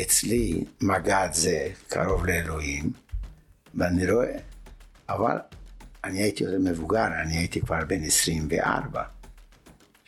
אצלי 0.00 0.64
מג"ד 0.80 1.28
זה 1.32 1.68
קרוב 1.88 2.26
לאלוהים, 2.26 2.90
ואני 3.74 4.10
רואה, 4.10 4.38
אבל 5.08 5.36
אני 6.04 6.22
הייתי 6.22 6.44
יותר 6.44 6.58
מבוגר, 6.58 7.06
אני 7.22 7.36
הייתי 7.36 7.60
כבר 7.60 7.78
בן 7.86 8.02
24, 8.04 9.02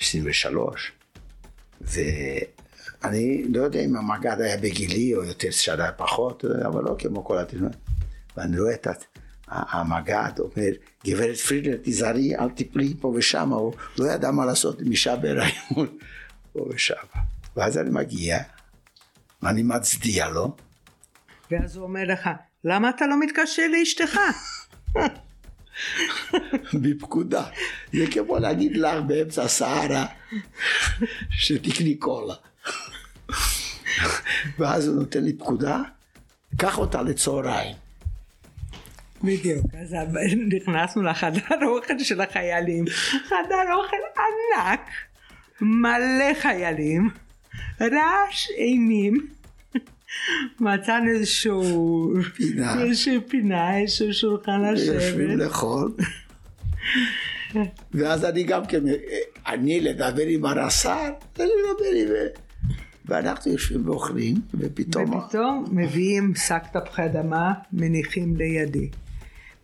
23, 0.00 0.92
ואני 1.80 3.44
לא 3.48 3.62
יודע 3.62 3.80
אם 3.80 3.96
המג"ד 3.96 4.40
היה 4.40 4.56
בגילי 4.56 5.14
או 5.14 5.24
יותר 5.24 5.50
שנה 5.50 5.92
פחות, 5.92 6.44
אבל 6.44 6.84
לא 6.84 6.96
כמו 6.98 7.24
כל 7.24 7.38
התזמון. 7.38 7.70
ואני 8.36 8.60
רואה 8.60 8.74
את 8.74 8.86
המג"ד 9.48 10.32
אומר, 10.38 10.70
גברת 11.06 11.36
פרידלר, 11.36 11.76
תיזהרי, 11.76 12.36
אל 12.36 12.48
תפלי 12.48 12.94
פה 13.00 13.14
ושם, 13.16 13.48
הוא 13.48 13.74
לא 13.98 14.12
ידע 14.12 14.30
מה 14.30 14.46
לעשות 14.46 14.80
עם 14.80 14.90
אישה 14.90 15.16
בהיריון 15.16 15.98
פה 16.52 16.66
ושם. 16.70 16.94
ואז 17.56 17.78
אני 17.78 17.90
מגיע, 17.90 18.38
ואני 19.42 19.62
מצדיע 19.62 20.28
לו. 20.28 20.56
ואז 21.50 21.76
הוא 21.76 21.84
אומר 21.84 22.04
לך, 22.04 22.30
למה 22.64 22.90
אתה 22.90 23.06
לא 23.06 23.20
מתקשר 23.20 23.62
לאשתך? 23.78 24.18
בפקודה. 26.82 27.44
זה 27.92 28.04
כמו 28.12 28.38
להגיד 28.38 28.76
לך 28.76 29.02
באמצע 29.06 29.42
הסהרה 29.42 30.06
שתקני 31.30 31.94
קולה. 31.94 32.34
ואז 34.58 34.88
הוא 34.88 34.96
נותן 34.96 35.24
לי 35.24 35.32
פקודה, 35.32 35.80
קח 36.56 36.78
אותה 36.78 37.02
לצהריים. 37.02 37.83
בדיוק, 39.24 39.66
אז 39.74 39.96
נכנסנו 40.56 41.02
לחדר 41.02 41.66
אוכל 41.66 41.98
של 41.98 42.20
החיילים, 42.20 42.84
חדר 43.24 43.74
אוכל 43.74 43.96
ענק, 44.16 44.80
מלא 45.60 46.34
חיילים, 46.40 47.10
רעש 47.80 48.50
אימים. 48.58 49.26
מצאנו 50.60 51.10
איזשהו 51.10 52.12
פינה, 52.34 52.82
איזושהי 52.82 53.20
פינה, 53.28 53.78
איזשהו 53.78 54.12
שולחן 54.12 54.72
לשבת. 54.72 54.94
יושבים 54.94 55.38
לאכול. 55.38 55.94
ואז 57.94 58.24
אני 58.24 58.42
גם 58.42 58.66
כן, 58.66 58.82
אני 59.46 59.80
לדבר 59.80 60.26
עם 60.26 60.44
הרס"ר, 60.44 61.10
אני 61.40 61.46
לדבר 61.46 61.98
עם... 61.98 62.08
ואנחנו 63.06 63.52
יושבים 63.52 63.88
ואוכלים, 63.88 64.36
ופתאום... 64.54 65.14
ופתאום 65.14 65.64
מביאים 65.72 66.32
שק 66.34 66.62
תפוחי 66.72 67.04
אדמה, 67.04 67.52
מניחים 67.72 68.36
לידי. 68.36 68.88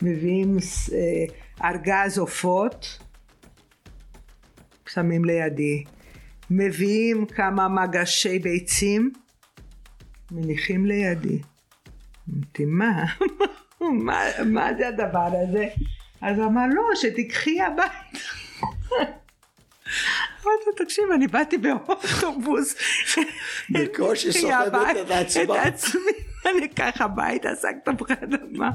מביאים 0.02 0.56
אה, 0.92 1.68
ארגז 1.70 2.18
עופות, 2.18 2.98
שמים 4.88 5.24
לידי, 5.24 5.84
מביאים 6.50 7.26
כמה 7.26 7.68
מגשי 7.68 8.38
ביצים, 8.38 9.12
מניחים 10.30 10.86
לידי. 10.86 11.38
אמרתי, 12.28 12.64
מה? 12.64 13.04
מה, 13.80 14.20
מה 14.46 14.70
זה 14.78 14.88
הדבר 14.88 15.28
הזה? 15.42 15.68
אז 16.20 16.38
אמר, 16.38 16.66
לא, 16.74 16.82
שתיקחי 16.94 17.60
הבית. 17.60 18.22
אמרתי, 20.42 20.84
תקשיב, 20.84 21.04
אני 21.14 21.26
באתי 21.26 21.58
באוטובוס. 21.58 22.74
בקושי 23.70 24.32
סוחבת 24.40 24.96
את 25.02 25.10
עצמה. 25.10 25.42
את 25.42 25.66
עצמי. 25.66 26.29
אני 26.46 26.64
אקח 26.64 27.00
הביתה, 27.00 27.48
שק 27.62 27.90
תפוחי 27.90 28.12
אדמה, 28.12 28.70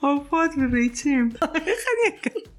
עופות 0.00 0.50
וביצים. 0.56 1.28
איך 1.42 1.64
אני 1.64 2.16
אקח? 2.20 2.50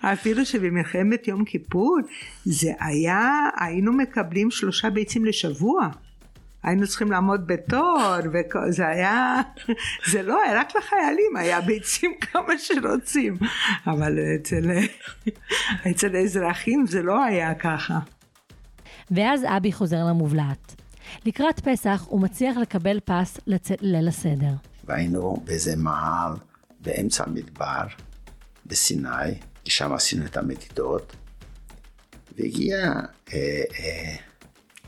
אפילו 0.00 0.46
שבמלחמת 0.46 1.28
יום 1.28 1.44
כיפור 1.44 1.98
זה 2.44 2.72
היה, 2.80 3.48
היינו 3.60 3.92
מקבלים 3.92 4.50
שלושה 4.50 4.90
ביצים 4.90 5.24
לשבוע. 5.24 5.88
היינו 6.62 6.86
צריכים 6.86 7.10
לעמוד 7.10 7.46
בתור, 7.46 7.98
וזה 8.32 8.88
היה, 8.88 9.36
זה 10.10 10.22
לא 10.22 10.42
היה 10.42 10.60
רק 10.60 10.76
לחיילים, 10.76 11.36
היה 11.36 11.60
ביצים 11.60 12.12
כמה 12.32 12.58
שרוצים, 12.58 13.36
אבל 13.86 14.18
אצל, 14.34 14.70
אצל 15.90 16.16
האזרחים 16.16 16.86
זה 16.86 17.02
לא 17.02 17.24
היה 17.24 17.54
ככה. 17.54 17.98
ואז 19.10 19.44
אבי 19.44 19.72
חוזר 19.72 20.04
למובלעת. 20.04 20.73
לקראת 21.26 21.60
פסח 21.60 22.06
הוא 22.08 22.20
מצליח 22.20 22.56
לקבל 22.56 23.00
פס 23.04 23.38
לליל 23.80 24.08
הסדר. 24.08 24.52
והיינו 24.84 25.42
באיזה 25.44 25.76
מאהל 25.76 26.32
באמצע 26.80 27.24
המדבר, 27.24 27.86
בסיני, 28.66 29.34
שם 29.64 29.92
עשינו 29.92 30.26
את 30.26 30.36
המדידות, 30.36 31.16
והגיע 32.38 32.92
אה, 33.32 33.62
אה, 33.78 34.16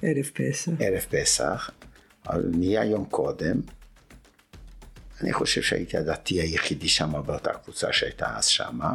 ערב 0.03 0.31
פסח. 0.35 0.72
ערב 0.81 1.07
פסח, 1.11 1.70
אבל 2.29 2.43
נהיה 2.55 2.85
יום 2.85 3.05
קודם. 3.05 3.61
אני 5.20 5.33
חושב 5.33 5.62
שהייתי 5.62 5.97
הדתי 5.97 6.41
היחידי 6.41 6.89
שם 6.89 7.12
באותה 7.27 7.53
קבוצה 7.53 7.93
שהייתה 7.93 8.37
אז 8.37 8.47
שמה. 8.47 8.95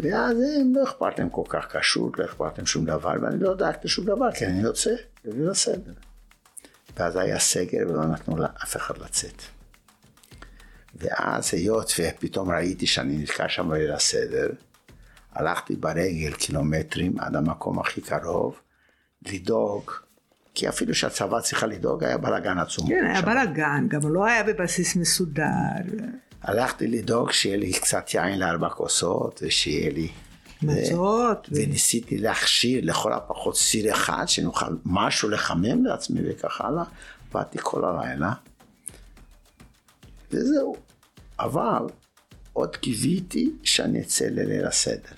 ואז 0.00 0.36
הם 0.60 0.72
לא 0.74 0.84
אכפת 0.84 1.18
להם 1.18 1.28
כל 1.28 1.42
כך 1.48 1.76
כשרות, 1.76 2.18
לא 2.18 2.24
אכפת 2.24 2.58
להם 2.58 2.66
שום 2.66 2.84
דבר, 2.84 3.12
ואני 3.22 3.40
לא 3.40 3.54
דאגתי 3.54 3.88
שום 3.88 4.04
דבר, 4.04 4.32
כי 4.32 4.46
אני 4.46 4.60
יוצא, 4.62 4.90
זה 5.24 5.50
בסדר. 5.50 5.92
ואז 6.96 7.16
היה 7.16 7.38
סגר 7.38 7.78
ולא 7.88 8.04
נתנו 8.04 8.36
לאף 8.36 8.76
אחד 8.76 8.98
לצאת. 8.98 9.42
ואז 10.94 11.54
היות 11.54 11.92
ופתאום 11.98 12.50
ראיתי 12.50 12.86
שאני 12.86 13.18
נתקע 13.18 13.48
שם 13.48 13.68
בליל 13.68 13.92
הסדר, 13.92 14.48
הלכתי 15.32 15.76
ברגל 15.76 16.32
קילומטרים 16.32 17.18
עד 17.18 17.36
המקום 17.36 17.78
הכי 17.78 18.00
קרוב, 18.00 18.60
לדאוג, 19.32 19.90
כי 20.54 20.68
אפילו 20.68 20.94
שהצבא 20.94 21.40
צריכה 21.40 21.66
לדאוג, 21.66 22.04
היה 22.04 22.18
בלאגן 22.18 22.58
עצום. 22.58 22.88
כן, 22.88 23.04
היה 23.06 23.22
בלאגן, 23.22 23.86
גם 23.88 24.14
לא 24.14 24.24
היה 24.24 24.42
בבסיס 24.42 24.96
מסודר. 24.96 25.44
הלכתי 26.42 26.86
לדאוג 26.86 27.32
שיהיה 27.32 27.56
לי 27.56 27.72
קצת 27.72 28.14
יין 28.14 28.38
לארבע 28.38 28.68
כוסות, 28.68 29.42
ושיהיה 29.42 29.90
לי... 29.90 30.08
מצות. 30.62 31.48
ו... 31.52 31.54
וניסיתי 31.54 32.18
להכשיר 32.18 32.80
לכל 32.84 33.12
הפחות 33.12 33.56
סיר 33.56 33.92
אחד, 33.92 34.24
שנוכל 34.26 34.76
משהו 34.84 35.28
לחמם 35.28 35.84
לעצמי 35.84 36.20
וכך 36.24 36.60
הלאה. 36.60 36.84
באתי 37.32 37.58
כל 37.62 37.84
הלילה, 37.84 38.32
וזהו. 40.30 40.76
אבל 41.40 41.86
עוד 42.52 42.76
קיוויתי 42.76 43.50
שאני 43.62 44.00
אצא 44.00 44.24
לליל 44.24 44.66
הסדר. 44.66 45.14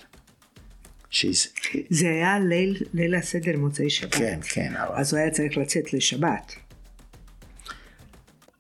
שיז... 1.11 1.47
זה 1.91 2.07
היה 2.09 2.39
ליל, 2.39 2.82
ליל 2.95 3.14
הסדר 3.14 3.57
מוצאי 3.57 3.91
שבת. 3.91 4.14
כן, 4.14 4.41
כן. 4.43 4.76
אבל... 4.76 4.95
אז 4.97 5.12
הוא 5.12 5.20
היה 5.20 5.30
צריך 5.30 5.57
לצאת 5.59 5.93
לשבת. 5.93 6.53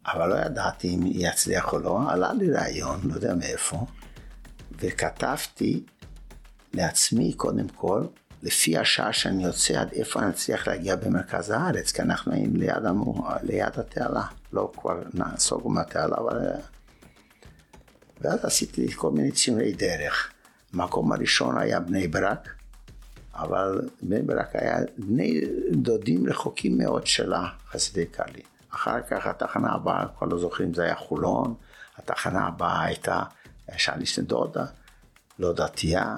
אבל 0.06 0.28
לא 0.28 0.34
ידעתי 0.46 0.94
אם 0.94 1.00
יצליח 1.04 1.72
או 1.72 1.78
לא, 1.78 2.00
עלה 2.08 2.32
לי 2.32 2.50
רעיון, 2.50 3.00
לא 3.04 3.14
יודע 3.14 3.34
מאיפה, 3.34 3.86
וכתבתי 4.80 5.82
לעצמי 6.76 7.32
קודם 7.32 7.68
כל, 7.68 8.02
לפי 8.42 8.78
השעה 8.78 9.12
שאני 9.12 9.44
יוצא, 9.44 9.80
עד 9.80 9.92
איפה 9.92 10.20
אני 10.20 10.30
אצליח 10.30 10.68
להגיע 10.68 10.96
במרכז 10.96 11.50
הארץ, 11.50 11.92
כי 11.92 12.02
אנחנו 12.02 12.32
היינו 12.32 12.58
ליד, 12.58 12.82
ליד 13.42 13.78
התעלה, 13.78 14.22
לא 14.52 14.72
כבר 14.80 15.02
נסוגו 15.14 15.68
מהתעלה, 15.68 16.16
אבל... 16.16 16.50
ואז 18.20 18.44
עשיתי 18.44 18.92
כל 18.92 19.10
מיני 19.10 19.32
ציוני 19.32 19.72
דרך. 19.72 20.32
המקום 20.72 21.12
הראשון 21.12 21.58
היה 21.58 21.80
בני 21.80 22.08
ברק, 22.08 22.48
אבל 23.34 23.88
בני 24.02 24.22
ברק 24.22 24.56
היה 24.56 24.78
בני 24.98 25.40
דודים 25.72 26.28
רחוקים 26.28 26.78
מאוד 26.78 27.06
שלה, 27.06 27.48
חסידי 27.70 28.06
קרלין. 28.06 28.42
אחר 28.70 29.00
כך 29.10 29.26
התחנה 29.26 29.72
הבאה, 29.72 30.06
כבר 30.18 30.26
לא 30.26 30.38
זוכרים, 30.38 30.74
זה 30.74 30.82
היה 30.82 30.94
חולון, 30.94 31.54
התחנה 31.96 32.46
הבאה 32.46 32.84
הייתה 32.84 33.22
שאליסטן 33.76 34.24
דודה, 34.24 34.64
לא 35.38 35.52
דתייה, 35.52 36.16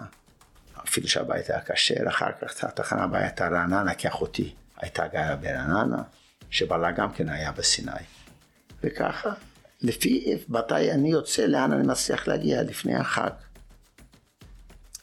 אפילו 0.89 1.09
שהבית 1.09 1.51
היה 1.51 1.61
כשר, 1.61 2.09
אחר 2.09 2.31
כך 2.41 2.65
התחנה 2.65 3.03
הבאה 3.03 3.21
הייתה 3.21 3.49
רעננה, 3.49 3.95
כי 3.95 4.09
אחותי 4.09 4.55
הייתה 4.77 5.07
גרה 5.07 5.37
ברעננה, 5.37 6.03
שבעלה 6.51 6.91
גם 6.91 7.13
כן 7.13 7.29
היה 7.29 7.53
בסיני. 7.53 7.93
וככה, 8.83 9.31
לפי 9.83 10.39
מתי 10.49 10.93
אני 10.93 11.11
יוצא, 11.11 11.43
לאן 11.43 11.73
אני 11.73 11.87
מצליח 11.87 12.29
להגיע 12.29 12.63
לפני 12.63 12.97
החג. 12.97 13.31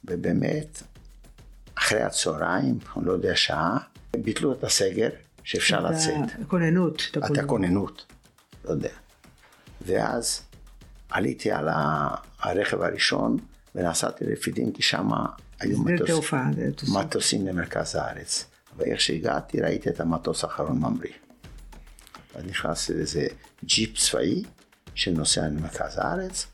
ובאמת, 0.05 0.81
אחרי 1.75 2.01
הצהריים, 2.01 2.79
אני 2.97 3.05
לא 3.05 3.11
יודע 3.11 3.35
שעה, 3.35 3.77
ביטלו 4.11 4.53
את 4.53 4.63
הסגר, 4.63 5.09
שאפשר 5.43 5.79
את 5.79 5.91
לצאת. 5.91 6.35
את 6.35 6.41
הכוננות. 6.41 7.01
את 7.17 7.37
הכוננות, 7.37 8.05
לא 8.65 8.69
יודע. 8.69 8.93
ואז 9.81 10.41
עליתי 11.09 11.51
על 11.51 11.67
הרכב 12.39 12.81
הראשון 12.81 13.37
ונסעתי 13.75 14.25
לפידים, 14.25 14.71
כי 14.71 14.81
שם 14.81 15.09
היו 15.59 15.79
מטוס, 15.79 16.89
מטוסים 16.89 17.47
למרכז 17.47 17.95
הארץ. 17.95 18.45
ואיך 18.77 19.01
שהגעתי 19.01 19.61
ראיתי 19.61 19.89
את 19.89 19.99
המטוס 19.99 20.43
האחרון 20.43 20.77
ממריא. 20.77 21.13
אז 22.35 22.43
נכנסתי 22.45 22.93
לאיזה 22.93 23.27
ג'יפ 23.65 23.97
צבאי 23.97 24.43
שנוסע 24.95 25.41
למרכז 25.47 25.97
הארץ, 25.97 26.47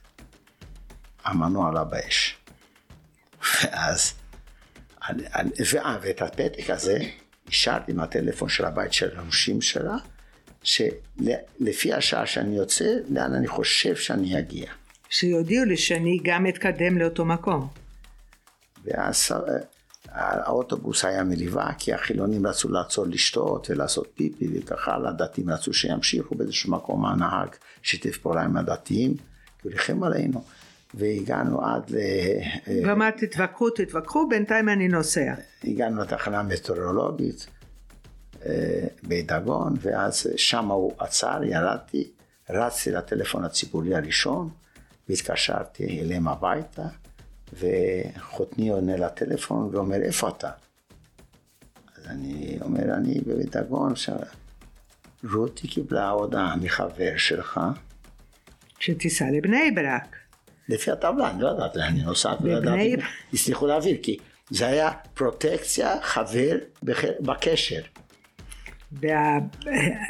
המנוע 1.24 1.70
עלה 1.70 1.84
באש. 1.84 2.38
ואז, 3.64 4.14
ואת 6.02 6.22
הפתק 6.22 6.70
הזה 6.70 7.00
השארתי 7.48 7.94
מהטלפון 7.94 8.50
של 8.50 8.66
הבית 8.66 8.94
של 8.94 9.18
האנשים 9.18 9.62
שלה, 9.62 9.96
שלפי 10.64 11.94
השעה 11.94 12.26
שאני 12.26 12.58
יוצא, 12.58 12.94
לאן 13.10 13.34
אני 13.34 13.48
חושב 13.48 13.96
שאני 13.96 14.40
אגיע. 14.40 14.72
שיודיעו 15.10 15.66
לי 15.66 15.78
שאני 15.78 16.20
גם 16.24 16.48
אתקדם 16.48 16.98
לאותו 16.98 17.26
מקום. 17.26 17.81
ואז 18.86 19.32
אה, 19.32 19.58
האוטובוס 20.12 21.06
היה 21.06 21.24
מליבה, 21.24 21.70
כי 21.78 21.94
החילונים 21.94 22.48
רצו 22.48 22.70
לעצור 22.70 23.06
לשתות 23.08 23.70
ולעשות 23.70 24.08
פיפי 24.16 24.48
וככה 24.54 24.94
הלאה, 24.94 25.10
הדתיים 25.10 25.50
רצו 25.50 25.74
שימשיכו 25.74 26.36
באיזשהו 26.36 26.72
מקום, 26.72 27.06
הנהג 27.06 27.50
שיתף 27.82 28.18
פעולה 28.18 28.42
עם 28.42 28.58
הדתיים, 28.58 29.14
כי 29.14 29.68
הוא 29.68 29.72
ריחם 29.72 30.04
עלינו. 30.04 30.44
והגענו 30.94 31.66
עד 31.66 31.90
ל... 31.90 31.98
ואמרת 32.86 33.24
תתווכחו, 33.24 33.70
תתווכחו, 33.70 34.28
בינתיים 34.30 34.70
אני 34.70 34.88
נוסע. 34.88 35.34
הגענו 35.64 36.02
לתחנה 36.02 36.44
מטאורולוגית 36.44 37.48
אה, 38.46 38.88
בדגון, 39.04 39.74
ואז 39.82 40.28
שם 40.38 40.66
הוא 40.66 40.94
עצר, 40.98 41.44
ירדתי, 41.44 42.12
רצתי 42.50 42.92
לטלפון 42.92 43.44
הציבורי 43.44 43.96
הראשון, 43.96 44.50
והתקשרתי 45.10 46.02
אליהם 46.02 46.28
הביתה, 46.28 46.84
וחותני 47.54 48.70
עונה 48.70 48.98
לטלפון 48.98 49.76
ואומר, 49.76 50.02
איפה 50.02 50.30
אתה? 50.30 50.50
אז 51.98 52.08
אני 52.08 52.58
אומר, 52.62 52.94
אני 52.94 53.22
בבית 53.26 53.56
דגון, 53.56 53.94
רותי 55.34 55.68
קיבלה 55.68 56.10
הודעה 56.10 56.56
מחבר 56.56 57.18
שלך. 57.18 57.60
שתיסע 58.80 59.26
לבני 59.32 59.72
ברק. 59.72 60.16
לפי 60.70 60.92
הטבלה, 60.92 61.32
אני 61.32 61.42
לא 61.42 61.48
יודעת 61.48 61.76
לאן 61.76 61.88
אני 61.88 62.04
נוסעת, 62.04 62.38
לא 62.42 62.52
ידעתי, 62.52 62.96
הצליחו 63.34 63.68
להעביר, 63.68 63.98
כי 64.04 64.18
זה 64.50 64.68
היה 64.68 64.92
פרוטקציה 65.14 66.02
חבר 66.02 66.58
בקשר. 67.20 67.82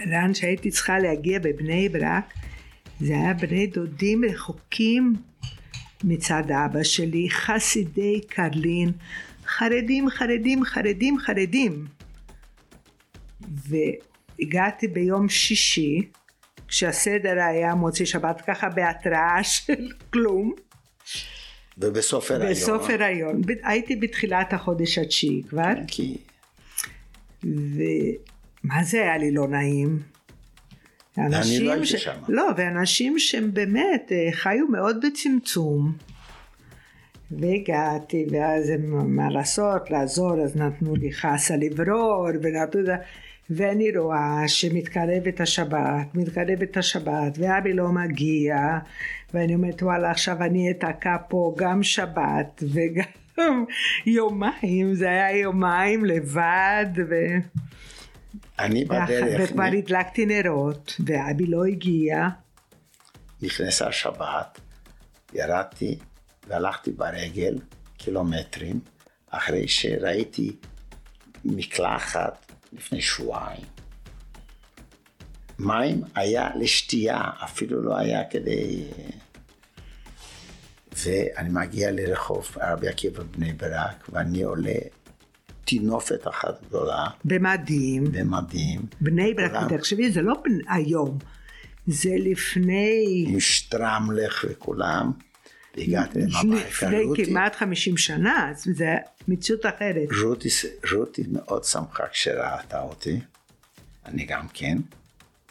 לאן 0.06 0.34
שהייתי 0.34 0.72
צריכה 0.72 1.00
להגיע 1.00 1.40
בבני 1.40 1.90
ברק, 1.90 2.34
זה 3.00 3.14
היה 3.14 3.34
בני 3.34 3.68
דודים 3.68 4.22
רחוקים 4.26 5.16
מצד 6.04 6.44
אבא 6.66 6.84
שלי, 6.84 7.30
חסידי 7.30 8.22
קרלין, 8.30 8.92
חרדים, 9.46 10.10
חרדים, 10.10 10.64
חרדים, 10.66 11.20
חרדים. 11.20 11.86
והגעתי 13.50 14.88
ביום 14.88 15.30
שישי, 15.30 16.02
כשהסדר 16.68 17.42
היה 17.50 17.76
מוצאי 17.76 18.06
שבת 18.06 18.42
ככה 18.42 18.70
בהתראה 18.70 19.44
של 19.44 19.90
כלום. 20.14 20.54
ובסוף 21.78 22.32
הריון. 22.32 22.52
בסוף 22.52 22.90
הריון. 22.90 23.42
הייתי 23.64 23.96
בתחילת 23.96 24.54
החודש 24.54 24.98
התשיעי 24.98 25.44
כבר, 25.50 25.74
כי 25.88 26.18
ומה 27.44 28.84
זה 28.84 29.02
היה 29.02 29.18
לי 29.18 29.32
לא 29.32 29.48
נעים? 29.48 30.11
אנשים 31.26 31.66
לא 31.66 31.72
הייתי 31.72 31.86
ש... 31.86 31.96
שם. 31.96 32.12
לא, 32.28 32.48
ואנשים 32.58 33.20
שהם 33.20 33.54
באמת 33.54 34.12
אה, 34.12 34.30
חיו 34.32 34.68
מאוד 34.68 35.06
בצמצום. 35.06 35.94
והגעתי, 37.32 38.26
ואז 38.32 38.70
הם, 38.70 39.16
מה 39.16 39.30
לעשות, 39.30 39.92
לעזור, 39.92 40.42
אז 40.44 40.56
נתנו 40.56 40.96
לי 40.96 41.14
חסה 41.14 41.56
לברור, 41.58 42.28
ונתנו... 42.42 42.82
ואני 43.50 43.98
רואה 43.98 44.44
שמתקרבת 44.48 45.42
השבת, 45.42 46.16
מתקרבת 46.16 46.78
השבת, 46.78 47.38
ואבי 47.38 47.74
לא 47.74 47.90
מגיע, 47.90 48.58
ואני 49.34 49.56
אומרת, 49.56 49.84
וואלה, 49.84 50.12
עכשיו 50.12 50.44
אני 50.44 50.72
אתקע 50.72 51.18
פה 51.30 51.56
גם 51.58 51.84
שבת, 51.84 52.64
וגם 52.74 53.06
יומיים, 54.06 54.94
זה 54.94 55.10
היה 55.10 55.38
יומיים 55.38 56.06
לבד, 56.06 56.86
ו... 57.10 57.16
אני 58.60 58.86
בדרך, 58.86 59.42
וכבר 59.50 59.64
הדלקתי 59.64 60.26
נרות, 60.26 60.96
ואבי 61.06 61.46
לא 61.46 61.66
הגיע. 61.66 62.28
נכנסה 63.42 63.92
שבת, 63.92 64.60
ירדתי 65.34 66.00
והלכתי 66.48 66.92
ברגל 66.92 67.58
קילומטרים, 67.98 68.80
אחרי 69.30 69.68
שראיתי 69.68 70.56
מקלחת 71.46 72.52
לפני 72.74 73.02
שבועיים. 73.02 73.66
מים 75.60 76.02
היה 76.16 76.50
לשתייה, 76.56 77.22
אפילו 77.44 77.82
לא 77.82 77.98
היה 77.98 78.24
כדי... 78.30 78.84
ואני 80.98 81.50
מגיע 81.50 81.92
לרחוב 81.92 82.58
רבי 82.62 82.88
עקיבא 82.88 83.24
בני 83.24 83.54
ברק, 83.54 84.10
ואני 84.10 84.44
עולה 84.44 84.80
טינופת 85.66 86.28
אחת 86.28 86.62
גדולה, 86.68 87.08
במדים. 87.26 88.04
במדים, 88.12 88.82
בני 89.02 89.34
ברק, 89.34 89.52
כולם. 89.52 89.78
תחשבי, 89.78 90.12
זה 90.12 90.22
לא 90.22 90.34
בנ- 90.46 90.74
היום, 90.74 91.18
זה 91.88 92.10
לפני, 92.18 93.26
עם 93.28 93.40
שטרמלך 93.40 94.46
וכולם, 94.50 95.12
לפני 95.78 97.04
כמעט 97.26 97.56
50 97.56 97.98
שנה, 97.98 98.50
אז 98.52 98.64
זה 98.76 98.96
מציאות 99.28 99.66
אחרת. 99.66 100.08
רותי, 100.24 100.50
רותי 100.96 101.24
מאוד 101.32 101.64
שמחה 101.64 102.08
כשראתה 102.08 102.82
אותי, 102.82 103.20
אני 104.06 104.26
גם 104.26 104.48
כן, 104.54 104.78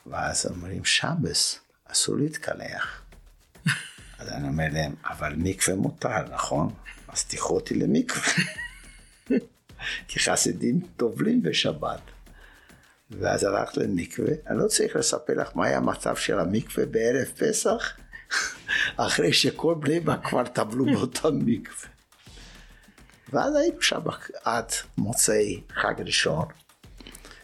ואז 0.07 0.47
אומרים 0.51 0.85
שבס, 0.85 1.59
אסור 1.89 2.17
להתקלח. 2.17 3.03
אז 4.19 4.29
אני 4.29 4.49
אומר 4.49 4.67
להם, 4.73 4.95
אבל 5.05 5.35
מקווה 5.37 5.77
מותר, 5.77 6.35
נכון? 6.35 6.69
אז 7.09 7.25
תיקחו 7.25 7.55
אותי 7.55 7.75
למקווה. 7.75 8.23
כי 10.09 10.19
חסידים 10.19 10.81
טובלים 10.97 11.43
בשבת. 11.43 12.01
ואז 13.11 13.45
הלכת 13.45 13.77
למקווה, 13.77 14.33
אני 14.47 14.59
לא 14.59 14.67
צריך 14.67 14.97
לספר 14.97 15.33
לך 15.37 15.49
מה 15.55 15.67
היה 15.67 15.77
המצב 15.77 16.17
של 16.17 16.39
המקווה 16.39 16.87
בערב 16.87 17.27
פסח, 17.39 17.97
אחרי 18.97 19.33
שכל 19.33 19.75
בני 19.81 20.01
ברק 20.01 20.27
כבר 20.27 20.47
טבלו 20.47 20.85
באותה 20.95 21.31
מקווה. 21.31 21.89
ואז 23.33 23.57
היינו 23.57 23.83
שם 23.83 24.01
עד 24.45 24.73
מוצאי 24.99 25.61
חג 25.75 25.95
ראשון, 26.07 26.47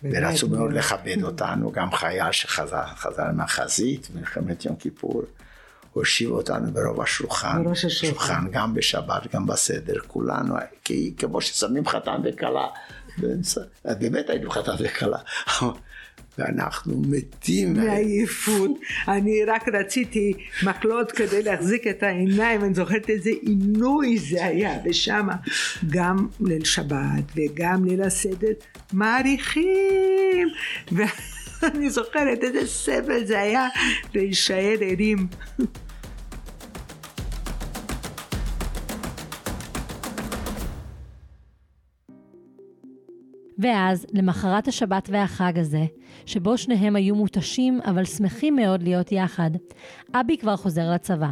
ורצו 0.03 0.49
מאוד 0.49 0.73
לכבד 0.73 1.23
אותנו, 1.23 1.73
גם 1.73 1.93
חייל 1.93 2.33
שחזר 2.33 2.87
חזר 2.87 3.33
מהחזית 3.33 4.11
במלחמת 4.11 4.65
יום 4.65 4.77
כיפור, 4.77 5.23
הושיב 5.97 6.31
אותנו 6.31 6.73
ברוב 6.73 7.01
השולחן, 7.01 7.65
בראש 7.65 7.85
השולחן. 7.85 8.45
גם 8.51 8.75
בשבת, 8.75 9.35
גם 9.35 9.47
בסדר, 9.47 9.95
כולנו, 10.07 10.55
כי 10.85 11.15
כמו 11.17 11.41
ששמים 11.41 11.87
חתן 11.87 12.21
וכלה, 12.25 12.67
באמת 13.85 14.31
היינו 14.31 14.51
חתן 14.51 14.73
וכלה, 14.79 15.19
ואנחנו 16.39 17.03
מתים 17.09 17.73
מעייפות. 17.73 18.71
אני 19.09 19.45
רק 19.45 19.69
רציתי 19.69 20.33
מקלות 20.63 21.13
כדי 21.13 21.43
להחזיק 21.43 21.87
את 21.87 22.03
העיניים, 22.03 22.65
אני 22.65 22.75
זוכרת 22.75 23.11
איזה 23.11 23.31
עינוי 23.43 24.19
זה 24.19 24.45
היה, 24.45 24.79
ושם 24.85 25.29
גם 25.91 26.29
ליל 26.41 26.65
שבת 26.65 27.25
וגם 27.37 27.85
ליל 27.85 28.03
הסדר 28.03 28.53
מעריכים. 28.93 30.49
ואני 31.63 31.91
זוכרת 31.91 32.39
איזה 32.43 32.67
סבל 32.67 33.25
זה 33.25 33.41
היה 33.41 33.69
להישאר 34.15 34.77
ערים. 34.81 35.27
ואז, 43.59 44.07
למחרת 44.13 44.69
השבת 44.69 45.09
והחג 45.13 45.59
הזה, 45.59 45.85
שבו 46.27 46.59
שניהם 46.59 46.97
היו 46.97 47.15
מותשים 47.15 47.81
אבל 47.85 48.05
שמחים 48.05 48.57
מאוד 48.57 48.83
להיות 48.83 49.13
יחד, 49.13 49.51
אבי 50.15 50.37
כבר 50.37 50.57
חוזר 50.57 50.91
לצבא. 50.91 51.31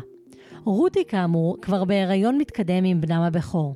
רותי, 0.65 1.05
כאמור, 1.09 1.57
כבר 1.63 1.85
בהיריון 1.85 2.39
מתקדם 2.39 2.85
עם 2.85 3.01
בנם 3.01 3.21
הבכור. 3.21 3.75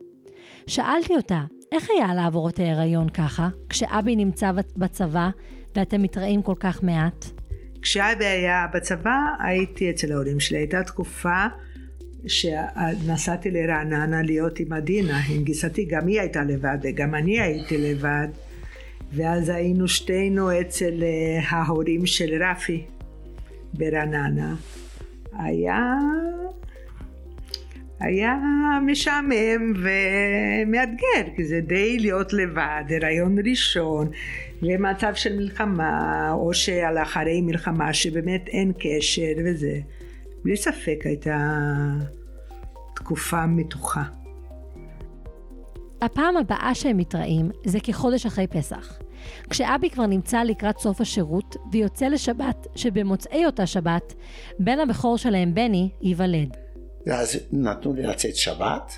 שאלתי 0.66 1.16
אותה, 1.16 1.40
איך 1.72 1.88
היה 1.90 2.14
לעבור 2.14 2.48
את 2.48 2.58
ההיריון 2.58 3.08
ככה, 3.08 3.48
כשאבי 3.68 4.16
נמצא 4.16 4.50
בצבא 4.76 5.30
ואתם 5.76 6.02
מתראים 6.02 6.42
כל 6.42 6.54
כך 6.60 6.82
מעט? 6.82 7.24
כשאבי 7.82 8.24
היה 8.24 8.66
בצבא 8.74 9.16
הייתי 9.38 9.90
אצל 9.90 10.12
ההורים 10.12 10.40
שלי, 10.40 10.58
הייתה 10.58 10.82
תקופה 10.82 11.46
שנסעתי 12.26 13.50
לרעננה 13.50 14.22
להיות 14.22 14.60
עם 14.60 14.72
עדינה, 14.72 15.20
עם 15.28 15.44
גיסתי, 15.44 15.84
גם 15.84 16.06
היא 16.06 16.20
הייתה 16.20 16.44
לבד 16.44 16.78
וגם 16.82 17.14
אני 17.14 17.40
הייתי 17.40 17.78
לבד, 17.78 18.28
ואז 19.12 19.48
היינו 19.48 19.88
שתינו 19.88 20.60
אצל 20.60 21.02
אה, 21.02 21.40
ההורים 21.48 22.06
של 22.06 22.42
רפי 22.42 22.84
ברעננה. 23.74 24.54
היה... 25.32 25.94
היה 28.00 28.36
משעמם 28.86 29.72
ומאתגר, 29.76 31.34
כי 31.36 31.44
זה 31.44 31.60
די 31.60 31.98
להיות 31.98 32.32
לבד, 32.32 32.84
הריון 32.90 33.36
ראשון, 33.44 34.10
ומצב 34.62 35.14
של 35.14 35.36
מלחמה, 35.36 36.32
או 36.32 36.54
שעל 36.54 36.98
אחרי 36.98 37.40
מלחמה 37.40 37.92
שבאמת 37.92 38.48
אין 38.48 38.72
קשר 38.78 39.32
וזה. 39.44 39.80
בלי 40.44 40.56
ספק 40.56 40.98
הייתה 41.04 41.36
תקופה 42.94 43.46
מתוחה. 43.46 44.02
הפעם 46.02 46.36
הבאה 46.36 46.74
שהם 46.74 46.96
מתראים 46.96 47.50
זה 47.64 47.80
כחודש 47.80 48.26
אחרי 48.26 48.46
פסח. 48.46 48.98
כשאבי 49.50 49.90
כבר 49.90 50.06
נמצא 50.06 50.42
לקראת 50.42 50.78
סוף 50.78 51.00
השירות 51.00 51.56
ויוצא 51.72 52.08
לשבת, 52.08 52.66
שבמוצאי 52.74 53.46
אותה 53.46 53.66
שבת, 53.66 54.14
בן 54.58 54.78
הבכור 54.80 55.18
שלהם, 55.18 55.54
בני, 55.54 55.90
ייוולד. 56.02 56.56
ואז 57.06 57.38
נתנו 57.52 57.94
לי 57.94 58.02
לצאת 58.02 58.36
שבת, 58.36 58.92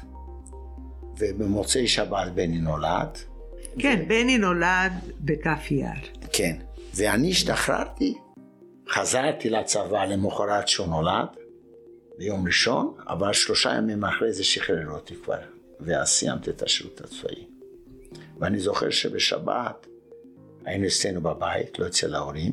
ובמוצאי 1.18 1.88
שבת 1.88 2.32
בני 2.34 2.58
נולד. 2.58 3.18
כן, 3.78 4.04
בני 4.08 4.38
נולד 4.38 4.92
בכף 5.20 5.70
יער. 5.70 5.94
כן. 6.32 6.56
ואני 6.94 7.30
השתחררתי, 7.30 8.14
חזרתי 8.90 9.50
לצבא 9.50 10.04
למחרת 10.04 10.68
שהוא 10.68 10.86
נולד, 10.86 11.28
ביום 12.18 12.46
ראשון, 12.46 12.94
אבל 13.08 13.32
שלושה 13.32 13.74
ימים 13.74 14.04
אחרי 14.04 14.32
זה 14.32 14.44
שחררו 14.44 14.94
אותי 14.94 15.14
כבר, 15.24 15.38
ואז 15.80 16.08
סיימתי 16.08 16.50
את 16.50 16.62
השירות 16.62 17.00
הצבאי. 17.00 17.46
ואני 18.38 18.60
זוכר 18.60 18.90
שבשבת 18.90 19.86
היינו 20.64 20.86
אצלנו 20.86 21.20
בבית, 21.20 21.78
לא 21.78 21.86
אצל 21.86 22.14
ההורים, 22.14 22.52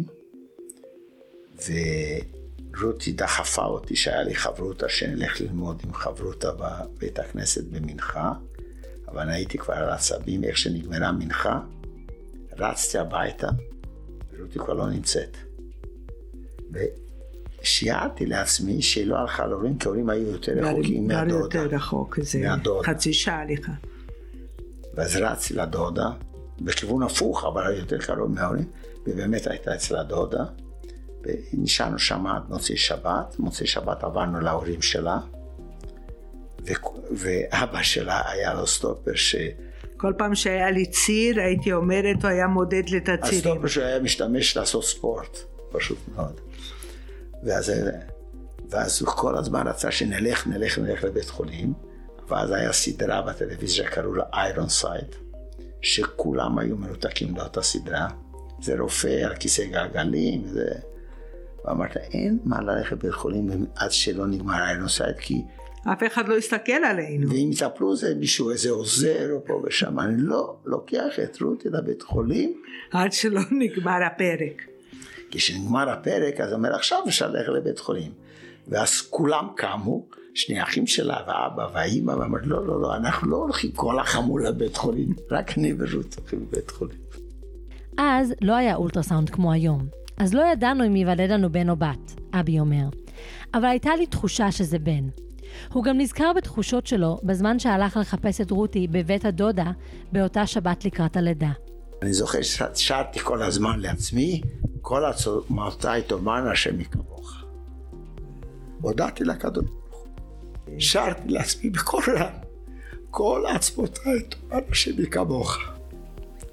ורותי 2.76 3.12
דחפה 3.12 3.66
אותי 3.66 3.96
שהיה 3.96 4.24
לי 4.24 4.36
חברותה 4.36 4.90
שנלך 4.90 5.42
ללמוד 5.42 5.82
עם 5.86 5.94
חברותה 5.94 6.52
בבית 6.52 7.20
הכנסת 7.20 7.64
במנחה, 7.64 8.34
אבל 9.08 9.22
אני 9.22 9.34
הייתי 9.34 9.58
כבר 9.58 9.74
על 9.74 9.90
עצבים, 9.90 10.44
איך 10.44 10.58
שנגמרה 10.58 11.12
מנחה, 11.12 11.60
רצתי 12.58 12.98
הביתה, 12.98 13.48
ורותי 14.34 14.60
כבר 14.60 14.74
לא 14.74 14.90
נמצאת. 14.90 15.47
ושיערתי 17.62 18.26
לעצמי 18.26 18.82
שהיא 18.82 19.08
לא 19.08 19.18
הלכה 19.18 19.48
להורים, 19.48 19.78
כי 19.78 19.88
ההורים 19.88 20.10
היו 20.10 20.32
יותר 20.32 20.52
רחוקים 20.52 21.08
מהדודה. 21.08 21.58
יותר 21.58 21.76
רחוק, 21.76 22.20
זה 22.22 22.40
מהדודה. 22.40 22.88
חצי 22.88 23.14
שעה 23.14 23.42
הליכה. 23.42 23.72
ואז 24.96 25.16
רצתי 25.16 25.54
לדודה, 25.54 26.10
בכיוון 26.62 27.04
הפוך, 27.04 27.46
אבל 27.46 27.78
יותר 27.78 27.98
קרוב 27.98 28.32
מההורים, 28.32 28.66
ובאמת 29.08 29.48
הייתה 29.48 29.76
אצל 29.76 29.96
הדודה, 29.96 30.44
ונשארנו 31.24 32.00
שם 32.00 32.28
עד 32.28 32.44
מוצאי 32.50 32.78
שבת, 32.78 33.40
מוצאי 33.40 33.68
שבת 33.68 34.04
עברנו 34.04 34.40
להורים 34.40 34.82
שלה, 34.82 35.20
ו- 36.68 37.16
ואבא 37.18 37.82
שלה 37.82 38.22
היה 38.32 38.54
לו 38.54 38.68
סטופר, 38.68 39.16
ש... 39.16 39.36
כל 39.98 40.14
פעם 40.18 40.36
שהיה 40.36 40.72
לי 40.72 40.86
ציר 40.86 41.40
הייתי 41.40 41.74
אומרת 41.74 42.16
הוא 42.22 42.32
היה 42.32 42.48
מודד 42.48 42.90
לי 42.90 42.98
את 42.98 43.10
הצירים. 43.10 43.38
הסטופר 43.38 43.68
שהוא 43.68 43.84
היה 43.84 44.00
משתמש 44.00 44.58
לעשות 44.58 44.84
ספורט, 44.84 45.38
פשוט 45.72 45.98
מאוד. 46.16 46.42
ואז, 47.44 47.72
ואז 48.70 49.02
הוא 49.02 49.10
כל 49.10 49.38
הזמן 49.38 49.68
רצה 49.68 49.92
שנלך, 49.92 50.48
נלך, 50.48 50.80
נלך 50.80 51.04
לבית 51.04 51.30
חולים, 51.30 51.74
ואז 52.28 52.52
היה 52.52 52.74
סדרה 52.74 53.22
בטלוויזיה 53.22 53.86
שקראו 53.86 54.14
לה 54.14 54.24
Ironside, 54.34 55.16
שכולם 55.82 56.60
היו 56.60 56.78
מרותקים 56.78 57.36
לאותה 57.38 57.62
סדרה. 57.62 58.08
זה 58.62 58.80
רופא 58.80 59.26
על 59.26 59.36
כיסא 59.36 59.66
גלגלים, 59.66 60.44
וזה... 60.46 60.70
ואמרת, 61.66 61.98
אין 61.98 62.40
מה 62.44 62.62
ללכת 62.62 62.92
לבית 62.92 63.14
חולים 63.14 63.66
עד 63.76 63.92
שלא 63.92 64.28
נגמר 64.28 64.64
Ironside, 64.64 65.16
כי... 65.20 65.42
אף 65.94 66.04
אחד 66.08 66.28
לא 66.28 66.38
יסתכל 66.38 66.72
עלינו. 66.72 67.30
ואם 67.30 67.50
יטפל 67.54 67.96
בזה 67.96 68.16
מישהו, 68.16 68.52
איזה 68.52 68.70
עוזר 68.70 69.32
או 69.32 69.46
פה 69.46 69.62
ושם, 69.66 70.00
אני 70.00 70.14
לא 70.18 70.58
לוקח 70.66 71.20
את 71.24 71.42
רותי 71.42 71.70
לבית 71.70 72.02
חולים. 72.02 72.62
עד 72.92 73.14
שלא 73.14 73.42
נגמר 73.52 74.04
הפרק. 74.06 74.77
כשנגמר 75.32 75.90
הפרק, 75.90 76.40
אז 76.40 76.54
אומר, 76.54 76.76
עכשיו 76.76 77.00
אפשר 77.08 77.32
ללכת 77.32 77.50
לבית 77.50 77.80
חולים. 77.80 78.12
ואז 78.68 79.02
כולם 79.02 79.48
קמו, 79.56 80.06
שני 80.34 80.64
אחים 80.64 80.88
שלה, 80.88 81.18
והאבא 81.28 81.68
והאימא, 81.74 82.12
ואמר, 82.12 82.40
לא, 82.44 82.68
לא, 82.68 82.82
לא, 82.82 82.96
אנחנו 82.96 83.30
לא 83.30 83.36
הולכים 83.38 83.72
כל 83.72 84.00
החמול 84.00 84.48
לבית 84.48 84.78
חולים, 84.78 85.14
רק 85.32 85.58
אני 85.58 85.74
ורות 85.74 86.16
הולכים 86.18 86.48
לבית 86.52 86.72
חולים. 86.72 86.98
אז 87.98 88.34
לא 88.42 88.56
היה 88.56 88.76
אולטרסאונד 88.76 89.30
כמו 89.30 89.52
היום, 89.52 89.88
אז 90.18 90.34
לא 90.34 90.42
ידענו 90.52 90.86
אם 90.88 90.96
ייוולד 90.96 91.32
לנו 91.32 91.52
בן 91.52 91.70
או 91.70 91.76
בת, 91.76 92.22
אבי 92.34 92.60
אומר. 92.60 92.90
אבל 93.54 93.66
הייתה 93.66 93.96
לי 93.96 94.06
תחושה 94.06 94.52
שזה 94.52 94.80
בן. 94.80 95.08
הוא 95.74 95.84
גם 95.84 95.98
נזכר 95.98 96.34
בתחושות 96.34 96.88
שלו 96.88 97.20
בזמן 97.24 97.60
שהלך 97.60 97.98
לחפש 97.98 98.42
את 98.42 98.52
רותי 98.52 98.88
בבית 98.88 99.26
הדודה 99.26 99.72
באותה 100.12 100.48
שבת 100.48 100.86
לקראת 100.86 101.18
הלידה. 101.18 101.52
אני 102.02 102.14
זוכר 102.14 102.42
ששרתי 102.42 103.20
כל 103.20 103.44
הזמן 103.44 103.80
לעצמי, 103.80 104.42
כל 104.82 105.06
עצמותיי 105.06 106.02
תאמרנה 106.02 106.52
השם 106.52 106.84
כמוך. 106.84 107.44
הודעתי 108.82 109.24
לקדוש 109.24 109.66
ברוך 109.66 110.04
הוא. 110.66 110.76
שרתי 110.80 111.28
לעצמי 111.30 111.70
בקול 111.70 112.04
רם, 112.18 112.34
כל 113.10 113.44
עצמותיי 113.56 114.22
תאמרנה 114.30 114.66
השם 114.72 115.06
כמוך. 115.06 115.58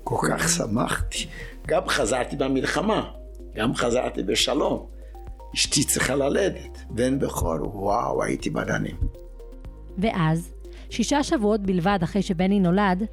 כל 0.04 0.26
כך 0.30 0.48
שמחתי. 0.48 1.26
גם 1.66 1.88
חזרתי 1.88 2.36
במלחמה, 2.36 3.10
גם 3.54 3.74
חזרתי 3.74 4.22
בשלום. 4.22 4.86
אשתי 5.54 5.84
צריכה 5.84 6.14
ללדת, 6.14 6.78
בן 6.90 7.18
בכור, 7.18 7.76
וואו, 7.76 8.22
הייתי 8.22 8.50
בדנים. 8.50 8.96
ואז, 9.98 10.52
שישה 10.90 11.22
שבועות 11.22 11.60
בלבד 11.60 11.98
אחרי 12.02 12.22
שבני 12.22 12.60
נולד, 12.60 13.06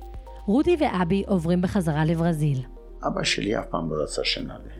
רותי 0.45 0.77
ואבי 0.79 1.23
עוברים 1.27 1.61
בחזרה 1.61 2.05
לברזיל. 2.05 2.65
אבא 3.07 3.23
שלי 3.23 3.59
אף 3.59 3.65
פעם 3.65 3.93
לא 3.93 4.03
רצה 4.03 4.23
שנעלה. 4.23 4.73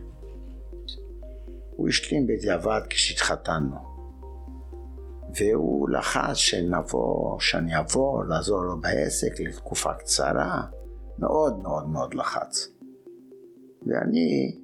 הוא 1.76 1.88
השלים 1.88 2.26
בדיעבד 2.26 2.80
כשהתחתנו. 2.90 3.76
והוא 5.38 5.90
לחץ 5.90 6.36
שנבוא, 6.36 7.40
שאני 7.40 7.78
אבוא 7.78 8.24
לעזור 8.24 8.62
לו 8.62 8.80
בעסק 8.80 9.40
לתקופה 9.40 9.94
קצרה. 9.94 10.62
מאוד 11.18 11.58
מאוד 11.58 11.88
מאוד 11.88 12.14
לחץ. 12.14 12.68
ואני 13.86 14.58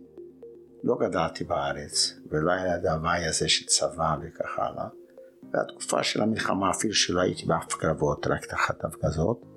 לא 0.85 0.97
גדלתי 1.01 1.45
בארץ, 1.45 2.15
ולא 2.31 2.53
היה 2.53 2.77
את 2.77 2.85
ההוואי 2.85 3.25
הזה 3.25 3.49
של 3.49 3.67
צבא 3.67 4.17
וכך 4.23 4.59
הלאה. 4.59 4.89
והתקופה 5.53 6.03
של 6.03 6.23
המלחמה, 6.23 6.71
אפילו 6.71 6.95
שלא 6.95 7.21
הייתי 7.21 7.47
באף 7.47 7.75
קרבות, 7.75 8.27
רק 8.27 8.47
תחת 8.47 8.85
הפגזות, 8.85 9.48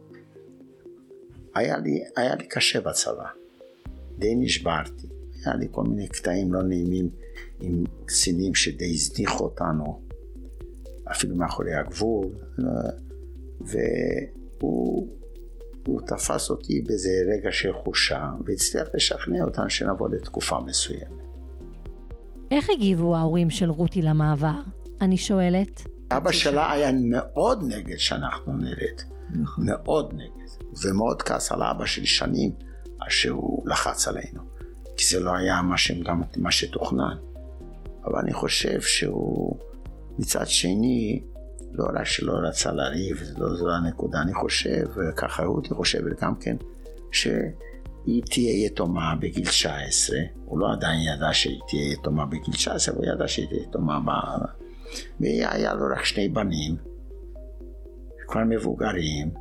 היה 1.55 1.77
לי, 1.77 2.03
היה 2.15 2.35
לי 2.35 2.47
קשה 2.47 2.81
בצבא. 2.81 3.25
די 4.17 4.35
נשברתי. 4.35 5.07
היה 5.45 5.55
לי 5.55 5.67
כל 5.71 5.83
מיני 5.83 6.07
קטעים 6.07 6.53
לא 6.53 6.63
נעימים 6.63 7.09
עם 7.61 7.83
קצינים 8.05 8.55
שדי 8.55 8.93
הזניחו 8.93 9.43
אותנו, 9.43 10.01
אפילו 11.11 11.35
מאחורי 11.35 11.73
הגבול, 11.73 12.27
והוא 13.59 15.07
הוא 15.87 16.01
תפס 16.07 16.49
אותי 16.49 16.81
באיזה 16.81 17.09
רגע 17.33 17.51
של 17.51 17.73
חושה, 17.73 18.29
והצליח 18.45 18.87
לשכנע 18.93 19.43
אותנו 19.43 19.69
שנבוא 19.69 20.09
לתקופה 20.09 20.59
מסוימת. 20.59 21.21
איך 22.51 22.69
הגיבו 22.69 23.15
ההורים 23.15 23.49
של 23.49 23.69
רותי 23.69 24.01
למעבר? 24.01 24.59
אני 25.01 25.17
שואלת. 25.17 25.81
אבא 26.11 26.31
שלה 26.31 26.71
היה 26.71 26.91
מאוד 26.91 27.63
נגד 27.67 27.97
שאנחנו 27.97 28.57
נרד. 28.57 29.01
נכון. 29.41 29.65
מאוד 29.65 30.13
נגד. 30.13 30.40
ומאוד 30.83 31.21
כעס 31.21 31.51
על 31.51 31.63
אבא 31.63 31.85
שלי 31.85 32.05
שנים, 32.05 32.51
עד 32.99 33.09
שהוא 33.09 33.69
לחץ 33.69 34.07
עלינו. 34.07 34.41
כי 34.97 35.05
זה 35.05 35.19
לא 35.19 35.35
היה 35.35 35.61
מה, 35.61 35.77
שגם, 35.77 36.21
מה 36.37 36.51
שתוכנן. 36.51 37.17
אבל 38.05 38.19
אני 38.19 38.33
חושב 38.33 38.81
שהוא, 38.81 39.57
מצד 40.19 40.47
שני, 40.47 41.23
לא 41.71 41.85
רק 41.95 42.03
שלא 42.03 42.33
רצה 42.33 42.71
לריב, 42.71 43.21
לא 43.37 43.55
זו 43.55 43.71
הנקודה, 43.71 44.21
אני 44.21 44.33
חושב, 44.33 44.85
ככה 45.15 45.43
רותי 45.43 45.69
חושבת 45.69 46.21
גם 46.21 46.35
כן, 46.35 46.55
שהיא 47.11 48.23
תהיה 48.25 48.65
יתומה 48.65 49.15
בגיל 49.15 49.45
19, 49.45 50.17
הוא 50.45 50.59
לא 50.59 50.71
עדיין 50.71 50.99
ידע 51.15 51.33
שהיא 51.33 51.59
תהיה 51.67 51.93
יתומה 51.93 52.25
בגיל 52.25 52.53
19, 52.53 52.95
הוא 52.95 53.05
ידע 53.05 53.27
שהיא 53.27 53.47
תהיה 53.47 53.61
יתומה 53.61 53.99
ב... 53.99 54.09
והיה 55.19 55.73
לו 55.73 55.85
רק 55.91 56.05
שני 56.05 56.29
בנים, 56.29 56.75
כבר 58.27 58.41
מבוגרים. 58.49 59.31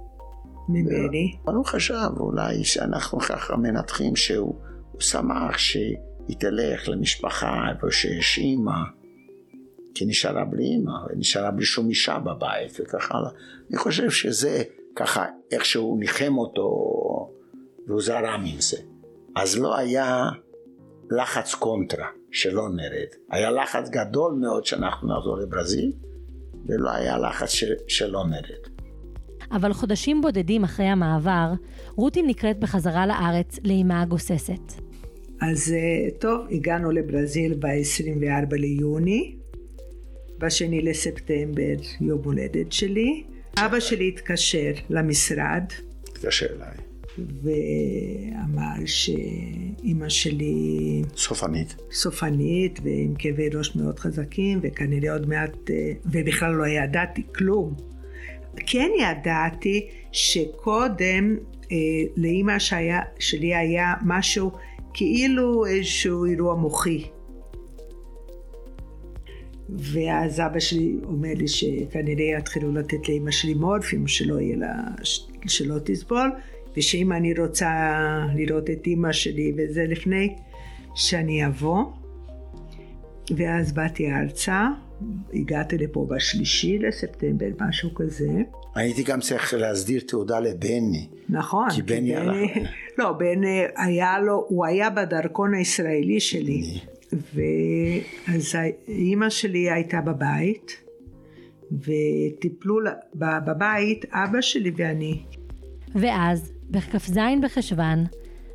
ממני? 0.73 1.37
אבל 1.45 1.55
הוא 1.55 1.65
חשב 1.65 2.11
אולי 2.21 2.65
שאנחנו 2.65 3.21
ככה 3.21 3.57
מנתחים 3.57 4.17
שהוא 4.17 4.55
שמח 4.99 5.59
שהיא 5.59 6.37
תלך 6.39 6.89
למשפחה 6.89 7.71
איפה 7.75 7.91
שיש 7.91 8.39
אימא. 8.39 8.81
כי 9.95 10.07
נשארה 10.07 10.45
בלי 10.45 10.65
אימא, 10.65 10.93
ונשארה 11.09 11.51
בלי 11.51 11.65
שום 11.65 11.89
אישה 11.89 12.19
בבית 12.19 12.81
וכך 12.81 13.13
הלאה. 13.13 13.31
אני 13.71 13.79
חושב 13.79 14.11
שזה 14.11 14.63
ככה 14.97 15.27
איכשהו 15.53 15.97
ניחם 15.97 16.39
אותו 16.39 16.69
והוא 17.87 18.03
זרם 18.03 18.45
עם 18.47 18.61
זה. 18.61 18.77
אז 19.37 19.59
לא 19.59 19.77
היה 19.77 20.29
לחץ 21.11 21.55
קונטרה 21.55 22.07
שלא 22.31 22.69
נרד. 22.69 23.09
היה 23.31 23.51
לחץ 23.51 23.89
גדול 23.89 24.35
מאוד 24.41 24.65
שאנחנו 24.65 25.09
נחזור 25.09 25.39
לברזיל, 25.39 25.93
ולא 26.67 26.91
היה 26.91 27.19
לחץ 27.19 27.49
ש... 27.49 27.65
שלא 27.89 28.25
נרד. 28.27 28.70
אבל 29.53 29.73
חודשים 29.73 30.21
בודדים 30.21 30.65
אחרי 30.65 30.87
המעבר, 30.87 31.53
רותי 31.97 32.23
נקראת 32.23 32.59
בחזרה 32.59 33.07
לארץ 33.07 33.59
לאימה 33.65 34.03
הגוססת. 34.03 34.73
אז 35.41 35.73
אה, 35.73 36.11
טוב, 36.19 36.47
הגענו 36.51 36.91
לברזיל 36.91 37.55
ב-24 37.55 38.57
ליוני, 38.57 39.37
בשני 40.39 40.83
לספטמבר 40.83 41.75
יום 42.01 42.21
הולדת 42.25 42.73
שלי. 42.73 43.23
אבא 43.59 43.81
שלי 43.81 44.09
התקשר 44.09 44.73
למשרד. 44.91 45.65
התקשר 46.03 46.47
אליי. 46.57 46.77
ואמר 47.43 48.87
שאימא 48.87 50.09
שלי... 50.09 51.03
סופנית. 51.17 51.77
סופנית, 51.93 52.81
ועם 52.83 53.15
כאבי 53.19 53.49
ראש 53.49 53.77
מאוד 53.77 53.99
חזקים, 53.99 54.61
וכנראה 54.63 55.13
עוד 55.13 55.29
מעט... 55.29 55.71
אה, 55.71 55.93
ובכלל 56.07 56.53
לא 56.53 56.67
ידעתי 56.67 57.23
כלום. 57.35 57.75
כן 58.57 58.91
ידעתי 59.01 59.89
שקודם 60.13 61.37
אה, 61.73 61.77
לאימא 62.17 62.59
שלי 63.19 63.55
היה 63.55 63.95
משהו 64.05 64.51
כאילו 64.95 65.67
איזשהו 65.67 66.25
אירוע 66.25 66.55
מוחי. 66.55 67.05
ואז 69.69 70.41
אבא 70.41 70.59
שלי 70.61 70.97
אומר 71.05 71.33
לי 71.37 71.49
שכנראה 71.49 72.39
יתחילו 72.39 72.73
לתת 72.73 73.09
לאמא 73.09 73.31
שלי 73.31 73.55
מורפים 73.55 74.07
שלא 74.07 74.41
יהיה 74.41 74.57
לה, 74.57 74.75
שלא 75.47 75.75
תסבול, 75.85 76.31
ושאם 76.77 77.13
אני 77.13 77.35
רוצה 77.35 77.71
לראות 78.35 78.71
את 78.71 78.87
אמא 78.87 79.13
שלי 79.13 79.53
וזה 79.57 79.85
לפני 79.89 80.35
שאני 80.95 81.47
אבוא. 81.47 81.85
ואז 83.37 83.73
באתי 83.73 84.13
ארצה, 84.13 84.69
הגעתי 85.35 85.79
לפה 85.79 86.07
בשלישי 86.11 86.79
לספטמבר, 86.79 87.47
משהו 87.61 87.95
כזה. 87.95 88.29
הייתי 88.75 89.03
גם 89.03 89.21
צריך 89.21 89.55
להסדיר 89.55 90.01
תעודה 90.09 90.41
לבני. 90.41 91.09
נכון. 91.29 91.71
כי 91.71 91.83
בני 91.83 92.17
הלך. 92.17 92.51
לא, 92.99 93.13
בני 93.13 93.63
היה 93.77 94.19
לו, 94.19 94.47
הוא 94.49 94.67
היה 94.67 94.91
בדרכון 94.91 95.55
הישראלי 95.55 96.21
שלי. 96.21 96.81
ואז 97.13 98.57
אימא 98.89 99.31
שלי 99.31 99.71
הייתה 99.71 100.01
בבית, 100.01 100.77
וטיפלו 101.73 102.77
בבית 103.15 104.05
אבא 104.13 104.41
שלי 104.41 104.73
ואני. 104.77 105.23
ואז, 105.95 106.53
בכ"ז 106.71 107.19
בחשוון, 107.43 108.05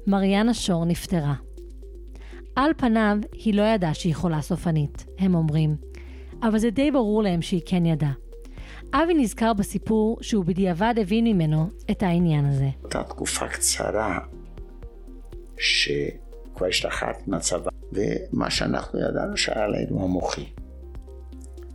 מריאנה 0.08 0.54
שור 0.54 0.86
נפטרה. 0.86 1.34
על 2.56 2.72
פניו, 2.78 3.18
היא 3.34 3.54
לא 3.54 3.62
ידעה 3.62 3.94
שהיא 3.94 4.16
חולה 4.16 4.42
סופנית, 4.42 5.06
הם 5.20 5.36
אומרים, 5.36 5.76
אבל 6.44 6.58
זה 6.58 6.70
די 6.70 6.92
ברור 6.92 7.24
להם 7.24 7.42
שהיא 7.42 7.62
כן 7.66 7.86
ידעה. 7.86 8.14
אבי 8.94 9.14
נזכר 9.14 9.54
בסיפור 9.54 10.18
שהוא 10.22 10.46
בדיעבד 10.46 10.94
הבין 11.02 11.26
ממנו 11.26 11.70
את 11.92 12.04
העניין 12.04 12.46
הזה. 12.46 12.70
אותה 12.84 13.04
תקופה 13.04 13.48
קצרה 13.48 14.20
שכבר 15.58 16.66
השתחררתי 16.70 17.24
מהצבא 17.28 17.72
ומה 17.94 18.50
שאנחנו 18.50 19.00
ידענו 19.00 19.38
שהיה 19.38 19.68
לנו 19.68 20.04
המוחי. 20.04 20.46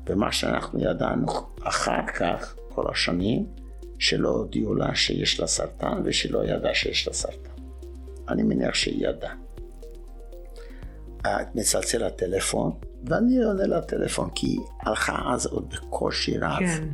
ומה 0.07 0.33
שאנחנו 0.33 0.81
ידענו 0.81 1.27
אחר 1.63 2.07
כך, 2.07 2.55
כל 2.69 2.91
השנים, 2.91 3.47
שלא 3.99 4.29
הודיעו 4.29 4.75
לה 4.75 4.95
שיש 4.95 5.41
לה 5.41 5.47
סרטן 5.47 6.03
ושלא 6.05 6.45
ידעה 6.45 6.75
שיש 6.75 7.09
לה 7.09 7.13
סרטן. 7.15 7.51
אני 8.29 8.43
מניח 8.43 8.75
שהיא 8.75 9.09
ידעה. 9.09 9.35
מצלצל 11.55 12.05
הטלפון, 12.05 12.73
ואני 13.07 13.45
עונה 13.45 13.67
לטלפון, 13.67 14.31
כי 14.35 14.57
הלכה 14.81 15.33
אז 15.33 15.47
עוד 15.47 15.75
בקושי 15.75 16.39
רב. 16.39 16.59
כן. 16.59 16.89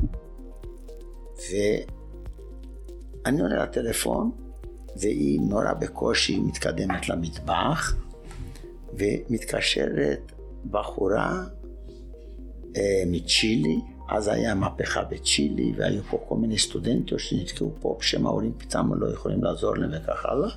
ואני 3.24 3.40
עונה 3.40 3.62
לטלפון, 3.62 4.30
והיא 4.96 5.40
נורא 5.40 5.72
בקושי 5.72 6.38
מתקדמת 6.38 7.08
למטבח, 7.08 7.96
ומתקשרת 8.94 10.32
בחורה 10.70 11.44
אה, 12.76 13.02
מצ'ילי, 13.06 13.80
אז 14.08 14.28
היה 14.28 14.54
מהפכה 14.54 15.04
בצ'ילי, 15.04 15.72
והיו 15.76 16.02
פה 16.02 16.24
כל 16.28 16.36
מיני 16.36 16.58
סטודנטיות 16.58 17.20
שנתקעו 17.20 17.72
פה, 17.80 17.96
בשם 18.00 18.26
ההורים 18.26 18.52
פתאום 18.58 18.94
לא 18.94 19.12
יכולים 19.12 19.44
לעזור 19.44 19.76
להם 19.76 19.90
וכך 19.92 20.26
הלאה, 20.26 20.48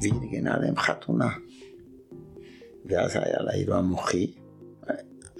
והיא 0.00 0.14
נגנה 0.20 0.58
להם 0.58 0.76
חתונה. 0.76 1.28
ואז 2.90 3.16
היה 3.16 3.42
לה 3.42 3.54
אירוע 3.54 3.80
מוחי, 3.80 4.32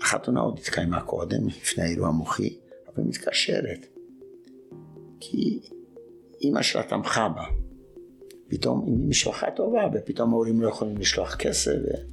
החתונה 0.01 0.41
עוד 0.41 0.59
התקיימה 0.59 1.01
קודם, 1.01 1.47
לפני 1.47 1.85
האירוע 1.85 2.09
המוחי, 2.09 2.57
אבל 2.89 3.05
מתקשרת. 3.05 3.87
כי 5.21 5.61
אימא 6.41 6.63
שלה 6.63 6.83
תמכה 6.83 7.29
בה. 7.29 7.45
פתאום 8.49 8.87
היא 8.87 9.09
משפחה 9.09 9.51
טובה, 9.51 9.89
ופתאום 9.95 10.31
ההורים 10.31 10.61
לא 10.61 10.69
יכולים 10.69 10.97
לשלוח 10.97 11.37
כסף. 11.37 11.73
ו... 11.73 12.11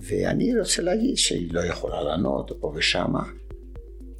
ואני 0.00 0.58
רוצה 0.58 0.82
להגיד 0.82 1.16
שהיא 1.16 1.54
לא 1.54 1.60
יכולה 1.60 2.02
לענות 2.02 2.52
פה 2.60 2.72
ושמה, 2.76 3.24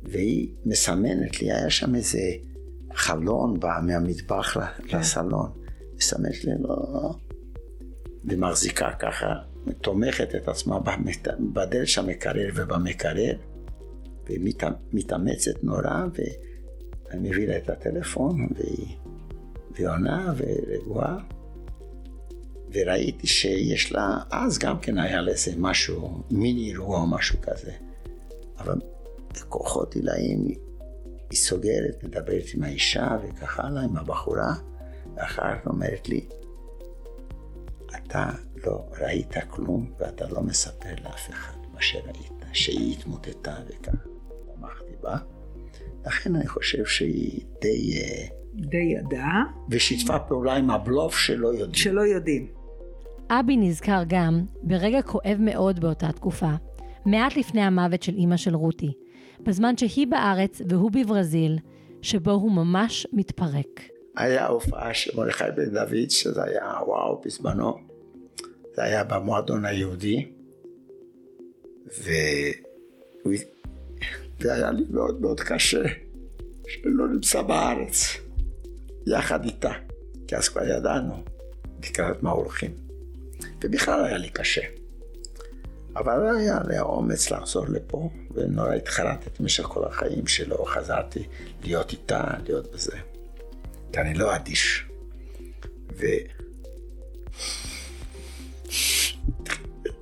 והיא 0.03 0.49
מסמנת 0.65 1.43
לי, 1.43 1.53
היה 1.53 1.71
שם 1.71 1.95
איזה 1.95 2.21
חלון 2.95 3.61
בא 3.61 3.79
מהמטבח 3.83 4.57
כן. 4.89 4.99
לסלון, 4.99 5.51
מסמנת 5.97 6.45
לי, 6.45 6.53
לא, 6.61 7.15
ומחזיקה 8.25 8.93
ככה, 8.99 9.35
תומכת 9.73 10.35
את 10.35 10.49
עצמה 10.49 10.79
בדלת 11.53 11.89
של 11.89 12.01
המקרר 12.01 12.49
ובמקרר, 12.55 13.37
ומתאמצת 14.31 15.65
נורא, 15.65 16.05
ואני 16.15 17.31
מביא 17.31 17.49
לה 17.49 17.57
את 17.57 17.71
הטלפון, 17.71 18.49
והיא, 18.55 18.97
והיא 19.71 19.89
עונה 19.89 20.33
ורגועה. 20.37 21.19
וראיתי 22.73 23.27
שיש 23.27 23.93
לה, 23.93 24.19
אז 24.31 24.59
גם 24.59 24.79
כן 24.79 24.99
היה 24.99 25.21
לה 25.21 25.33
איזה 25.33 25.53
משהו, 25.59 26.23
מיני 26.31 26.71
אירוע 26.71 27.01
או 27.01 27.07
משהו 27.07 27.39
כזה. 27.43 27.73
אבל 28.59 28.75
בכוחות 29.33 29.95
עילאים 29.95 30.49
היא 31.31 31.39
סוגרת, 31.39 32.05
מדברת 32.05 32.45
עם 32.55 32.63
האישה 32.63 33.09
וכך 33.23 33.61
הלאה, 33.61 33.83
עם 33.83 33.97
הבחורה, 33.97 34.55
ואחר 35.17 35.59
כך 35.59 35.67
אומרת 35.67 36.09
לי, 36.09 36.27
אתה 37.97 38.31
לא 38.67 38.85
ראית 39.01 39.35
כלום 39.49 39.91
ואתה 39.99 40.29
לא 40.29 40.43
מספר 40.43 40.95
לאף 41.05 41.31
אחד 41.31 41.57
מה 41.75 41.83
שראית, 41.83 42.33
שהיא 42.53 42.93
התמוטטה 42.93 43.55
וכך. 43.69 44.07
תמכתי 44.55 44.93
בה. 45.03 45.17
לכן 46.07 46.37
אני 46.37 46.47
חושב 46.47 46.85
שהיא 46.85 47.41
די... 47.61 47.99
אה, 48.01 48.27
די 48.55 48.95
ידעה. 48.99 49.45
ושיתפה 49.71 50.19
פעולה 50.19 50.57
עם 50.57 50.71
הבלוף 50.71 51.17
שלא 51.19 51.49
יודעים. 51.49 51.75
שלא 51.75 52.01
יודעים. 52.01 52.47
אבי 53.31 53.57
נזכר 53.57 54.03
גם 54.09 54.45
ברגע 54.63 55.03
כואב 55.03 55.37
מאוד 55.39 55.81
באותה 55.81 56.13
תקופה, 56.13 56.51
מעט 57.07 57.37
לפני 57.37 57.63
המוות 57.63 58.03
של 58.03 58.15
אימא 58.15 58.37
של 58.37 58.55
רותי, 58.55 58.93
בזמן 59.41 59.77
שהיא 59.77 60.07
בארץ 60.07 60.63
והוא 60.69 60.91
בברזיל, 60.91 61.59
שבו 62.03 62.31
הוא 62.31 62.53
ממש 62.53 63.07
מתפרק. 63.13 63.81
היה 64.17 64.47
הופעה 64.47 64.95
של 64.95 65.17
מרדכי 65.17 65.45
בן 65.57 65.75
דוד, 65.75 66.11
שזה 66.11 66.45
היה 66.45 66.71
וואו 66.87 67.21
בזמנו. 67.25 67.94
זה 68.75 68.83
היה 68.83 69.05
במועדון 69.05 69.65
היהודי, 69.65 70.33
וזה 71.87 73.45
היה 74.53 74.71
לי 74.71 74.85
מאוד 74.91 75.21
מאוד 75.21 75.41
קשה 75.41 75.83
שלא 76.69 77.09
נמצא 77.09 77.43
בארץ, 77.43 78.17
יחד 79.07 79.45
איתה, 79.45 79.73
כי 80.29 80.37
אז 80.37 80.49
כבר 80.49 80.69
ידענו 80.69 81.25
לקראת 81.85 82.23
מה 82.23 82.31
הולכים. 82.31 82.71
ובכלל 83.63 84.05
היה 84.05 84.19
לי 84.19 84.31
קשה. 84.31 84.63
אבל 85.97 86.37
היה 86.37 86.59
לי 86.69 86.77
האומץ 86.77 87.31
לחזור 87.31 87.67
לפה, 87.69 88.11
ונורא 88.35 88.75
התחרטתי 88.75 89.31
במשך 89.41 89.65
כל 89.65 89.85
החיים 89.85 90.27
שלא 90.27 90.65
חזרתי 90.67 91.27
להיות 91.63 91.93
איתה, 91.93 92.25
להיות 92.45 92.73
בזה. 92.73 92.97
כי 93.93 94.01
אני 94.01 94.15
לא 94.15 94.37
אדיש. 94.37 94.87
ו... 95.97 96.07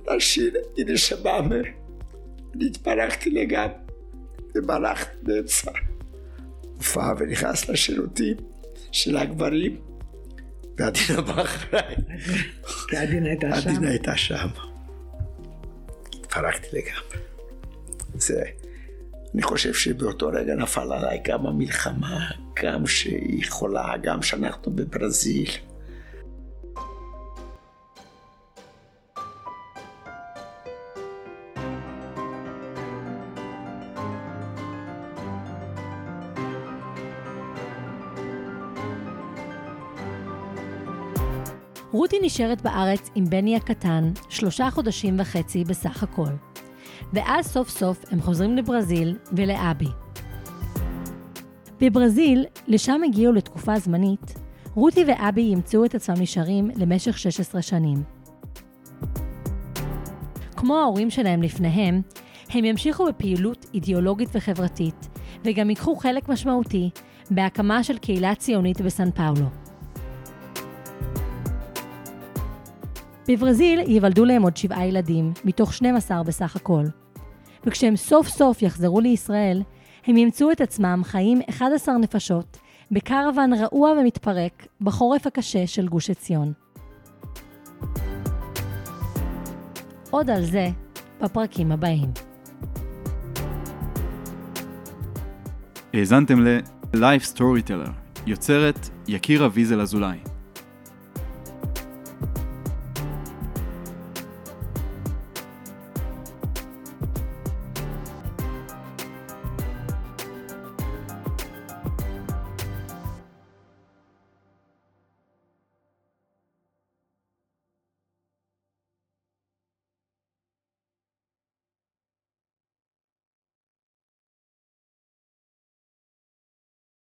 לשיר 0.07 0.53
הנה 0.77 0.97
שבאמה, 0.97 1.55
אני 2.55 2.65
התפרקתי 2.65 3.29
לגמרי, 3.29 3.73
וברחתי 4.55 5.17
באמצע 5.23 5.71
הופעה 6.77 7.13
ונכנס 7.17 7.69
לשירותים 7.69 8.37
של 8.91 9.17
הגברים. 9.17 9.77
ועדינה 10.77 11.21
בא 11.21 11.41
אחריי. 11.41 11.95
כי 12.89 12.97
עדינה 12.97 13.29
הייתה 13.29 13.61
שם. 13.61 13.69
עדינה 13.69 13.89
הייתה 13.89 14.17
שם. 14.17 14.47
התפרקתי 16.19 16.67
לגמרי. 16.73 17.25
זה, 18.15 18.43
אני 19.33 19.41
חושב 19.43 19.73
שבאותו 19.73 20.27
רגע 20.27 20.55
נפל 20.55 20.93
עליי 20.93 21.19
גם 21.23 21.47
המלחמה, 21.47 22.29
גם 22.63 22.87
שהיא 22.87 23.43
חולה, 23.49 23.93
גם 24.03 24.21
שאנחנו 24.21 24.71
בברזיל. 24.71 25.49
רותי 42.13 42.25
נשארת 42.25 42.61
בארץ 42.61 43.09
עם 43.15 43.25
בני 43.25 43.55
הקטן, 43.55 44.11
שלושה 44.29 44.71
חודשים 44.71 45.15
וחצי 45.19 45.63
בסך 45.63 46.03
הכל. 46.03 46.29
ואז 47.13 47.47
סוף 47.47 47.69
סוף 47.69 48.05
הם 48.11 48.21
חוזרים 48.21 48.57
לברזיל 48.57 49.17
ולאבי. 49.31 49.87
בברזיל, 51.81 52.45
לשם 52.67 53.01
הגיעו 53.05 53.33
לתקופה 53.33 53.79
זמנית, 53.79 54.33
רותי 54.75 55.03
ואבי 55.07 55.41
ימצאו 55.41 55.85
את 55.85 55.95
עצמם 55.95 56.15
נשארים 56.19 56.69
למשך 56.75 57.17
16 57.17 57.61
שנים. 57.61 58.03
כמו 60.55 60.77
ההורים 60.77 61.09
שלהם 61.09 61.41
לפניהם, 61.41 62.01
הם 62.49 62.65
ימשיכו 62.65 63.05
בפעילות 63.05 63.65
אידיאולוגית 63.73 64.29
וחברתית, 64.33 65.07
וגם 65.45 65.69
ייקחו 65.69 65.95
חלק 65.95 66.29
משמעותי 66.29 66.89
בהקמה 67.31 67.83
של 67.83 67.97
קהילה 67.97 68.35
ציונית 68.35 68.81
בסן 68.81 69.11
פאולו. 69.11 69.62
בברזיל 73.27 73.79
ייוולדו 73.79 74.25
להם 74.25 74.43
עוד 74.43 74.57
שבעה 74.57 74.87
ילדים, 74.87 75.33
מתוך 75.45 75.73
12 75.73 76.23
בסך 76.23 76.55
הכל. 76.55 76.83
וכשהם 77.65 77.95
סוף 77.95 78.27
סוף 78.27 78.61
יחזרו 78.61 78.99
לישראל, 78.99 79.61
הם 80.05 80.17
ימצאו 80.17 80.51
את 80.51 80.61
עצמם 80.61 81.01
חיים 81.03 81.41
11 81.49 81.97
נפשות 81.97 82.57
בקרוון 82.91 83.53
רעוע 83.53 83.91
ומתפרק 83.91 84.67
בחורף 84.81 85.27
הקשה 85.27 85.67
של 85.67 85.87
גוש 85.87 86.09
עציון. 86.09 86.53
עוד 90.09 90.29
על 90.29 90.45
זה 90.45 90.69
בפרקים 91.21 91.71
הבאים. 91.71 92.09
האזנתם 95.93 96.39
ל-Life 96.39 97.37
Storyteller, 97.37 97.89
יוצרת 98.27 98.89
יקירה 99.07 99.47
ויזל 99.53 99.81
אזולאי. 99.81 100.32